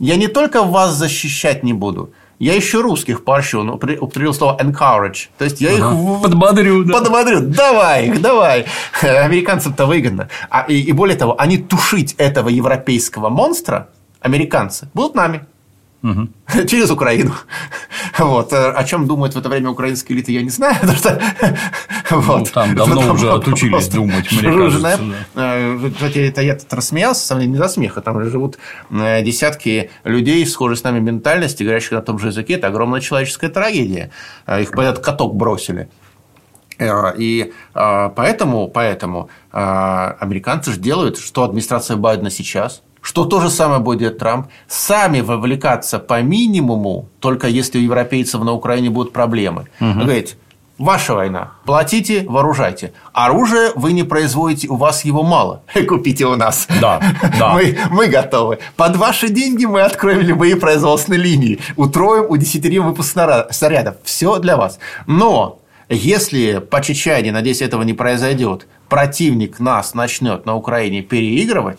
[0.00, 5.28] я не только вас защищать не буду, я еще русских поощрю, но употребил слово encourage.
[5.38, 5.94] То есть, я ага.
[5.94, 6.84] их подбодрю.
[6.84, 6.94] Да.
[6.94, 7.40] Подбодрю.
[7.42, 8.66] Давай их, давай.
[9.02, 10.28] Американцам-то выгодно.
[10.50, 13.88] А, и, и более того, они тушить этого европейского монстра,
[14.20, 15.46] американцы, будут нами.
[16.04, 16.28] Угу.
[16.68, 17.32] Через Украину.
[18.18, 18.52] Вот.
[18.52, 20.76] Э, о чем думают в это время украинские элиты, я не знаю.
[20.80, 21.20] Потому что,
[22.10, 22.52] ну, вот.
[22.52, 25.00] там давно там уже отучились думать, мне кажется.
[25.34, 25.56] Да.
[25.56, 28.02] Э, кстати, это я тут рассмеялся, сам не за смеха.
[28.02, 28.58] Там живут
[28.90, 32.54] э, десятки людей, схожие с нами ментальности, говорящих на том же языке.
[32.54, 34.10] Это огромная человеческая трагедия.
[34.46, 35.88] Их под этот каток бросили.
[37.18, 44.18] И поэтому, поэтому американцы же делают, что администрация Байдена сейчас– что то же самое будет
[44.18, 49.66] Трамп, сами вовлекаться по минимуму, только если у европейцев на Украине будут проблемы.
[49.78, 50.00] Угу.
[50.00, 50.36] Говорит,
[50.76, 51.52] Ваша война.
[51.64, 52.92] Платите, вооружайте.
[53.12, 55.62] Оружие вы не производите, у вас его мало.
[55.88, 56.66] Купите у нас.
[56.80, 57.00] Да,
[57.38, 57.50] да.
[57.54, 58.58] Мы, мы готовы.
[58.74, 61.60] Под ваши деньги мы откроем любые производственные линии.
[61.76, 63.16] Утроим, удесятерим выпуск
[63.50, 63.96] снарядов.
[64.02, 64.80] Все для вас.
[65.06, 71.78] Но если по Чечане, надеюсь, этого не произойдет, противник нас начнет на Украине переигрывать,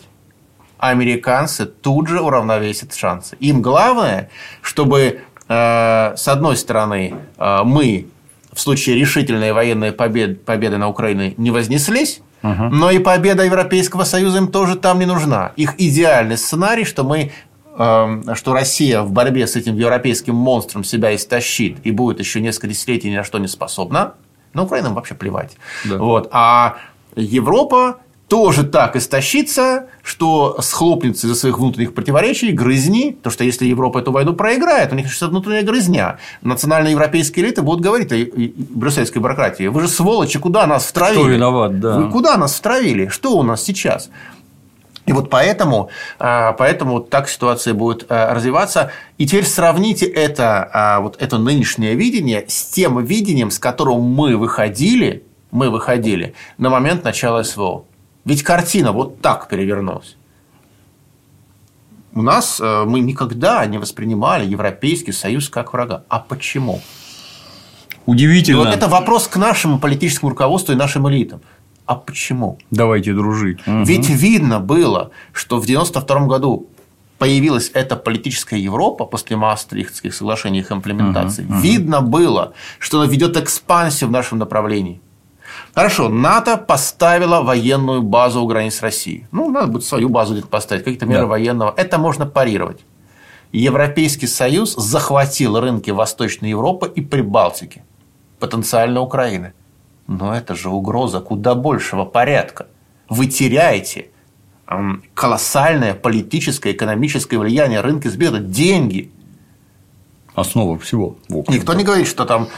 [0.78, 3.36] американцы тут же уравновесят шансы.
[3.40, 4.30] Им главное,
[4.62, 8.06] чтобы э, с одной стороны э, мы
[8.52, 12.64] в случае решительной военной победы, победы на Украине не вознеслись, угу.
[12.70, 15.52] но и победа Европейского Союза им тоже там не нужна.
[15.56, 17.32] Их идеальный сценарий, что мы
[17.78, 22.68] э, что Россия в борьбе с этим европейским монстром себя истощит и будет еще несколько
[22.68, 24.14] десятилетий ни на что не способна,
[24.54, 25.56] на Украину вообще плевать.
[25.84, 25.98] Да.
[25.98, 26.28] Вот.
[26.32, 26.76] А
[27.14, 27.98] Европа
[28.28, 34.10] тоже так истощится, что схлопнется из-за своих внутренних противоречий, грызни, потому что если Европа эту
[34.10, 36.18] войну проиграет, у них сейчас внутренняя грызня.
[36.42, 38.16] Национальные европейские элиты будут говорить о
[38.74, 39.68] брюссельской бюрократии.
[39.68, 41.20] Вы же сволочи, куда нас втравили?
[41.20, 41.98] Кто виноват, да.
[41.98, 43.06] Вы куда нас втравили?
[43.08, 44.10] Что у нас сейчас?
[45.06, 45.88] И вот поэтому,
[46.18, 48.90] а, поэтому так ситуация будет а, развиваться.
[49.18, 54.36] И теперь сравните это, а, вот это нынешнее видение с тем видением, с которым мы
[54.36, 55.22] выходили,
[55.52, 57.84] мы выходили на момент начала СВО.
[58.26, 60.16] Ведь картина вот так перевернулась.
[62.12, 66.02] У нас э, мы никогда не воспринимали Европейский Союз как врага.
[66.08, 66.80] А почему?
[68.04, 68.58] Удивительно.
[68.58, 71.40] вот это вопрос к нашему политическому руководству и нашим элитам.
[71.86, 72.58] А почему?
[72.70, 73.58] Давайте дружить.
[73.66, 74.18] Ведь угу.
[74.18, 76.68] видно было, что в 1992 году
[77.18, 81.44] появилась эта политическая Европа после Маастрихтских соглашений и их имплементации.
[81.44, 81.60] Угу, угу.
[81.62, 85.00] Видно было, что она ведет экспансию в нашем направлении.
[85.74, 89.26] Хорошо, НАТО поставила военную базу у границ России.
[89.32, 91.26] Ну, надо будет свою базу где-то поставить, какие-то меры да.
[91.26, 91.74] военного.
[91.76, 92.80] Это можно парировать.
[93.52, 97.84] Европейский Союз захватил рынки Восточной Европы и Прибалтики,
[98.38, 99.52] потенциально Украины.
[100.06, 102.66] Но это же угроза куда большего порядка.
[103.08, 104.08] Вы теряете
[105.14, 109.10] колоссальное политическое, экономическое влияние рынка сбеда, деньги.
[110.34, 111.16] Основа всего.
[111.28, 112.48] Никто не говорит, что там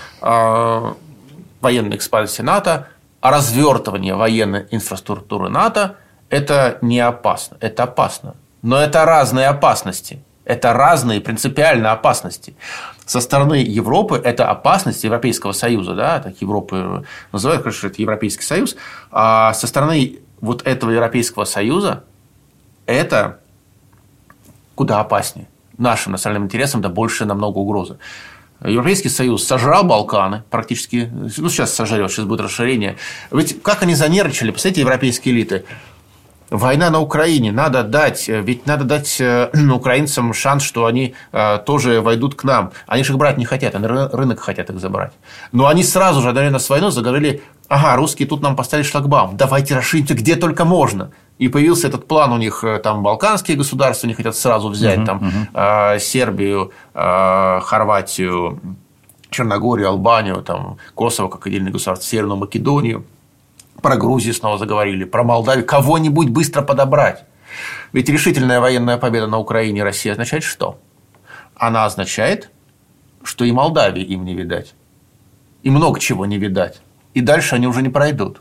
[1.61, 2.89] э, военная экспансия НАТО
[3.21, 5.97] а развертывание военной инфраструктуры НАТО–
[6.31, 8.37] это не опасно, это опасно.
[8.63, 10.23] Но это разные опасности.
[10.45, 12.57] Это разные принципиальные опасности.
[13.05, 18.77] Со стороны Европы это опасность Европейского Союза, да, так Европы называют, конечно, это Европейский Союз,
[19.11, 22.05] а со стороны вот этого Европейского Союза
[22.87, 23.41] это
[24.75, 25.49] куда опаснее.
[25.77, 27.99] Нашим национальным интересам да больше намного угрозы.
[28.65, 32.97] Европейский Союз сожрал Балканы практически, ну сейчас сожрет, сейчас будет расширение.
[33.31, 35.65] Ведь как они занервничали, посмотрите, европейские элиты.
[36.51, 42.01] Война на Украине, надо дать, ведь надо дать э, украинцам шанс, что они э, тоже
[42.01, 42.73] войдут к нам.
[42.87, 45.13] Они же их брать не хотят, они рынок хотят их забрать.
[45.53, 49.75] Но они сразу же, одновременно с войной, заговорили, ага, русские тут нам поставили шлагбаум, давайте
[49.75, 51.11] расширимся где только можно.
[51.39, 55.06] И появился этот план у них, э, там балканские государства, они хотят сразу взять, uh-huh,
[55.06, 55.98] там uh-huh.
[56.01, 58.60] Сербию, э, Хорватию,
[59.31, 63.05] Черногорию, Албанию, там, Косово как отдельный государство, Северную Македонию.
[63.82, 65.65] Про Грузию снова заговорили, про Молдавию.
[65.65, 67.24] Кого-нибудь быстро подобрать.
[67.93, 70.78] Ведь решительная военная победа на Украине России означает что?
[71.55, 72.51] Она означает,
[73.23, 74.74] что и Молдавии им не видать.
[75.62, 76.81] И много чего не видать.
[77.15, 78.40] И дальше они уже не пройдут.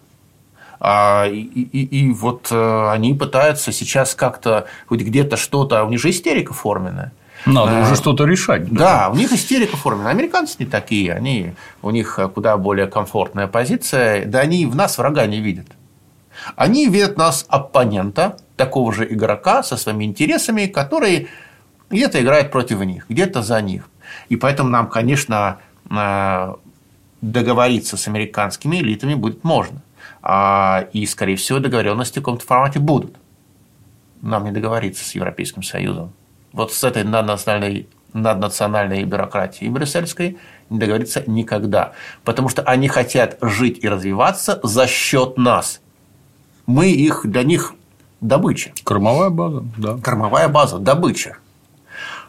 [0.79, 5.99] А, и, и, и вот э, они пытаются сейчас как-то хоть где-то что-то, у них
[5.99, 7.11] же истерика форменная.
[7.45, 8.69] Надо а, уже что-то решать.
[8.69, 8.77] Да.
[8.77, 10.11] да, у них истерика форменная.
[10.11, 15.25] Американцы не такие, они, у них куда более комфортная позиция, да они в нас врага
[15.25, 15.67] не видят.
[16.55, 21.29] Они видят нас оппонента, такого же игрока со своими интересами, который
[21.89, 23.89] где-то играет против них, где-то за них.
[24.29, 25.59] И поэтому нам, конечно,
[25.89, 26.53] э,
[27.21, 29.81] договориться с американскими элитами будет можно.
[30.29, 33.15] А, и, скорее всего, договоренности в каком-то формате будут.
[34.21, 36.11] Нам не договориться с Европейским Союзом.
[36.51, 40.37] Вот с этой наднациональной над национальной бюрократией брюссельской
[40.69, 41.93] не договориться никогда.
[42.25, 45.79] Потому что они хотят жить и развиваться за счет нас.
[46.65, 47.73] Мы их, для них
[48.19, 48.73] добыча.
[48.83, 49.97] Кормовая база, да.
[50.03, 51.37] Кормовая база, добыча.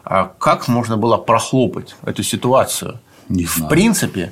[0.05, 2.99] А как можно было прохлопать эту ситуацию?
[3.27, 3.69] Не В знаю.
[3.69, 4.31] принципе,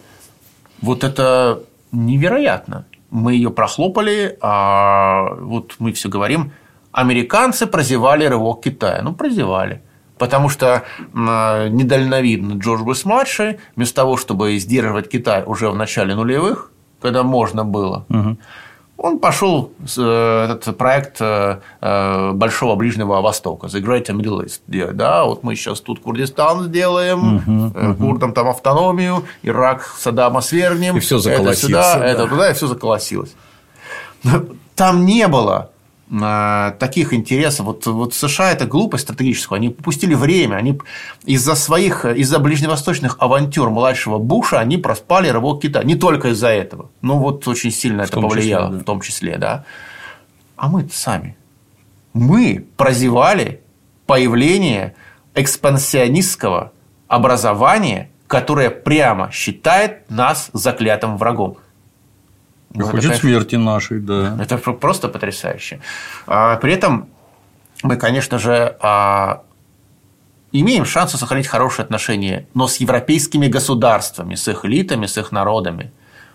[0.81, 2.85] вот это невероятно.
[3.09, 6.51] Мы ее прохлопали, а вот мы все говорим,
[6.91, 9.01] американцы прозевали рывок Китая.
[9.01, 9.81] Ну, прозевали.
[10.17, 16.71] Потому что м, недальновидный Джордж Буш-младший, вместо того, чтобы сдерживать Китай уже в начале нулевых,
[17.01, 18.05] когда можно было,
[18.97, 24.93] он пошел э, этот проект э, э, Большого Ближнего Востока, The Great Middle East.
[24.93, 30.97] Да, вот мы сейчас тут Курдистан сделаем, э, курдам там автономию, Ирак Саддама свергнем.
[30.97, 32.05] И всё Это заколосится, сюда, да.
[32.05, 33.35] это туда, и все заколосилось.
[34.75, 35.69] Там не было
[36.09, 37.65] таких интересов.
[37.65, 39.57] Вот, вот США это глупость стратегическую.
[39.57, 40.55] Они упустили время.
[40.55, 40.79] Они
[41.25, 45.83] из-за своих, из-за ближневосточных авантюр младшего Буша они проспали рывок Китая.
[45.83, 46.89] Не только из-за этого.
[47.01, 48.79] Но вот очень сильно это том числе, повлияло, да.
[48.79, 49.65] в том числе, да.
[50.55, 51.35] А мы сами.
[52.13, 53.61] Мы прозевали
[54.05, 54.95] появление
[55.35, 56.71] экспансионистского
[57.07, 61.57] образования, которое прямо считает нас заклятым врагом.
[62.73, 64.37] И Ну, это, хочет конечно, смерти нашей, да.
[64.41, 65.79] это про- просто потрясающе.
[66.27, 67.07] А, При этом
[67.83, 69.41] мы, конечно же, а,
[70.51, 75.91] имеем шансы сохранить хорошие отношения, но с европейскими государствами, с их элитами, с их народами.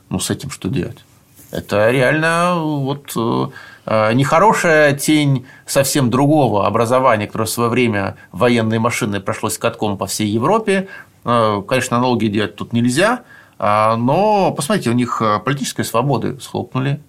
[0.09, 1.05] Ну, с этим что делать?
[1.51, 3.47] Это реально вот э,
[3.87, 10.07] э, нехорошая тень совсем другого образования, которое в свое время военной машиной прошлось катком по
[10.07, 10.89] всей Европе.
[11.25, 13.23] Э, Конечно, аналогии делать тут нельзя, а,
[13.59, 17.01] но посмотрите, у них э, политической свободы схлопнули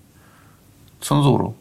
[1.01, 1.55] цензуру.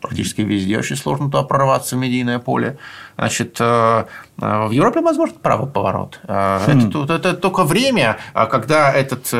[0.00, 2.78] Практически везде очень сложно туда прорваться в медийное поле.
[3.16, 4.04] Значит, э,
[4.40, 6.20] э, в Европе возможен правый поворот.
[6.24, 6.60] Э,
[7.04, 9.32] Это, это только время, а когда этот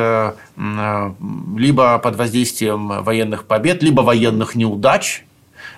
[1.55, 5.26] либо под воздействием военных побед, либо военных неудач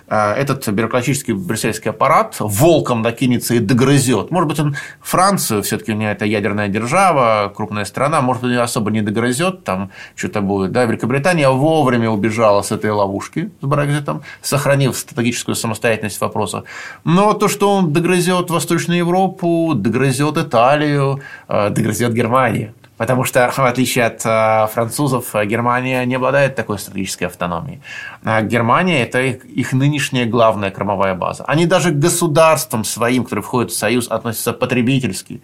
[0.10, 4.32] этот бюрократический брюссельский аппарат волком накинется и догрызет.
[4.32, 8.92] Может быть, он Францию, все-таки у нее это ядерная держава, крупная страна, может быть, особо
[8.92, 10.72] не догрызет, там что-то будет.
[10.72, 16.64] Да, Великобритания вовремя убежала с этой ловушки с Брекзитом, сохранив стратегическую самостоятельность в вопросах.
[17.04, 22.74] Но то, что он догрызет Восточную Европу, догрызет Италию, э, догрызет Германию.
[23.00, 27.82] Потому что, в отличие от э, французов, э, Германия не обладает такой стратегической автономией.
[28.26, 31.46] А Германия– это их, их нынешняя главная кормовая база.
[31.46, 35.42] Они даже к государствам своим, которые входят в Союз, относятся потребительски.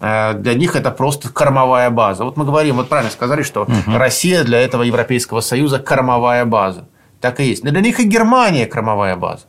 [0.00, 2.24] Э, Для них это просто кормовая база.
[2.24, 6.88] Вот мы говорим, вот правильно сказали, что Россия для этого Европейского Союза кормовая база.
[7.22, 7.64] Так и есть.
[7.64, 9.46] Но для них и Германия кормовая база.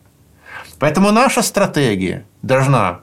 [0.80, 3.02] Поэтому наша стратегия должна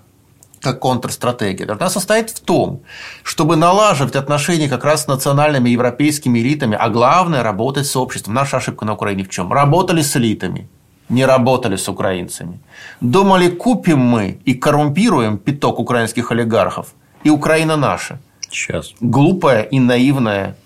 [0.73, 2.83] контрстратегия, должна состоять в том,
[3.23, 8.35] чтобы налаживать отношения как раз с национальными европейскими элитами, а главное– работать с обществом.
[8.35, 9.53] Наша ошибка на Украине в чем?
[9.53, 10.69] Работали с элитами,
[11.09, 12.59] не работали с украинцами.
[13.01, 16.95] Думали, купим мы и коррумпируем пяток украинских олигархов,
[17.25, 18.19] и Украина наша.
[18.51, 18.95] Сейчас.
[19.01, 20.57] Глупое и наивное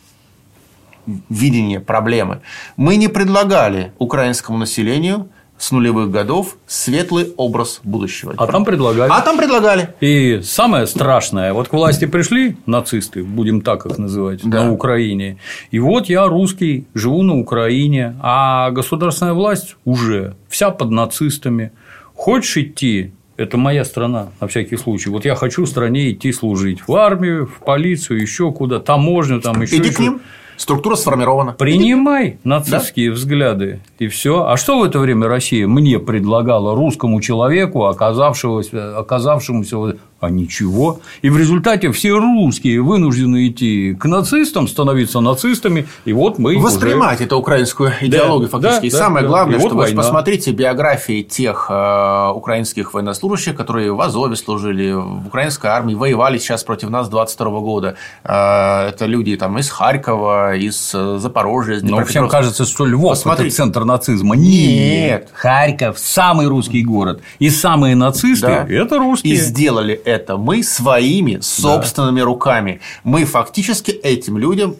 [1.28, 2.40] видение проблемы.
[2.76, 5.28] Мы не предлагали украинскому населению
[5.60, 8.32] с нулевых годов светлый образ будущего.
[8.38, 9.10] А там предлагали.
[9.12, 9.90] А там предлагали.
[10.00, 14.64] И самое страшное, вот к власти пришли нацисты, будем так их называть, Да.
[14.64, 15.36] на Украине.
[15.70, 21.72] И вот я русский, живу на Украине, а государственная власть уже вся под нацистами.
[22.14, 23.12] Хочешь идти?
[23.36, 25.10] Это моя страна, на всякий случай.
[25.10, 29.60] Вот я хочу в стране идти служить в армию, в полицию, еще куда, таможню, там
[29.62, 29.76] еще.
[29.76, 30.20] Иди к ним.
[30.60, 31.52] Структура сформирована.
[31.52, 34.44] Принимай нацистские взгляды и все.
[34.44, 41.00] А что в это время Россия мне предлагала русскому человеку, оказавшегося, оказавшемуся, а ничего.
[41.22, 46.66] И в результате все русские вынуждены идти к нацистам, становиться нацистами, и вот мы уже-
[46.66, 48.82] Воспринимать эту украинскую идеологию Да, фактически.
[48.82, 49.28] да, и да, самое да.
[49.28, 50.02] главное, вот что вы война.
[50.02, 56.64] посмотрите биографии тех э, украинских военнослужащих, которые в Азове служили, в украинской армии, воевали сейчас
[56.64, 57.96] против нас 22 года.
[58.24, 63.12] Э, это люди там, из Харькова, из э, Запорожья, из Но всем кажется, что Львов
[63.12, 63.48] Посмотрите.
[63.48, 64.36] это центр нацизма.
[64.36, 65.28] Нет.
[65.32, 67.22] Харьков самый русский город.
[67.38, 68.66] И самые нацисты Да.
[68.68, 69.34] это русские.
[69.34, 72.80] И сделали это мы своими собственными руками.
[73.04, 74.76] Мы фактически этим людям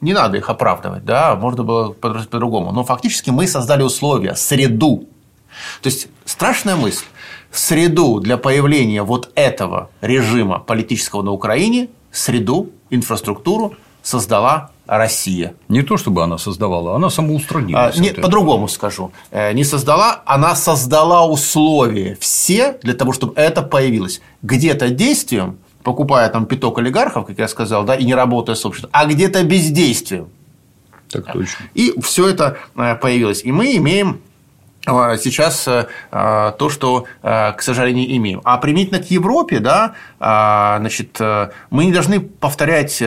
[0.00, 2.72] не надо их оправдывать, да, можно было по- по-другому.
[2.72, 5.08] Но фактически мы создали условия, среду.
[5.82, 7.04] То есть страшная мысль.
[7.50, 15.54] Среду для появления вот этого режима политического на Украине, среду, инфраструктуру создала Россия.
[15.68, 17.96] Не то чтобы она создавала, она А, самоустранилась.
[17.98, 18.24] не, от этого.
[18.26, 19.10] по-другому скажу.
[19.30, 24.20] Э, Не создала, она создала условия все для того, чтобы это появилось.
[24.42, 28.90] Где-то действием, покупая там пяток олигархов, как я сказал, да, и не работая с обществом,
[28.92, 30.28] а где-то бездействием.
[31.10, 31.64] Так точно.
[31.74, 33.42] И все это появилось.
[33.44, 34.20] И мы имеем
[34.84, 35.64] сейчас
[36.10, 38.40] то, что, к сожалению, имеем.
[38.44, 41.18] А применительно к Европе, да, значит,
[41.70, 43.02] мы не должны повторять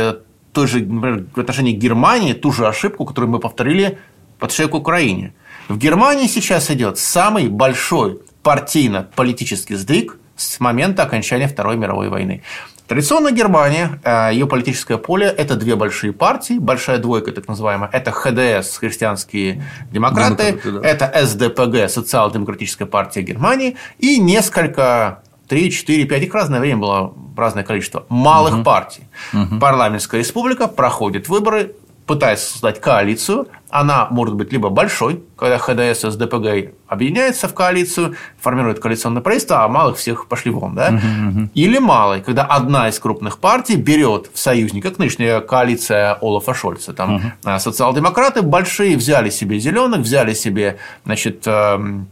[0.51, 3.97] той же, например, в отношении Германии ту же ошибку, которую мы повторили
[4.39, 5.34] по отношению к Украине.
[5.67, 12.41] В Германии сейчас идет самый большой партийно-политический сдвиг с момента окончания Второй мировой войны.
[12.88, 18.11] Традиционно Германия, э, ее политическое поле– это две большие партии, большая двойка, так называемая, это
[18.11, 20.89] ХДС, христианские демократы, Демократы, да.
[20.89, 27.63] это СДПГ, социал-демократическая партия Германии, и несколько 3, 4, 5, их разное время было разное
[27.63, 28.63] количество малых угу.
[28.63, 29.03] партий.
[29.34, 29.59] Угу.
[29.59, 33.47] Парламентская республика проходит выборы, пытается создать коалицию.
[33.69, 39.63] Она может быть либо большой, когда ХДС и СДПГ объединяются в коалицию, формируют коалиционное правительство,
[39.63, 40.73] а малых всех пошли вон.
[40.73, 40.89] Да?
[40.89, 41.49] Угу, угу.
[41.53, 46.93] Или малой, когда одна из крупных партий берет в союзник, как нынешняя коалиция Олафа Шольца.
[46.93, 47.59] Там угу.
[47.59, 52.07] социал-демократы большие взяли себе зеленых, взяли себе значит, эм,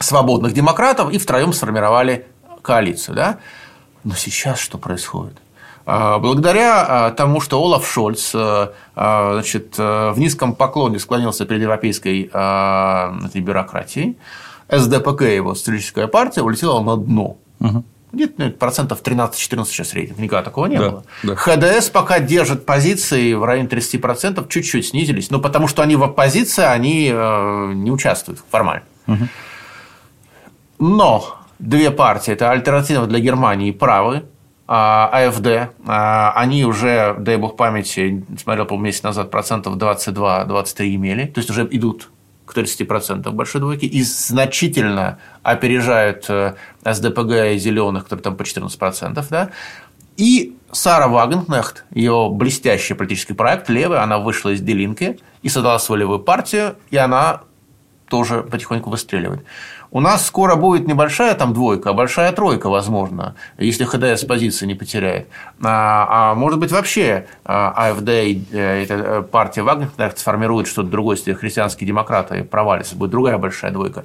[0.00, 2.26] свободных демократов и втроем сформировали
[2.62, 3.14] коалицию.
[3.14, 3.38] Да?
[4.04, 5.36] Но сейчас что происходит?
[5.86, 12.24] А, благодаря а, тому, что Олаф Шольц а, значит, в низком поклоне склонился перед европейской
[12.24, 14.16] этой бюрократией,
[14.70, 17.38] СДПК, его социалистическая партия, улетела на дно.
[17.58, 17.84] Угу.
[18.12, 20.18] Где-то ну, процентов 13-14 сейчас рейтинг.
[20.18, 21.04] Никогда такого не да, было.
[21.22, 21.34] Да.
[21.34, 25.30] ХДС пока держит позиции в районе 30%, чуть-чуть снизились.
[25.30, 28.84] Но потому что они в оппозиции, они не участвуют формально.
[29.06, 29.28] Угу.
[30.80, 34.24] Но две партии, это альтернатива для Германии правы,
[34.66, 41.26] а, АФД, а, они уже, дай бог памяти, смотрел, по месяц назад, процентов 22-23 имели,
[41.26, 42.10] то есть уже идут
[42.46, 46.54] к 30% большой двойки и значительно опережают э,
[46.84, 49.24] СДПГ и зеленых, которые там по 14%.
[49.30, 49.50] Да?
[50.16, 56.00] И Сара Вагенкнехт, ее блестящий политический проект «Левый», она вышла из Делинки и создала свою
[56.00, 57.42] левую партию, и она
[58.08, 59.44] тоже потихоньку выстреливает.
[59.92, 64.74] У нас скоро будет небольшая там двойка, а большая тройка, возможно, если ХДС позиции не
[64.74, 65.28] потеряет.
[65.62, 71.16] А, а может быть, вообще а, АФД, э, эта э, партия Вагнер сформирует что-то другое,
[71.16, 74.04] если христианские демократы провалятся, будет другая большая двойка.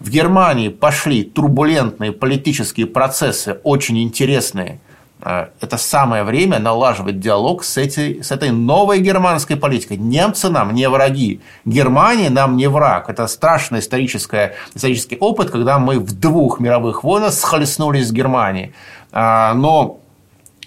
[0.00, 4.85] В Германии пошли турбулентные политические процессы, очень интересные– а,
[5.26, 9.96] это самое время налаживать диалог с, этой, с этой новой германской политикой.
[9.96, 13.10] Немцы нам не враги, Германия нам не враг.
[13.10, 18.72] Это страшный исторический, исторический опыт, когда мы в двух мировых войнах схлестнулись с Германией.
[19.10, 19.98] А, но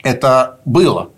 [0.04, 1.10] это было.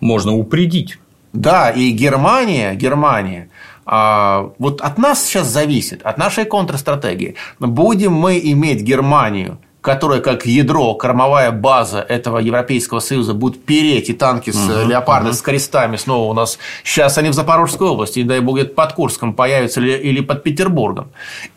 [0.00, 0.98] Можно упредить.
[1.32, 3.50] Да, и Германия, Германия,
[3.86, 7.36] а, вот от нас сейчас зависит, от нашей контрстратегии.
[7.60, 14.12] Будем мы иметь Германию– которая как ядро, кормовая база этого Европейского Союза будет переть и
[14.12, 15.38] танки с угу, леопардами, угу.
[15.38, 16.58] с крестами снова у нас.
[16.84, 20.42] Сейчас они в Запорожской области, не дай бог, где под Курском появятся или, или под
[20.42, 21.10] Петербургом.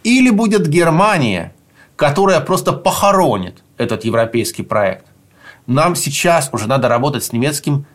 [0.03, 1.53] Или будет Германия,
[1.95, 5.05] которая просто похоронит этот европейский проект.
[5.67, 7.85] Нам сейчас уже надо работать с немецким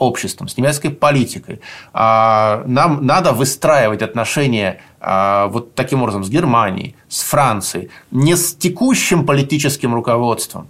[0.00, 1.60] обществом, с немецкой политикой.
[1.92, 8.54] А, нам надо выстраивать отношения а, вот таким образом с Германией, с Францией, не с
[8.54, 10.66] текущим политическим руководством,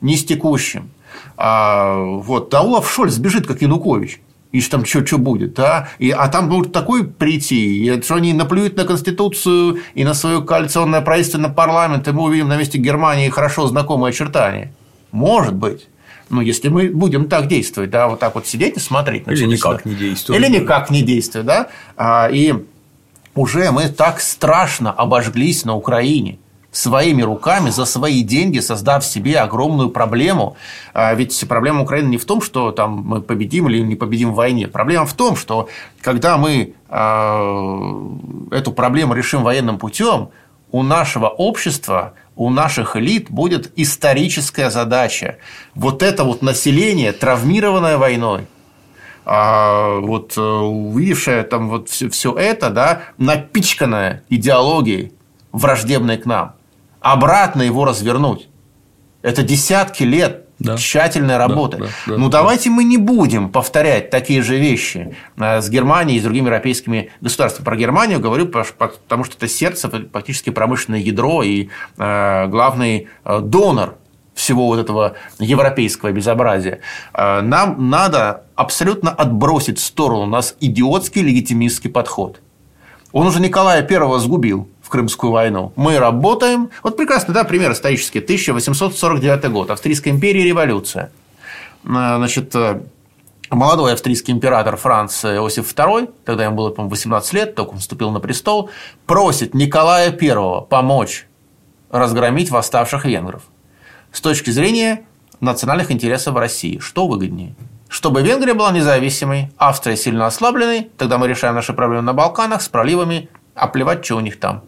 [0.00, 0.90] не с текущим.
[1.36, 4.20] А, вот, а Олаф Шольц бежит, как Янукович
[4.52, 5.88] и что там что будет, да?
[5.98, 10.42] И, а там будет такой прийти, и, что они наплюют на Конституцию и на свое
[10.42, 14.72] коалиционное правительство, на парламент, и мы увидим на месте Германии хорошо знакомые очертания.
[15.10, 15.88] Может быть.
[16.30, 19.26] Ну, если мы будем так действовать, да, вот так вот сидеть и смотреть.
[19.28, 20.40] Или никак не действовать.
[20.42, 21.68] Или никак не действовать, да.
[21.96, 22.54] А, и
[23.34, 26.38] уже мы так страшно обожглись на Украине
[26.76, 30.56] своими руками, за свои деньги, создав себе огромную проблему.
[30.92, 34.34] А, ведь проблема Украины не в том, что там мы победим или не победим в
[34.34, 34.66] войне.
[34.66, 35.68] Проблема в том, что
[36.00, 38.08] когда мы а,
[38.50, 40.30] эту проблему решим военным путем,
[40.70, 45.38] у нашего общества у наших элит будет историческая задача.
[45.74, 48.46] Вот это вот население, травмированное войной,
[49.24, 55.12] а вот э, увидевшее там вот все, все это, да, напичканное идеологией,
[55.52, 56.56] враждебной к нам,
[57.00, 58.48] обратно его развернуть.
[59.22, 60.76] Это десятки лет да.
[60.76, 61.78] тщательной работы.
[61.78, 62.76] Да, да, да, ну, давайте да.
[62.76, 67.64] мы не будем повторять такие же вещи э, с Германией и с другими европейскими государствами.
[67.64, 71.68] Про Германию говорю, потому что это сердце, практически промышленное ядро и
[71.98, 73.96] э, главный э, донор
[74.34, 76.80] всего вот этого европейского безобразия.
[77.14, 82.40] Нам надо абсолютно отбросить в сторону у нас идиотский легитимистский подход.
[83.12, 85.72] Он уже Николая Первого сгубил Крымскую войну.
[85.74, 86.70] Мы работаем.
[86.84, 88.20] Вот прекрасный да, пример исторический.
[88.20, 89.70] 1849 год.
[89.70, 91.10] Австрийская империя, революция.
[91.82, 92.54] значит,
[93.50, 98.12] молодой австрийский император Франц Иосиф II, тогда ему было, по 18 лет, только он вступил
[98.12, 98.70] на престол,
[99.06, 101.26] просит Николая I помочь
[101.90, 103.42] разгромить восставших венгров.
[104.12, 105.06] С точки зрения
[105.40, 107.56] национальных интересов России, что выгоднее?
[107.88, 112.68] Чтобы Венгрия была независимой, Австрия сильно ослабленной, тогда мы решаем наши проблемы на Балканах с
[112.68, 114.62] проливами, а плевать, что у них там.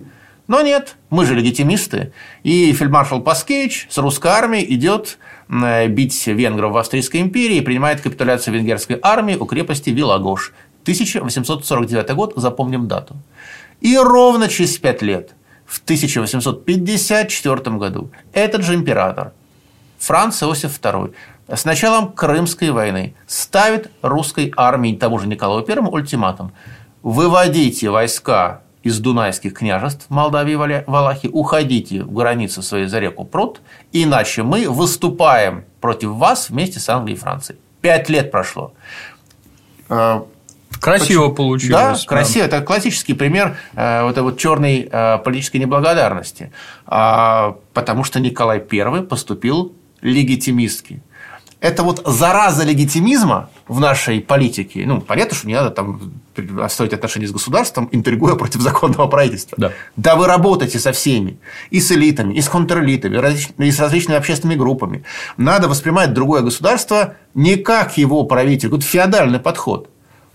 [0.46, 2.12] Но нет, мы же легитимисты.
[2.42, 5.18] И фельдмаршал Паскевич с русской армией идет
[5.48, 10.52] Э, бить венгров в Австрийской империи и принимает капитуляцию венгерской армии у крепости Вилагош.
[10.82, 13.16] 1849 год, запомним дату.
[13.80, 19.32] И ровно через пять лет, в 1854 году, этот же император,
[19.98, 21.12] Франц Иосиф II,
[21.48, 26.52] с началом Крымской войны ставит русской армии тому же Николаю I ультиматум.
[27.02, 33.60] Выводите войска из дунайских княжеств Молдавии и Валахии, уходите в границы своей за реку Прут,
[33.90, 37.58] иначе мы выступаем против вас вместе с Англией и Францией.
[37.80, 38.74] Пять лет прошло.
[39.88, 40.24] А,
[40.80, 41.34] красиво Почему?
[41.34, 42.02] получилось.
[42.02, 42.44] Да, красиво.
[42.44, 46.52] Это классический пример э, вот этой вот черной э, политической неблагодарности.
[46.86, 51.02] А, потому что Николай I поступил легитимистски
[51.60, 54.84] это вот зараза легитимизма в нашей политике.
[54.86, 56.12] Ну, понятно, что не надо там
[56.68, 59.56] строить отношения с государством, интригуя против законного правительства.
[59.58, 59.72] Да.
[59.96, 61.38] да вы работаете со всеми.
[61.70, 63.16] И с элитами, и с контрэлитами,
[63.64, 65.04] и с различными общественными группами.
[65.38, 68.68] Надо воспринимать другое государство не как его правитель.
[68.68, 69.88] Вот феодальный подход.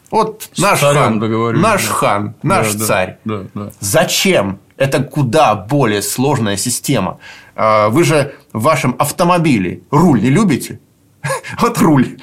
[0.09, 1.19] Вот с наш хан,
[1.61, 1.93] наш да.
[1.93, 3.17] хан, наш да, царь.
[3.23, 3.71] Да, да, да.
[3.79, 4.59] Зачем?
[4.75, 7.19] Это куда более сложная система.
[7.55, 10.79] А, вы же в вашем автомобиле руль не любите?
[11.59, 12.17] Вот руль.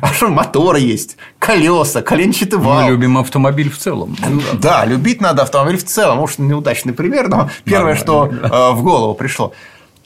[0.00, 2.82] А что, мотор есть, колеса, коленчатый вал.
[2.82, 4.16] Мы любим автомобиль в целом.
[4.54, 6.18] Да, любить надо автомобиль в целом.
[6.18, 9.52] Может, неудачный пример, но первое, что э, в голову пришло.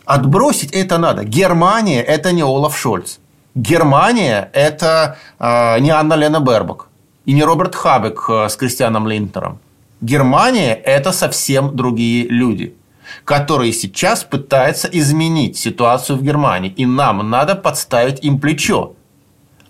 [0.04, 1.24] Отбросить это надо.
[1.24, 3.18] Германия– это не Олаф Шольц.
[3.54, 6.88] Германия– это э, не Анна Лена Бербак.
[7.24, 9.58] И не Роберт Хабек э, с Кристианом Линтером.
[10.00, 12.74] Германия– это совсем другие люди–
[13.24, 16.72] который сейчас пытается изменить ситуацию в Германии.
[16.76, 18.94] И нам надо подставить им плечо,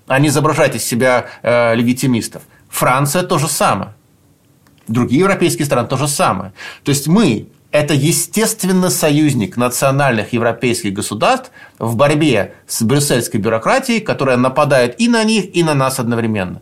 [0.07, 2.43] а не изображать из себя э, легитимистов.
[2.69, 3.95] Франция то же самое.
[4.89, 6.53] Другие европейские страны то же самое.
[6.83, 14.37] То есть мы это естественно союзник национальных европейских государств в борьбе с брюссельской бюрократией, которая
[14.37, 16.61] нападает и на них, и на нас одновременно.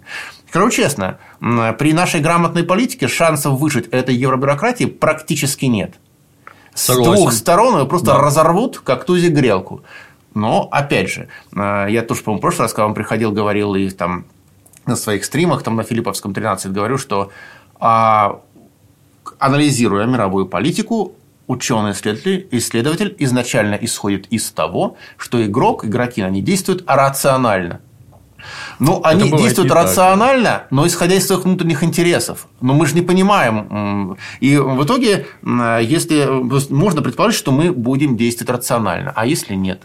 [0.49, 5.95] Скажу честно, при нашей грамотной политике шансов выжить этой евробюрократии практически нет.
[6.75, 7.13] Согласен.
[7.13, 8.19] С двух сторон ее просто да.
[8.19, 9.83] разорвут, как тузик грелку.
[10.35, 13.91] Но, опять же, э, я тоже, по-моему, в прошлый раз, когда вам приходил, говорил и
[13.91, 14.27] там
[14.87, 17.31] на своих стримах, там на Филипповском 13, говорю, что
[17.79, 18.41] а,
[19.39, 21.15] анализируя мировую политику,
[21.47, 27.81] ученый исследователь, исследователь изначально исходит из того, что игрок, игроки, они действуют рационально.
[28.79, 32.47] Ну, они действуют рационально, но исходя из своих внутренних интересов.
[32.61, 34.17] Но мы же не понимаем.
[34.41, 36.27] И в итоге, если
[36.73, 39.83] можно предположить, что мы будем действовать рационально, а если нет?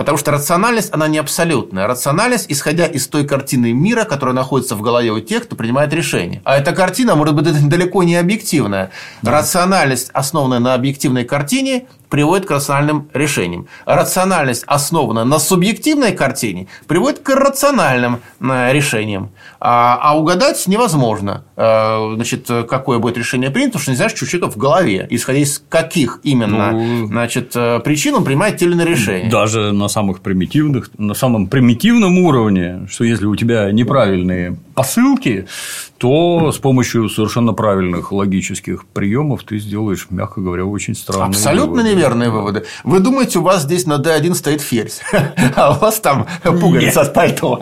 [0.00, 1.86] Потому что рациональность, она не абсолютная.
[1.86, 6.40] Рациональность, исходя из той картины мира, которая находится в голове у тех, кто принимает решение.
[6.46, 8.92] А эта картина может быть далеко не объективная.
[9.20, 9.32] Да.
[9.32, 13.68] Рациональность, основанная на объективной картине, приводит к рациональным решениям.
[13.86, 19.30] Рациональность, основанная на субъективной картине, приводит к рациональным э, решениям.
[19.60, 24.24] А, а угадать невозможно, э, значит, какое будет решение принято, потому что не знаешь, что
[24.24, 28.64] у человека в голове, исходя из каких именно ну, значит, э, причин он принимает те
[28.64, 29.30] или иные решения.
[29.30, 35.46] Даже на самых примитивных, на самом примитивном уровне, что если у тебя неправильные посылки,
[35.98, 41.90] то с помощью совершенно правильных логических приемов ты сделаешь, мягко говоря, очень странные Абсолютно выводы.
[41.90, 42.64] неверные выводы.
[42.84, 45.02] Вы думаете, у вас здесь на D1 стоит ферзь,
[45.56, 47.60] а у вас там пуговица от пальто.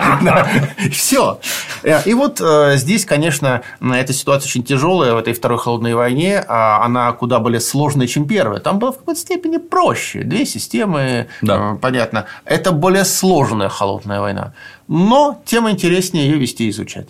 [0.93, 1.41] Все.
[1.83, 6.45] Э, и вот э, здесь, конечно, эта ситуация очень тяжелая в этой второй холодной войне.
[6.47, 8.61] А она куда более сложная, чем первая.
[8.61, 10.23] Там было в какой-то степени проще.
[10.23, 11.27] Две системы.
[11.43, 12.27] Э, понятно.
[12.45, 14.53] Это более сложная холодная война.
[14.89, 17.09] Но тем интереснее ее вести и изучать.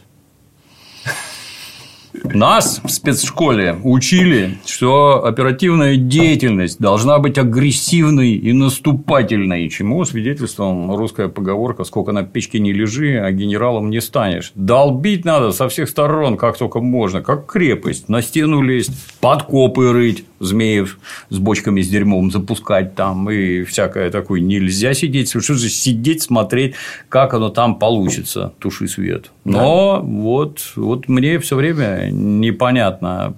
[2.24, 11.28] Нас в спецшколе учили, что оперативная деятельность должна быть агрессивной и наступательной, чему свидетельством русская
[11.28, 14.52] поговорка «сколько на печке не лежи, а генералом не станешь».
[14.54, 20.24] Долбить надо со всех сторон, как только можно, как крепость, на стену лезть, подкопы рыть,
[20.40, 20.98] змеев
[21.30, 24.40] с бочками с дерьмом запускать там и всякое такое.
[24.40, 26.74] Нельзя сидеть, что же сидеть, смотреть,
[27.08, 29.30] как оно там получится, туши свет.
[29.44, 30.02] Но да.
[30.02, 33.34] вот, вот мне все время непонятно.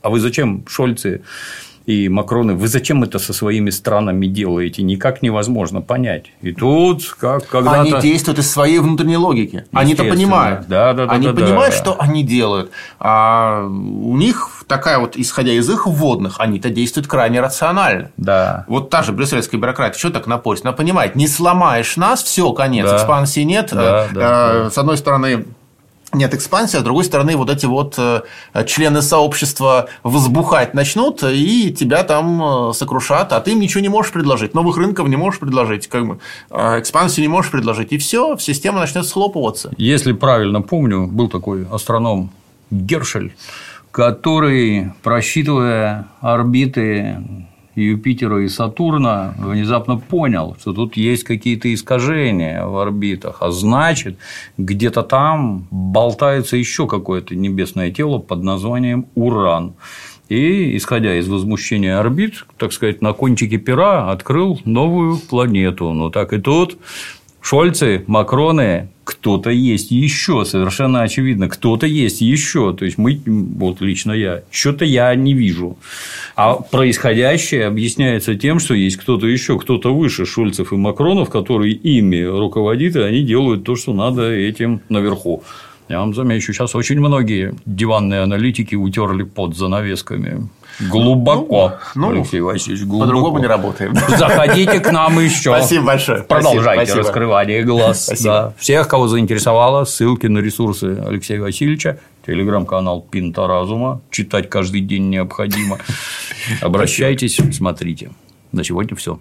[0.00, 1.22] А вы зачем, Шольцы,
[1.88, 4.82] и Макроны, вы зачем это со своими странами делаете?
[4.82, 6.26] Никак невозможно понять.
[6.42, 9.64] И тут, как когда Они действуют из своей внутренней логики.
[9.72, 10.68] Они-то понимают.
[10.68, 11.80] Да, да, да, они да, понимают, да.
[11.80, 12.72] что они делают.
[13.00, 18.10] А у них такая вот, исходя из их вводных, они-то действуют крайне рационально.
[18.18, 18.66] Да.
[18.68, 20.66] Вот та же брюссельская бюрократия, что так напорить?
[20.66, 22.96] Она понимает, не сломаешь нас, все, конец, Да.
[22.98, 23.70] экспансии нет.
[23.72, 25.46] Да, Э, да, э, С одной стороны,
[26.12, 28.22] нет экспансии, а с другой стороны, вот эти вот э,
[28.66, 34.12] члены сообщества возбухать начнут, и тебя там э, сокрушат, а ты им ничего не можешь
[34.12, 34.54] предложить.
[34.54, 36.18] Новых рынков не можешь предложить, как бы,
[36.50, 37.92] э, экспансию не можешь предложить.
[37.92, 39.72] И все, система начнет схлопываться.
[39.76, 42.30] Если правильно помню, был такой астроном
[42.70, 43.34] Гершель,
[43.90, 47.18] который, просчитывая орбиты
[47.82, 54.18] Юпитера и Сатурна, внезапно понял, что тут есть какие-то искажения в орбитах, а значит,
[54.56, 59.74] где-то там болтается еще какое-то небесное тело под названием Уран.
[60.28, 65.92] И, исходя из возмущения орбит, так сказать, на кончике пера открыл новую планету.
[65.94, 66.76] Но так и тут
[67.40, 72.74] Шольцы, Макроны, кто-то есть еще, совершенно очевидно, кто-то есть еще.
[72.74, 75.78] То есть мы, вот лично я, что-то я не вижу.
[76.36, 82.22] А происходящее объясняется тем, что есть кто-то еще, кто-то выше Шольцев и Макронов, который ими
[82.22, 85.42] руководит, и они делают то, что надо этим наверху.
[85.88, 90.50] Я вам замечу, сейчас очень многие диванные аналитики утерли под занавесками.
[90.80, 93.06] Глубоко, Ну, ну, Алексей Васильевич, глубоко.
[93.06, 93.94] По-другому не работаем.
[93.94, 95.50] Заходите к нам еще.
[95.56, 96.22] Спасибо большое.
[96.22, 96.98] Продолжайте Спасибо.
[97.06, 98.04] раскрывание глаз.
[98.04, 98.30] Спасибо.
[98.30, 98.54] Да.
[98.58, 104.00] Всех, кого заинтересовало, ссылки на ресурсы Алексея Васильевича, телеграм-канал Пинта Разума.
[104.10, 105.78] Читать каждый день необходимо.
[106.60, 108.10] Обращайтесь, смотрите.
[108.52, 109.18] На сегодня все.